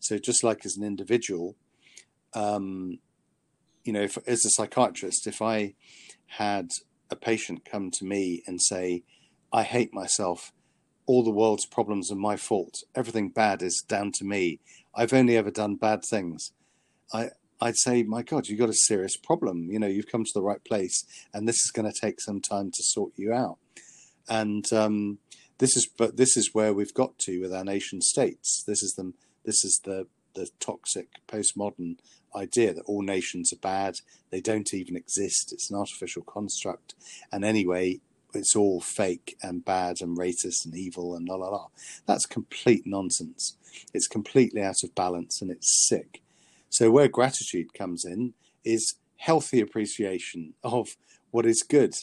So 0.00 0.18
just 0.18 0.42
like 0.42 0.66
as 0.66 0.76
an 0.76 0.84
individual, 0.84 1.56
um, 2.34 2.98
you 3.84 3.92
know, 3.92 4.02
if, 4.02 4.18
as 4.26 4.44
a 4.44 4.50
psychiatrist, 4.50 5.26
if 5.26 5.40
I 5.40 5.74
had 6.26 6.70
a 7.10 7.16
patient 7.16 7.64
come 7.64 7.90
to 7.92 8.04
me 8.04 8.42
and 8.46 8.60
say, 8.60 9.04
"I 9.52 9.62
hate 9.62 9.94
myself," 9.94 10.52
all 11.06 11.24
the 11.24 11.30
world's 11.30 11.66
problems 11.66 12.10
are 12.10 12.16
my 12.16 12.36
fault. 12.36 12.82
Everything 12.94 13.30
bad 13.30 13.62
is 13.62 13.82
down 13.88 14.12
to 14.12 14.24
me. 14.24 14.60
I've 14.94 15.12
only 15.12 15.36
ever 15.36 15.50
done 15.50 15.76
bad 15.76 16.04
things. 16.04 16.52
I, 17.12 17.30
I'd 17.60 17.76
say, 17.76 18.02
my 18.02 18.22
God, 18.22 18.46
you've 18.46 18.58
got 18.58 18.68
a 18.70 18.74
serious 18.74 19.16
problem. 19.16 19.70
You 19.70 19.78
know, 19.78 19.86
you've 19.86 20.10
come 20.10 20.24
to 20.24 20.30
the 20.32 20.42
right 20.42 20.64
place, 20.64 21.04
and 21.34 21.46
this 21.48 21.56
is 21.56 21.72
going 21.74 21.90
to 21.90 22.00
take 22.00 22.20
some 22.20 22.40
time 22.40 22.70
to 22.70 22.82
sort 22.82 23.12
you 23.16 23.32
out. 23.32 23.58
And 24.28 24.64
um, 24.72 25.18
this 25.58 25.76
is, 25.76 25.86
but 25.86 26.16
this 26.16 26.36
is 26.36 26.50
where 26.52 26.72
we've 26.72 26.94
got 26.94 27.18
to 27.20 27.40
with 27.40 27.52
our 27.52 27.64
nation 27.64 28.00
states. 28.00 28.62
This 28.66 28.82
is 28.82 28.94
the, 28.94 29.12
this 29.44 29.64
is 29.64 29.80
the 29.84 30.06
the 30.34 30.48
toxic 30.60 31.08
postmodern 31.26 31.96
idea 32.36 32.72
that 32.72 32.84
all 32.86 33.02
nations 33.02 33.52
are 33.52 33.56
bad. 33.56 33.98
They 34.30 34.40
don't 34.40 34.72
even 34.72 34.96
exist. 34.96 35.52
It's 35.52 35.70
an 35.70 35.76
artificial 35.76 36.22
construct. 36.22 36.94
And 37.32 37.44
anyway, 37.44 38.00
it's 38.34 38.54
all 38.54 38.80
fake 38.80 39.36
and 39.42 39.64
bad 39.64 40.00
and 40.00 40.16
racist 40.16 40.64
and 40.64 40.76
evil 40.76 41.16
and 41.16 41.28
la 41.28 41.36
la 41.36 41.48
la. 41.48 41.66
That's 42.06 42.26
complete 42.26 42.84
nonsense. 42.86 43.56
It's 43.92 44.06
completely 44.06 44.62
out 44.62 44.82
of 44.82 44.94
balance 44.94 45.42
and 45.42 45.50
it's 45.50 45.88
sick. 45.88 46.22
So 46.68 46.90
where 46.90 47.08
gratitude 47.08 47.74
comes 47.74 48.04
in 48.04 48.34
is 48.64 48.94
healthy 49.16 49.60
appreciation 49.60 50.54
of 50.62 50.96
what 51.30 51.46
is 51.46 51.62
good. 51.62 51.94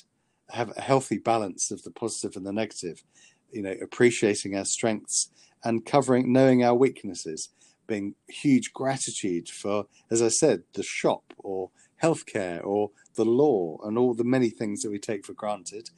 Have 0.50 0.74
a 0.78 0.82
healthy 0.82 1.18
balance 1.18 1.72
of 1.72 1.84
the 1.84 1.92
positive 1.92 2.36
and 2.36 2.46
the 2.46 2.54
negative. 2.54 3.04
You 3.52 3.62
know, 3.62 3.76
appreciating 3.82 4.58
our 4.58 4.66
strengths 4.66 5.30
and 5.64 5.86
covering, 5.86 6.32
knowing 6.32 6.64
our 6.64 6.76
weaknesses, 6.76 7.50
being 7.88 8.16
huge 8.28 8.74
gratitude 8.74 9.50
for, 9.50 9.86
as 10.12 10.22
I 10.22 10.28
said, 10.28 10.64
the 10.74 10.84
shop 10.84 11.34
or 11.38 11.72
healthcare 12.02 12.64
or 12.64 12.92
the 13.16 13.26
law 13.26 13.78
and 13.84 13.98
all 13.98 14.14
the 14.14 14.24
many 14.24 14.50
things 14.50 14.82
that 14.82 14.92
we 14.92 15.00
take 15.00 15.26
for 15.26 15.34
granted 15.34 15.90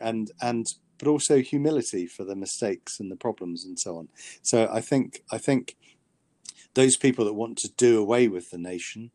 and 0.00 0.30
and 0.40 0.74
but 0.98 1.08
also 1.08 1.40
humility 1.40 2.06
for 2.06 2.24
the 2.24 2.36
mistakes 2.36 3.00
and 3.00 3.10
the 3.10 3.16
problems 3.16 3.64
and 3.64 3.78
so 3.78 3.96
on. 3.96 4.08
So 4.42 4.68
i 4.72 4.80
think 4.80 5.22
i 5.30 5.38
think 5.38 5.76
those 6.74 6.96
people 6.96 7.24
that 7.24 7.34
want 7.34 7.58
to 7.58 7.70
do 7.76 8.00
away 8.00 8.28
with 8.28 8.50
the 8.50 8.58
nation 8.58 9.10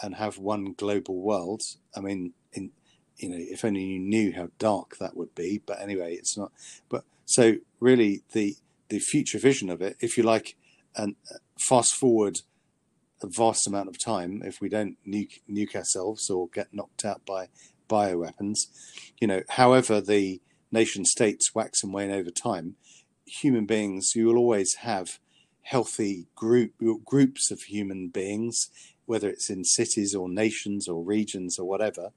and 0.00 0.14
have 0.14 0.38
one 0.38 0.74
global 0.76 1.20
world 1.20 1.62
i 1.96 2.00
mean 2.00 2.32
in 2.52 2.70
you 3.16 3.28
know 3.28 3.36
if 3.38 3.64
only 3.64 3.82
you 3.82 3.98
knew 3.98 4.32
how 4.32 4.48
dark 4.58 4.96
that 4.98 5.16
would 5.16 5.34
be 5.34 5.60
but 5.66 5.80
anyway 5.80 6.14
it's 6.14 6.38
not 6.38 6.52
but 6.88 7.04
so 7.26 7.54
really 7.80 8.22
the 8.32 8.56
the 8.90 8.98
future 8.98 9.38
vision 9.38 9.70
of 9.70 9.80
it 9.80 9.96
if 10.00 10.16
you 10.16 10.22
like 10.22 10.56
and 10.94 11.16
fast 11.58 11.94
forward 11.94 12.40
a 13.22 13.26
vast 13.26 13.66
amount 13.66 13.88
of 13.88 14.02
time 14.02 14.42
if 14.44 14.60
we 14.60 14.68
don't 14.68 14.96
nuke, 15.06 15.40
nuke 15.48 15.74
ourselves 15.74 16.30
or 16.30 16.48
get 16.48 16.72
knocked 16.72 17.04
out 17.04 17.24
by 17.26 17.48
bioweapons. 17.88 18.58
You 19.20 19.28
know, 19.28 19.42
however 19.50 20.00
the 20.00 20.40
nation 20.72 21.04
states 21.04 21.54
wax 21.54 21.82
and 21.82 21.92
wane 21.92 22.10
over 22.10 22.30
time, 22.30 22.76
human 23.26 23.66
beings, 23.66 24.12
you 24.14 24.26
will 24.26 24.38
always 24.38 24.76
have 24.76 25.18
healthy 25.62 26.26
group 26.34 26.72
groups 27.04 27.50
of 27.50 27.62
human 27.62 28.08
beings, 28.08 28.70
whether 29.06 29.28
it's 29.28 29.50
in 29.50 29.64
cities 29.64 30.14
or 30.14 30.28
nations 30.28 30.88
or 30.88 31.02
regions 31.02 31.58
or 31.58 31.68
whatever. 31.68 32.10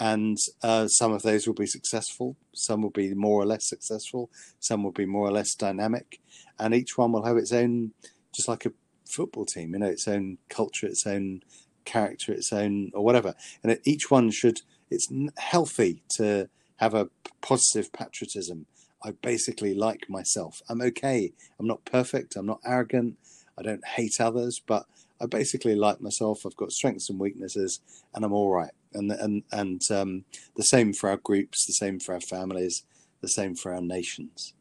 And 0.00 0.38
uh, 0.62 0.88
some 0.88 1.12
of 1.12 1.22
those 1.22 1.46
will 1.46 1.54
be 1.54 1.66
successful, 1.66 2.34
some 2.54 2.80
will 2.80 2.90
be 2.90 3.12
more 3.12 3.42
or 3.42 3.46
less 3.46 3.68
successful, 3.68 4.30
some 4.58 4.82
will 4.82 4.92
be 4.92 5.04
more 5.04 5.28
or 5.28 5.30
less 5.30 5.54
dynamic, 5.54 6.20
and 6.58 6.74
each 6.74 6.96
one 6.96 7.12
will 7.12 7.26
have 7.26 7.36
its 7.36 7.52
own, 7.52 7.92
just 8.34 8.48
like 8.48 8.64
a 8.64 8.72
football 9.04 9.44
team, 9.44 9.74
you 9.74 9.78
know, 9.78 9.86
its 9.86 10.08
own 10.08 10.38
culture, 10.48 10.86
its 10.86 11.06
own 11.06 11.42
character, 11.84 12.32
its 12.32 12.50
own 12.50 12.90
or 12.94 13.04
whatever. 13.04 13.34
And 13.62 13.78
each 13.84 14.10
one 14.10 14.30
should. 14.30 14.62
It's 14.90 15.08
healthy 15.36 16.02
to 16.16 16.48
have 16.76 16.94
a 16.94 17.10
positive 17.42 17.92
patriotism. 17.92 18.66
I 19.04 19.12
basically 19.12 19.74
like 19.74 20.10
myself. 20.10 20.62
I'm 20.68 20.80
okay. 20.82 21.32
I'm 21.58 21.66
not 21.66 21.84
perfect. 21.84 22.36
I'm 22.36 22.46
not 22.46 22.60
arrogant. 22.64 23.16
I 23.56 23.62
don't 23.62 23.86
hate 23.86 24.20
others, 24.20 24.60
but 24.66 24.86
I 25.20 25.26
basically 25.26 25.74
like 25.74 26.00
myself. 26.00 26.46
I've 26.46 26.56
got 26.56 26.72
strengths 26.72 27.10
and 27.10 27.18
weaknesses, 27.18 27.80
and 28.14 28.24
I'm 28.24 28.32
all 28.32 28.50
right. 28.50 28.70
And 28.94 29.10
and 29.12 29.42
and 29.52 29.82
um, 29.90 30.24
the 30.56 30.64
same 30.64 30.92
for 30.92 31.10
our 31.10 31.18
groups, 31.18 31.66
the 31.66 31.72
same 31.72 32.00
for 32.00 32.14
our 32.14 32.20
families, 32.20 32.84
the 33.20 33.28
same 33.28 33.54
for 33.54 33.74
our 33.74 33.82
nations. 33.82 34.54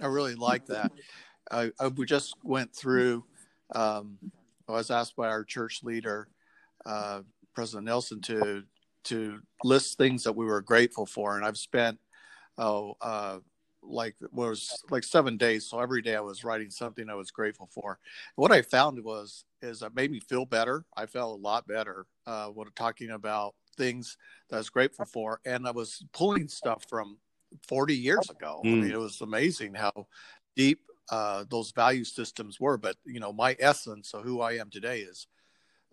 I 0.00 0.06
really 0.06 0.34
like 0.34 0.66
that. 0.66 0.92
I, 1.50 1.72
I 1.80 1.88
we 1.88 2.06
just 2.06 2.34
went 2.42 2.74
through. 2.74 3.24
Um, 3.74 4.18
I 4.68 4.72
was 4.72 4.90
asked 4.90 5.16
by 5.16 5.28
our 5.28 5.44
church 5.44 5.80
leader, 5.82 6.28
uh, 6.86 7.20
President 7.54 7.86
Nelson, 7.86 8.20
to 8.22 8.62
to 9.04 9.40
list 9.62 9.98
things 9.98 10.22
that 10.24 10.36
we 10.36 10.46
were 10.46 10.62
grateful 10.62 11.06
for, 11.06 11.36
and 11.36 11.44
I've 11.44 11.58
spent 11.58 11.98
oh 12.56 12.94
uh, 13.00 13.38
like 13.86 14.16
was 14.32 14.82
like 14.90 15.04
seven 15.04 15.36
days. 15.36 15.66
So 15.66 15.80
every 15.80 16.02
day 16.02 16.16
I 16.16 16.20
was 16.20 16.44
writing 16.44 16.70
something 16.70 17.08
I 17.08 17.14
was 17.14 17.30
grateful 17.30 17.68
for. 17.72 17.98
What 18.36 18.52
I 18.52 18.62
found 18.62 19.02
was 19.02 19.44
is 19.62 19.82
it 19.82 19.94
made 19.94 20.10
me 20.10 20.20
feel 20.20 20.44
better. 20.44 20.84
I 20.96 21.06
felt 21.06 21.38
a 21.38 21.42
lot 21.42 21.66
better 21.66 22.06
uh, 22.26 22.46
when 22.46 22.68
talking 22.74 23.10
about 23.10 23.54
things 23.76 24.16
that 24.48 24.56
I 24.56 24.58
was 24.58 24.70
grateful 24.70 25.04
for, 25.04 25.40
and 25.44 25.66
I 25.66 25.70
was 25.70 26.04
pulling 26.12 26.48
stuff 26.48 26.84
from 26.88 27.18
40 27.68 27.94
years 27.94 28.30
ago. 28.30 28.60
Mm. 28.64 28.72
I 28.72 28.74
mean, 28.74 28.84
mm. 28.84 28.92
it 28.92 28.98
was 28.98 29.20
amazing 29.20 29.74
how 29.74 30.06
deep 30.56 30.80
uh, 31.10 31.44
those 31.50 31.72
value 31.72 32.04
systems 32.04 32.60
were. 32.60 32.76
But 32.76 32.96
you 33.04 33.20
know, 33.20 33.32
my 33.32 33.56
essence 33.58 34.14
of 34.14 34.24
who 34.24 34.40
I 34.40 34.52
am 34.52 34.70
today 34.70 35.00
is 35.00 35.26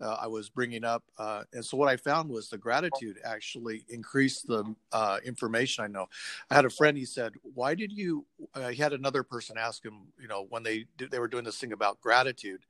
uh, 0.02 0.16
I 0.20 0.26
was 0.26 0.48
bringing 0.48 0.84
up. 0.84 1.04
Uh, 1.18 1.44
and 1.52 1.64
so 1.64 1.76
what 1.76 1.88
I 1.88 1.96
found 1.96 2.28
was 2.28 2.48
the 2.48 2.58
gratitude 2.58 3.18
actually 3.24 3.84
increased 3.88 4.46
the 4.46 4.74
uh, 4.92 5.18
information 5.24 5.84
I 5.84 5.86
know. 5.86 6.08
I 6.50 6.54
had 6.56 6.64
a 6.64 6.70
friend. 6.70 6.96
He 6.96 7.04
said, 7.04 7.32
"Why 7.42 7.74
did 7.74 7.92
you?" 7.92 8.26
Uh, 8.54 8.68
he 8.68 8.82
had 8.82 8.92
another 8.92 9.22
person 9.22 9.56
ask 9.56 9.84
him. 9.84 10.08
You 10.20 10.28
know, 10.28 10.46
when 10.50 10.62
they 10.62 10.86
they 10.98 11.18
were 11.18 11.28
doing 11.28 11.44
this 11.44 11.58
thing 11.58 11.72
about 11.72 12.00
gratitude, 12.00 12.62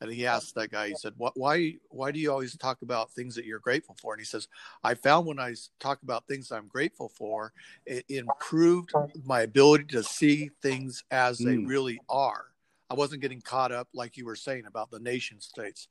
and 0.00 0.10
he 0.10 0.26
asked 0.26 0.54
that 0.56 0.70
guy. 0.70 0.88
He 0.88 0.94
said, 0.96 1.14
Why? 1.16 1.76
Why 1.90 2.10
do 2.10 2.18
you 2.18 2.30
always 2.32 2.56
talk 2.56 2.82
about 2.82 3.12
things 3.12 3.34
that 3.36 3.44
you're 3.44 3.60
grateful 3.60 3.96
for?" 4.00 4.12
And 4.12 4.20
he 4.20 4.26
says, 4.26 4.48
"I 4.82 4.94
found 4.94 5.26
when 5.26 5.38
I 5.38 5.54
talk 5.78 6.02
about 6.02 6.26
things 6.26 6.50
I'm 6.50 6.68
grateful 6.68 7.08
for, 7.08 7.52
it 7.86 8.04
improved 8.08 8.92
my 9.24 9.42
ability 9.42 9.84
to 9.90 10.02
see 10.02 10.50
things 10.60 11.04
as 11.10 11.38
mm. 11.38 11.44
they 11.44 11.56
really 11.58 12.00
are." 12.08 12.46
I 12.88 12.94
wasn't 12.94 13.22
getting 13.22 13.40
caught 13.40 13.70
up 13.70 13.86
like 13.94 14.16
you 14.16 14.26
were 14.26 14.34
saying 14.34 14.64
about 14.66 14.90
the 14.90 14.98
nation 14.98 15.40
states 15.40 15.86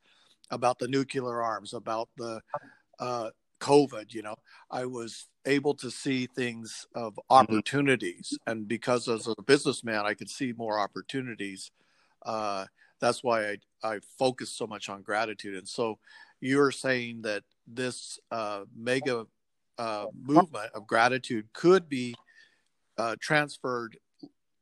about 0.50 0.78
the 0.78 0.88
nuclear 0.88 1.42
arms, 1.42 1.74
about 1.74 2.08
the 2.16 2.40
uh, 2.98 3.30
COVID, 3.60 4.12
you 4.12 4.22
know, 4.22 4.36
I 4.70 4.86
was 4.86 5.26
able 5.46 5.74
to 5.74 5.90
see 5.90 6.26
things 6.26 6.86
of 6.94 7.14
mm-hmm. 7.14 7.34
opportunities, 7.34 8.32
mm-hmm. 8.34 8.50
and 8.50 8.68
because 8.68 9.08
as 9.08 9.26
a 9.26 9.42
businessman, 9.42 10.06
I 10.06 10.14
could 10.14 10.30
see 10.30 10.52
more 10.56 10.78
opportunities. 10.78 11.70
Uh, 12.24 12.66
that's 13.00 13.22
why 13.22 13.50
I 13.50 13.56
I 13.82 14.00
focus 14.18 14.50
so 14.50 14.66
much 14.66 14.88
on 14.88 15.02
gratitude. 15.02 15.56
And 15.56 15.68
so, 15.68 15.98
you're 16.40 16.70
saying 16.70 17.22
that 17.22 17.44
this 17.66 18.18
uh, 18.30 18.62
mega 18.76 19.26
uh, 19.78 20.06
movement 20.14 20.70
of 20.74 20.86
gratitude 20.86 21.46
could 21.52 21.88
be 21.88 22.14
uh, 22.98 23.16
transferred 23.20 23.96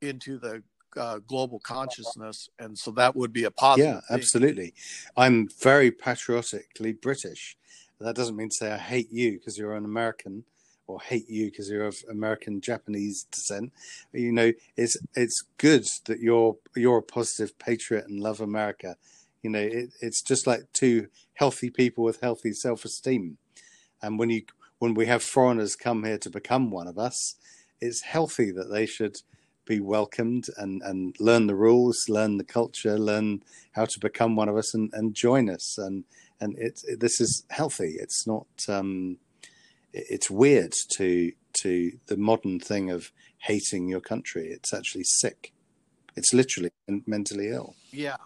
into 0.00 0.38
the 0.38 0.62
uh, 0.98 1.18
global 1.26 1.60
consciousness, 1.60 2.48
and 2.58 2.78
so 2.78 2.90
that 2.92 3.16
would 3.16 3.32
be 3.32 3.44
a 3.44 3.50
positive. 3.50 4.02
Yeah, 4.08 4.14
absolutely. 4.14 4.74
I'm 5.16 5.48
very 5.60 5.90
patriotically 5.90 6.92
British. 6.92 7.56
That 8.00 8.14
doesn't 8.14 8.36
mean 8.36 8.50
to 8.50 8.54
say 8.54 8.72
I 8.72 8.78
hate 8.78 9.10
you 9.10 9.32
because 9.32 9.58
you're 9.58 9.74
an 9.74 9.84
American, 9.84 10.44
or 10.86 11.00
hate 11.00 11.28
you 11.28 11.46
because 11.46 11.68
you're 11.68 11.86
of 11.86 11.96
American 12.10 12.60
Japanese 12.60 13.24
descent. 13.24 13.72
You 14.12 14.32
know, 14.32 14.52
it's 14.76 14.96
it's 15.14 15.42
good 15.56 15.86
that 16.06 16.20
you're 16.20 16.56
you're 16.76 16.98
a 16.98 17.02
positive 17.02 17.58
patriot 17.58 18.06
and 18.08 18.20
love 18.20 18.40
America. 18.40 18.96
You 19.42 19.50
know, 19.50 19.60
it, 19.60 19.90
it's 20.00 20.22
just 20.22 20.46
like 20.46 20.72
two 20.72 21.08
healthy 21.34 21.70
people 21.70 22.04
with 22.04 22.20
healthy 22.20 22.52
self 22.52 22.84
esteem. 22.84 23.38
And 24.02 24.18
when 24.18 24.30
you 24.30 24.42
when 24.78 24.94
we 24.94 25.06
have 25.06 25.22
foreigners 25.22 25.76
come 25.76 26.04
here 26.04 26.18
to 26.18 26.30
become 26.30 26.70
one 26.70 26.86
of 26.86 26.98
us, 26.98 27.36
it's 27.80 28.02
healthy 28.02 28.50
that 28.52 28.70
they 28.70 28.86
should 28.86 29.18
be 29.68 29.80
welcomed 29.80 30.46
and, 30.56 30.82
and 30.82 31.14
learn 31.20 31.46
the 31.46 31.54
rules, 31.54 32.08
learn 32.08 32.38
the 32.38 32.44
culture, 32.44 32.98
learn 32.98 33.42
how 33.72 33.84
to 33.84 34.00
become 34.00 34.34
one 34.34 34.48
of 34.48 34.56
us 34.56 34.74
and, 34.74 34.90
and 34.94 35.14
join 35.14 35.48
us. 35.50 35.76
And 35.78 36.04
and 36.40 36.56
it's 36.58 36.84
it, 36.84 37.00
this 37.00 37.20
is 37.20 37.44
healthy. 37.50 37.96
It's 38.00 38.26
not 38.26 38.46
um, 38.68 39.18
it's 39.92 40.30
weird 40.30 40.72
to 40.96 41.32
to 41.62 41.92
the 42.06 42.16
modern 42.16 42.58
thing 42.58 42.90
of 42.90 43.12
hating 43.38 43.88
your 43.88 44.00
country. 44.00 44.48
It's 44.48 44.72
actually 44.72 45.04
sick. 45.04 45.52
It's 46.16 46.32
literally 46.32 46.70
mentally 47.06 47.50
ill. 47.50 47.74
Yeah, 47.92 48.16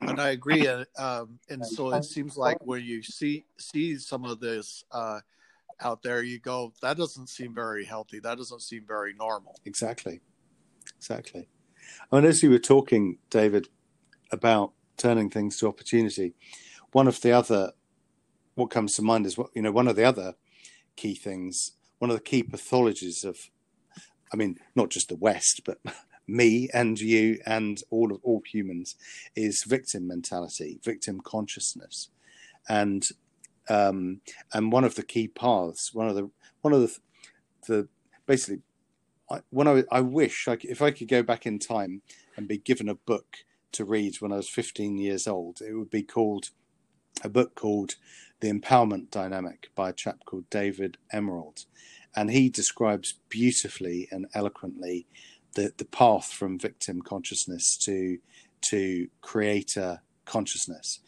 and 0.00 0.20
I 0.20 0.30
agree. 0.30 0.68
Um, 0.68 1.38
and 1.48 1.66
so 1.66 1.92
it 1.92 2.04
seems 2.04 2.36
like 2.36 2.58
when 2.64 2.84
you 2.84 3.02
see 3.02 3.44
see 3.58 3.96
some 3.98 4.24
of 4.24 4.40
this 4.40 4.84
uh, 4.92 5.20
out 5.84 6.02
there, 6.02 6.22
you 6.22 6.38
go, 6.38 6.72
that 6.82 6.96
doesn't 6.96 7.28
seem 7.28 7.54
very 7.54 7.84
healthy. 7.84 8.20
That 8.20 8.38
doesn't 8.38 8.62
seem 8.62 8.84
very 8.86 9.14
normal. 9.14 9.58
Exactly, 9.64 10.20
exactly. 10.96 11.48
I 12.10 12.16
mean, 12.16 12.24
as 12.24 12.42
you 12.42 12.50
were 12.50 12.58
talking, 12.58 13.18
David, 13.30 13.68
about 14.30 14.72
turning 14.96 15.30
things 15.30 15.58
to 15.58 15.68
opportunity, 15.68 16.34
one 16.92 17.08
of 17.08 17.20
the 17.20 17.32
other, 17.32 17.72
what 18.54 18.70
comes 18.70 18.94
to 18.96 19.02
mind 19.02 19.26
is 19.26 19.36
what 19.36 19.50
you 19.54 19.62
know, 19.62 19.72
one 19.72 19.88
of 19.88 19.96
the 19.96 20.04
other 20.04 20.34
key 20.96 21.14
things, 21.14 21.72
one 21.98 22.10
of 22.10 22.16
the 22.16 22.22
key 22.22 22.42
pathologies 22.42 23.24
of, 23.24 23.50
I 24.32 24.36
mean, 24.36 24.58
not 24.74 24.90
just 24.90 25.08
the 25.08 25.16
West, 25.16 25.62
but 25.64 25.78
me 26.26 26.68
and 26.72 27.00
you 27.00 27.40
and 27.46 27.82
all 27.90 28.12
of 28.12 28.20
all 28.22 28.42
humans 28.46 28.96
is 29.34 29.64
victim 29.64 30.06
mentality, 30.06 30.78
victim 30.82 31.20
consciousness, 31.20 32.08
and 32.68 33.08
um, 33.68 34.20
and 34.52 34.72
one 34.72 34.84
of 34.84 34.94
the 34.94 35.02
key 35.02 35.28
paths, 35.28 35.92
one 35.92 36.08
of 36.08 36.14
the 36.14 36.30
one 36.60 36.72
of 36.72 36.80
the 36.80 36.98
the 37.68 37.88
basically, 38.26 38.62
I, 39.30 39.40
when 39.50 39.68
I 39.68 39.84
I 39.90 40.00
wish 40.00 40.48
I, 40.48 40.58
if 40.62 40.82
I 40.82 40.90
could 40.90 41.08
go 41.08 41.22
back 41.22 41.46
in 41.46 41.58
time 41.58 42.02
and 42.36 42.48
be 42.48 42.58
given 42.58 42.88
a 42.88 42.94
book 42.94 43.38
to 43.72 43.84
read 43.84 44.16
when 44.20 44.32
I 44.32 44.36
was 44.36 44.48
15 44.48 44.98
years 44.98 45.26
old, 45.26 45.60
it 45.60 45.74
would 45.74 45.90
be 45.90 46.02
called 46.02 46.50
a 47.24 47.28
book 47.28 47.54
called 47.54 47.94
The 48.40 48.52
Empowerment 48.52 49.10
Dynamic 49.10 49.70
by 49.74 49.90
a 49.90 49.94
chap 49.94 50.24
called 50.26 50.50
David 50.50 50.98
Emerald, 51.12 51.64
and 52.16 52.30
he 52.30 52.48
describes 52.48 53.14
beautifully 53.28 54.08
and 54.10 54.26
eloquently 54.34 55.06
the 55.54 55.72
the 55.76 55.84
path 55.84 56.32
from 56.32 56.58
victim 56.58 57.00
consciousness 57.02 57.76
to 57.78 58.18
to 58.62 59.08
creator 59.20 60.02
consciousness, 60.24 61.00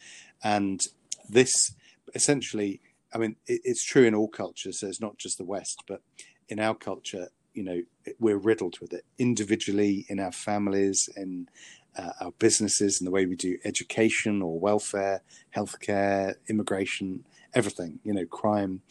and 0.42 0.80
this 1.28 1.74
essentially, 2.14 2.80
I 3.12 3.18
mean, 3.18 3.36
it, 3.46 3.60
it's 3.64 3.84
true 3.84 4.04
in 4.04 4.14
all 4.14 4.28
cultures. 4.28 4.80
So 4.80 4.86
it's 4.86 5.00
not 5.00 5.18
just 5.18 5.38
the 5.38 5.44
West, 5.44 5.82
but 5.86 6.02
in 6.48 6.60
our 6.60 6.74
culture, 6.74 7.28
you 7.54 7.62
know, 7.62 7.82
we're 8.18 8.36
riddled 8.36 8.78
with 8.80 8.92
it 8.92 9.04
individually 9.18 10.04
in 10.08 10.18
our 10.18 10.32
families, 10.32 11.08
in 11.16 11.48
uh, 11.96 12.10
our 12.20 12.32
businesses, 12.32 13.00
in 13.00 13.04
the 13.04 13.10
way 13.10 13.24
we 13.26 13.36
do 13.36 13.58
education 13.64 14.42
or 14.42 14.58
welfare, 14.58 15.22
healthcare, 15.56 16.34
immigration, 16.48 17.24
everything. 17.54 18.00
You 18.02 18.14
know, 18.14 18.26
crime. 18.26 18.82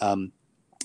Um, 0.00 0.32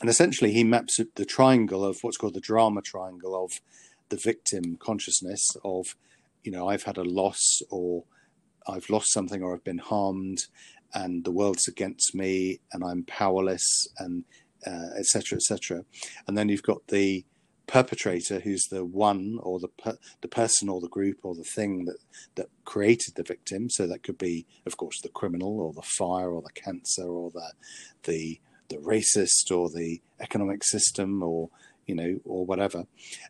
and 0.02 0.10
essentially, 0.10 0.52
he 0.52 0.64
maps 0.64 1.00
the 1.16 1.26
triangle 1.26 1.86
of 1.86 2.00
what's 2.02 2.18
called 2.18 2.34
the 2.34 2.42
drama 2.42 2.82
triangle 2.82 3.42
of 3.42 3.62
the 4.10 4.18
victim 4.18 4.78
consciousness 4.78 5.56
of, 5.64 5.96
you 6.44 6.52
know, 6.52 6.68
I've 6.68 6.84
had 6.84 6.98
a 6.98 7.04
loss 7.04 7.62
or 7.70 8.04
I've 8.68 8.90
lost 8.90 9.12
something 9.12 9.42
or 9.42 9.54
I've 9.54 9.64
been 9.64 9.78
harmed 9.78 10.48
and 10.96 11.24
the 11.24 11.32
world's 11.32 11.68
against 11.68 12.16
me 12.16 12.60
and 12.74 12.84
I'm 12.84 13.04
powerless 13.04 13.88
and 14.00 14.24
etc. 14.66 15.36
Uh, 15.36 15.38
etc. 15.38 15.78
Et 15.80 15.86
and 16.28 16.38
then 16.38 16.50
you've 16.50 16.64
got 16.64 16.88
the 16.88 17.24
perpetrator 17.68 18.40
who's 18.40 18.64
the 18.70 18.86
one 18.86 19.40
or 19.42 19.60
the 19.60 19.68
per, 19.68 19.98
the 20.22 20.28
person 20.28 20.70
or 20.70 20.80
the 20.80 20.88
group 20.88 21.18
or 21.24 21.34
the 21.36 21.44
thing 21.44 21.86
that 21.86 21.98
that 22.36 22.48
created 22.64 23.16
the 23.16 23.24
victim 23.24 23.70
so 23.70 23.88
that 23.88 24.04
could 24.04 24.20
be 24.20 24.46
of 24.68 24.78
course 24.78 25.02
the 25.02 25.10
criminal 25.10 25.60
or 25.60 25.74
the 25.74 25.82
fire 25.82 26.30
or 26.30 26.44
the 26.44 26.62
cancer 26.62 27.08
or 27.08 27.32
the 27.32 27.52
the 28.04 28.40
the 28.70 28.78
racist 28.78 29.52
or 29.52 29.70
the 29.70 30.02
economic 30.20 30.64
system 30.64 31.22
or 31.22 31.50
you 31.86 31.96
know, 31.96 32.20
or 32.26 32.46
whatever. 32.46 32.86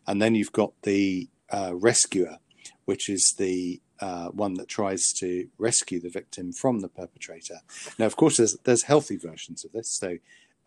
And 0.06 0.20
then 0.20 0.34
you've 0.34 0.52
got 0.52 0.72
the 0.82 1.28
uh, 1.50 1.72
rescuer, 1.74 2.38
which 2.86 3.08
is 3.08 3.34
the 3.38 3.80
uh, 4.00 4.28
one 4.28 4.54
that 4.54 4.68
tries 4.68 5.12
to 5.18 5.48
rescue 5.58 6.00
the 6.00 6.08
victim 6.08 6.52
from 6.52 6.80
the 6.80 6.88
perpetrator. 6.88 7.58
Now, 7.98 8.06
of 8.06 8.16
course, 8.16 8.38
there's 8.38 8.56
there's 8.64 8.84
healthy 8.84 9.16
versions 9.16 9.64
of 9.64 9.72
this. 9.72 9.90
So, 9.90 10.18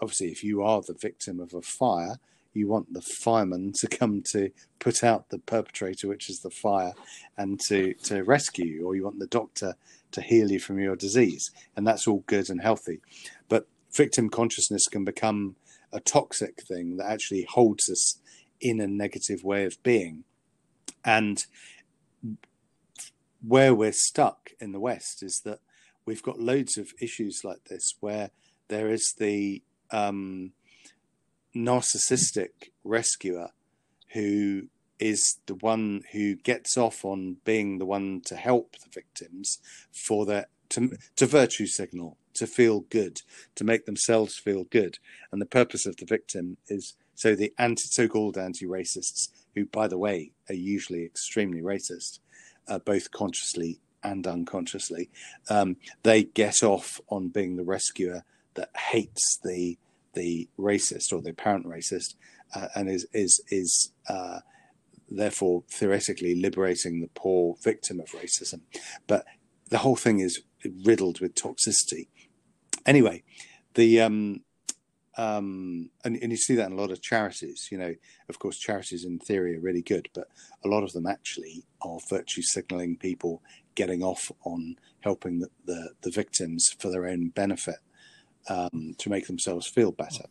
obviously, 0.01 0.27
if 0.27 0.43
you 0.43 0.61
are 0.61 0.81
the 0.81 0.93
victim 0.93 1.39
of 1.39 1.53
a 1.53 1.61
fire, 1.61 2.19
you 2.53 2.67
want 2.67 2.93
the 2.93 3.01
fireman 3.01 3.73
to 3.79 3.87
come 3.87 4.21
to 4.31 4.51
put 4.79 5.03
out 5.03 5.29
the 5.29 5.39
perpetrator, 5.39 6.07
which 6.07 6.29
is 6.29 6.41
the 6.41 6.49
fire, 6.49 6.93
and 7.37 7.59
to 7.67 7.93
to 8.05 8.23
rescue 8.23 8.65
you, 8.65 8.87
or 8.87 8.95
you 8.95 9.03
want 9.03 9.19
the 9.19 9.27
doctor 9.27 9.75
to 10.11 10.21
heal 10.21 10.51
you 10.51 10.59
from 10.59 10.79
your 10.79 10.95
disease, 10.95 11.51
and 11.75 11.87
that's 11.87 12.07
all 12.07 12.23
good 12.27 12.49
and 12.49 12.61
healthy. 12.61 12.99
But 13.47 13.67
victim 13.91 14.29
consciousness 14.29 14.87
can 14.87 15.03
become 15.03 15.55
a 15.91 15.99
toxic 15.99 16.61
thing 16.61 16.97
that 16.97 17.09
actually 17.09 17.47
holds 17.49 17.89
us 17.89 18.19
in 18.61 18.79
a 18.79 18.87
negative 18.87 19.43
way 19.43 19.65
of 19.65 19.81
being. 19.83 20.23
And 21.05 21.43
where 23.45 23.73
we're 23.73 23.91
stuck 23.91 24.51
in 24.59 24.71
the 24.71 24.79
West 24.79 25.23
is 25.23 25.41
that 25.45 25.59
we've 26.05 26.23
got 26.23 26.39
loads 26.39 26.77
of 26.77 26.93
issues 26.99 27.41
like 27.43 27.65
this 27.65 27.95
where 27.99 28.31
there 28.67 28.89
is 28.89 29.13
the 29.17 29.63
um, 29.91 30.51
narcissistic 31.55 32.71
rescuer 32.83 33.49
who 34.13 34.63
is 34.99 35.39
the 35.45 35.55
one 35.55 36.01
who 36.11 36.35
gets 36.35 36.77
off 36.77 37.05
on 37.05 37.37
being 37.45 37.77
the 37.77 37.85
one 37.85 38.21
to 38.25 38.35
help 38.35 38.75
the 38.83 38.89
victims 38.93 39.59
for 39.91 40.25
their 40.25 40.47
to, 40.69 40.91
to 41.15 41.25
virtue 41.25 41.65
signal 41.65 42.17
to 42.39 42.47
feel 42.47 42.81
good, 42.89 43.21
to 43.55 43.63
make 43.63 43.85
themselves 43.85 44.37
feel 44.37 44.63
good. 44.63 44.97
And 45.31 45.41
the 45.41 45.45
purpose 45.45 45.85
of 45.85 45.97
the 45.97 46.05
victim 46.05 46.57
is 46.67 46.95
so 47.13 47.35
the 47.35 47.53
anti, 47.57 47.83
so-called 47.83 48.37
anti-racists, 48.37 49.27
who, 49.55 49.65
by 49.65 49.87
the 49.87 49.97
way, 49.97 50.31
are 50.49 50.55
usually 50.55 51.03
extremely 51.03 51.61
racist, 51.61 52.19
uh, 52.69 52.79
both 52.79 53.11
consciously 53.11 53.79
and 54.03 54.25
unconsciously, 54.25 55.09
um, 55.49 55.75
they 56.03 56.23
get 56.23 56.63
off 56.63 57.01
on 57.09 57.29
being 57.29 57.57
the 57.57 57.63
rescuer 57.63 58.23
that 58.55 58.69
hates 58.91 59.39
the 59.43 59.77
the 60.13 60.49
racist 60.57 61.13
or 61.13 61.21
the 61.21 61.29
apparent 61.29 61.65
racist, 61.65 62.15
uh, 62.55 62.67
and 62.75 62.89
is 62.89 63.05
is 63.13 63.41
is 63.49 63.91
uh, 64.07 64.39
therefore 65.09 65.63
theoretically 65.69 66.35
liberating 66.35 67.01
the 67.01 67.09
poor 67.13 67.55
victim 67.61 67.99
of 67.99 68.07
racism. 68.11 68.61
But 69.07 69.25
the 69.69 69.79
whole 69.79 69.95
thing 69.95 70.19
is 70.19 70.41
riddled 70.83 71.19
with 71.19 71.35
toxicity 71.35 72.07
anyway, 72.85 73.23
the 73.75 74.01
um, 74.01 74.41
um, 75.19 75.89
and, 76.05 76.15
and 76.21 76.31
you 76.31 76.37
see 76.37 76.55
that 76.55 76.67
in 76.67 76.77
a 76.77 76.81
lot 76.81 76.91
of 76.91 77.01
charities. 77.01 77.67
You 77.69 77.77
know, 77.77 77.93
of 78.29 78.39
course, 78.39 78.57
charities 78.57 79.03
in 79.03 79.19
theory 79.19 79.57
are 79.57 79.59
really 79.59 79.81
good, 79.81 80.07
but 80.13 80.29
a 80.63 80.69
lot 80.69 80.83
of 80.83 80.93
them 80.93 81.05
actually 81.05 81.65
are 81.81 81.99
virtue 82.09 82.41
signaling 82.41 82.95
people 82.95 83.43
getting 83.75 84.01
off 84.01 84.31
on 84.45 84.77
helping 85.01 85.39
the, 85.39 85.49
the, 85.65 85.89
the 86.03 86.11
victims 86.11 86.73
for 86.79 86.89
their 86.89 87.05
own 87.05 87.29
benefit 87.29 87.79
um, 88.47 88.95
to 88.97 89.09
make 89.09 89.27
themselves 89.27 89.67
feel 89.67 89.91
better. 89.91 90.23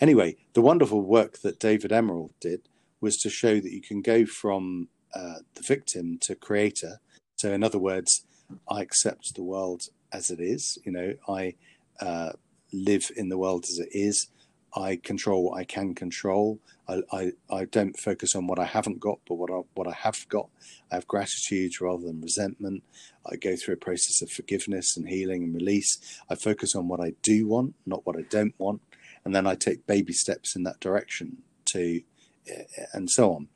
Anyway, 0.00 0.36
the 0.52 0.62
wonderful 0.62 1.02
work 1.02 1.40
that 1.40 1.58
David 1.58 1.90
Emerald 1.90 2.32
did 2.40 2.68
was 3.00 3.16
to 3.16 3.28
show 3.28 3.56
that 3.56 3.72
you 3.72 3.80
can 3.82 4.02
go 4.02 4.24
from 4.24 4.86
uh, 5.16 5.40
the 5.54 5.62
victim 5.62 6.16
to 6.20 6.36
creator. 6.36 7.00
So, 7.34 7.50
in 7.50 7.64
other 7.64 7.78
words, 7.78 8.24
I 8.70 8.82
accept 8.82 9.34
the 9.34 9.42
world 9.42 9.82
as 10.12 10.30
it 10.30 10.38
is. 10.38 10.78
You 10.84 10.92
know, 10.92 11.14
I 11.28 11.54
uh, 12.00 12.32
live 12.72 13.10
in 13.16 13.28
the 13.28 13.38
world 13.38 13.64
as 13.64 13.78
it 13.78 13.88
is. 13.92 14.28
I 14.74 14.96
control 14.96 15.44
what 15.44 15.58
I 15.58 15.64
can 15.64 15.94
control. 15.94 16.60
I, 16.88 17.02
I, 17.12 17.32
I, 17.50 17.64
don't 17.64 17.98
focus 17.98 18.36
on 18.36 18.46
what 18.46 18.58
I 18.58 18.64
haven't 18.64 19.00
got, 19.00 19.18
but 19.26 19.34
what 19.34 19.50
I, 19.50 19.62
what 19.74 19.88
I 19.88 19.92
have 19.92 20.28
got. 20.28 20.48
I 20.90 20.96
have 20.96 21.08
gratitude 21.08 21.80
rather 21.80 22.04
than 22.04 22.20
resentment. 22.20 22.84
I 23.26 23.36
go 23.36 23.56
through 23.56 23.74
a 23.74 23.78
process 23.78 24.22
of 24.22 24.30
forgiveness 24.30 24.96
and 24.96 25.08
healing 25.08 25.44
and 25.44 25.54
release. 25.54 25.98
I 26.28 26.36
focus 26.36 26.74
on 26.76 26.88
what 26.88 27.00
I 27.00 27.14
do 27.22 27.48
want, 27.48 27.74
not 27.84 28.06
what 28.06 28.16
I 28.16 28.22
don't 28.22 28.54
want. 28.58 28.80
And 29.24 29.34
then 29.34 29.46
I 29.46 29.54
take 29.54 29.86
baby 29.86 30.12
steps 30.12 30.54
in 30.54 30.62
that 30.64 30.80
direction 30.80 31.38
to, 31.66 32.02
eh, 32.48 32.62
and 32.92 33.10
so 33.10 33.34
on. 33.34 33.48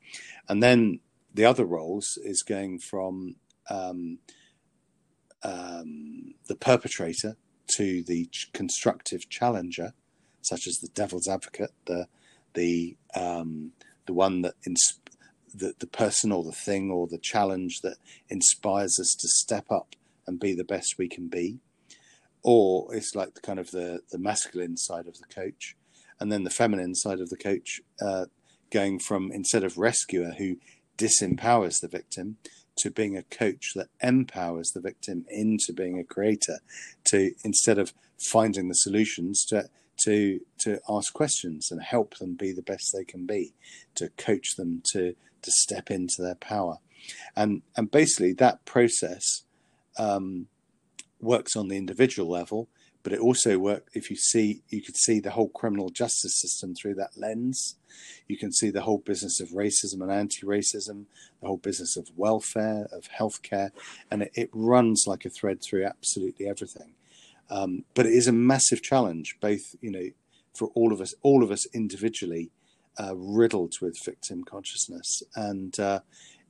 And 0.49 0.61
then 0.61 0.99
the 1.33 1.45
other 1.45 1.65
roles 1.65 2.17
is 2.23 2.43
going 2.43 2.79
from 2.79 3.35
um, 3.69 4.19
um, 5.43 6.33
the 6.47 6.55
perpetrator 6.55 7.37
to 7.67 8.03
the 8.03 8.29
constructive 8.53 9.29
challenger, 9.29 9.93
such 10.41 10.67
as 10.67 10.77
the 10.77 10.87
devil's 10.89 11.27
advocate, 11.27 11.73
the 11.85 12.07
the 12.53 12.95
um, 13.15 13.71
the 14.05 14.13
one 14.13 14.41
that 14.41 14.55
ins- 14.65 14.99
the 15.53 15.73
the 15.79 15.87
person 15.87 16.31
or 16.31 16.43
the 16.43 16.51
thing 16.51 16.91
or 16.91 17.07
the 17.07 17.17
challenge 17.17 17.81
that 17.81 17.97
inspires 18.29 18.99
us 18.99 19.15
to 19.19 19.27
step 19.27 19.71
up 19.71 19.95
and 20.27 20.39
be 20.39 20.53
the 20.53 20.63
best 20.63 20.95
we 20.97 21.07
can 21.07 21.27
be, 21.27 21.59
or 22.43 22.93
it's 22.93 23.15
like 23.15 23.33
the 23.33 23.41
kind 23.41 23.59
of 23.59 23.71
the 23.71 24.01
the 24.11 24.19
masculine 24.19 24.77
side 24.77 25.07
of 25.07 25.17
the 25.19 25.27
coach, 25.27 25.75
and 26.19 26.31
then 26.31 26.43
the 26.43 26.49
feminine 26.49 26.95
side 26.95 27.19
of 27.19 27.29
the 27.29 27.37
coach, 27.37 27.81
uh, 28.01 28.25
going 28.71 28.99
from 28.99 29.31
instead 29.31 29.63
of 29.63 29.77
rescuer 29.77 30.31
who 30.37 30.57
disempowers 30.97 31.79
the 31.81 31.87
victim 31.87 32.37
to 32.77 32.91
being 32.91 33.17
a 33.17 33.23
coach 33.23 33.71
that 33.75 33.87
empowers 34.01 34.71
the 34.71 34.81
victim 34.81 35.25
into 35.29 35.73
being 35.73 35.99
a 35.99 36.03
creator 36.03 36.59
to 37.05 37.31
instead 37.43 37.77
of 37.77 37.93
finding 38.17 38.67
the 38.67 38.75
solutions 38.75 39.45
to 39.45 39.69
to 39.97 40.41
to 40.59 40.79
ask 40.89 41.13
questions 41.13 41.71
and 41.71 41.81
help 41.81 42.17
them 42.17 42.35
be 42.35 42.51
the 42.51 42.61
best 42.61 42.91
they 42.93 43.05
can 43.05 43.25
be 43.25 43.53
to 43.95 44.09
coach 44.17 44.55
them 44.55 44.81
to 44.91 45.15
to 45.41 45.51
step 45.51 45.89
into 45.89 46.21
their 46.21 46.35
power. 46.35 46.77
And 47.35 47.61
and 47.77 47.89
basically 47.89 48.33
that 48.33 48.65
process 48.65 49.43
um, 49.97 50.47
works 51.21 51.55
on 51.55 51.67
the 51.67 51.77
individual 51.77 52.29
level 52.29 52.67
but 53.05 53.13
it 53.13 53.19
also 53.19 53.59
works 53.59 53.91
if 53.93 54.09
you 54.09 54.15
see 54.15 54.63
you 54.69 54.81
could 54.81 54.97
see 54.97 55.19
the 55.19 55.29
whole 55.29 55.49
criminal 55.49 55.89
justice 55.89 56.41
system 56.41 56.73
through 56.73 56.95
that 56.95 57.11
lens. 57.15 57.75
You 58.27 58.35
can 58.35 58.51
see 58.51 58.71
the 58.71 58.81
whole 58.81 58.97
business 58.97 59.39
of 59.39 59.49
racism 59.49 60.01
and 60.01 60.11
anti-racism 60.11 61.05
the 61.39 61.47
whole 61.47 61.57
business 61.57 61.95
of 61.97 62.09
welfare 62.15 62.87
of 62.91 63.07
healthcare 63.07 63.69
and 64.09 64.23
it, 64.23 64.31
it 64.33 64.49
runs 64.51 65.05
like 65.05 65.23
a 65.23 65.29
thread 65.29 65.61
through 65.61 65.85
absolutely 65.85 66.47
everything. 66.47 66.95
Um, 67.51 67.83
but 67.93 68.07
it 68.07 68.13
is 68.13 68.27
a 68.27 68.31
massive 68.31 68.81
challenge 68.81 69.37
both 69.39 69.75
you 69.81 69.91
know 69.91 70.09
for 70.55 70.69
all 70.73 70.91
of 70.91 70.99
us 70.99 71.13
all 71.21 71.43
of 71.43 71.51
us 71.51 71.67
individually 71.75 72.49
uh, 72.99 73.15
riddled 73.15 73.75
with 73.81 74.03
victim 74.03 74.43
consciousness. 74.43 75.21
And 75.35 75.79
uh, 75.79 75.99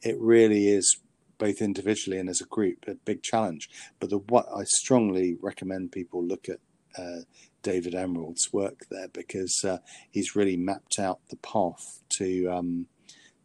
it 0.01 0.18
really 0.20 0.70
is 0.70 0.97
both 1.38 1.62
individually 1.62 2.20
and 2.20 2.30
as 2.30 2.42
a 2.42 2.46
group, 2.46 2.86
a 2.88 2.96
big 2.96 3.24
challenge. 3.24 3.70
But 4.00 4.10
the 4.10 4.18
what 4.18 4.48
I 4.56 4.64
strongly 4.66 5.38
recommend 5.42 5.92
people 5.92 6.24
look 6.24 6.48
at 6.50 6.60
uh, 6.98 7.22
David 7.62 7.96
Emerald's 7.96 8.54
work 8.54 8.86
there 8.90 9.08
because 9.10 9.64
uh, 9.64 9.78
he's 10.12 10.36
really 10.36 10.58
mapped 10.58 11.00
out 11.00 11.20
the 11.30 11.38
path 11.38 12.02
to 12.18 12.48
um, 12.48 12.88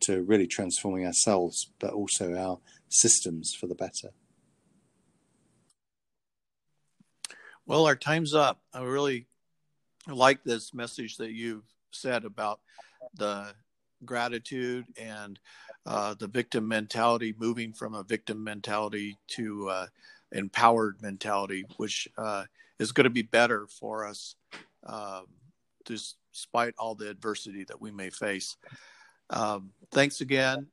to 0.00 0.22
really 0.22 0.46
transforming 0.46 1.06
ourselves, 1.06 1.70
but 1.78 1.92
also 1.92 2.34
our 2.34 2.58
systems 2.88 3.54
for 3.58 3.66
the 3.66 3.74
better. 3.74 4.10
Well, 7.66 7.86
our 7.86 7.96
time's 7.96 8.34
up. 8.34 8.60
I 8.72 8.82
really 8.82 9.26
like 10.08 10.42
this 10.42 10.74
message 10.74 11.16
that 11.18 11.32
you've 11.32 11.64
said 11.90 12.24
about 12.24 12.60
the 13.14 13.54
gratitude 14.04 14.86
and 14.96 15.38
uh, 15.86 16.14
the 16.18 16.28
victim 16.28 16.66
mentality, 16.66 17.34
moving 17.38 17.72
from 17.72 17.94
a 17.94 18.02
victim 18.02 18.42
mentality 18.42 19.16
to 19.28 19.68
uh, 19.68 19.86
empowered 20.32 21.00
mentality, 21.00 21.64
which 21.76 22.08
uh, 22.18 22.44
is 22.78 22.92
going 22.92 23.04
to 23.04 23.10
be 23.10 23.22
better 23.22 23.66
for 23.66 24.06
us 24.06 24.36
um, 24.86 25.26
despite 25.84 26.74
all 26.78 26.94
the 26.94 27.08
adversity 27.08 27.64
that 27.64 27.80
we 27.80 27.90
may 27.90 28.10
face. 28.10 28.56
Um, 29.30 29.70
thanks 29.90 30.20
again, 30.20 30.66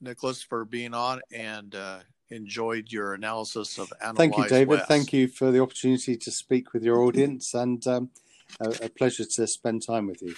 Nicholas, 0.00 0.42
for 0.42 0.64
being 0.64 0.94
on 0.94 1.20
and 1.32 1.74
uh, 1.74 1.98
enjoyed 2.30 2.90
your 2.90 3.14
analysis 3.14 3.78
of 3.78 3.92
Analyze 4.00 4.16
Thank 4.16 4.36
you, 4.36 4.48
David. 4.48 4.78
West. 4.78 4.88
Thank 4.88 5.12
you 5.12 5.28
for 5.28 5.50
the 5.50 5.60
opportunity 5.60 6.16
to 6.16 6.30
speak 6.30 6.72
with 6.72 6.82
your 6.82 7.00
audience 7.00 7.54
and 7.54 7.84
um, 7.86 8.10
a, 8.60 8.70
a 8.84 8.88
pleasure 8.88 9.24
to 9.24 9.46
spend 9.46 9.82
time 9.86 10.06
with 10.06 10.22
you. 10.22 10.34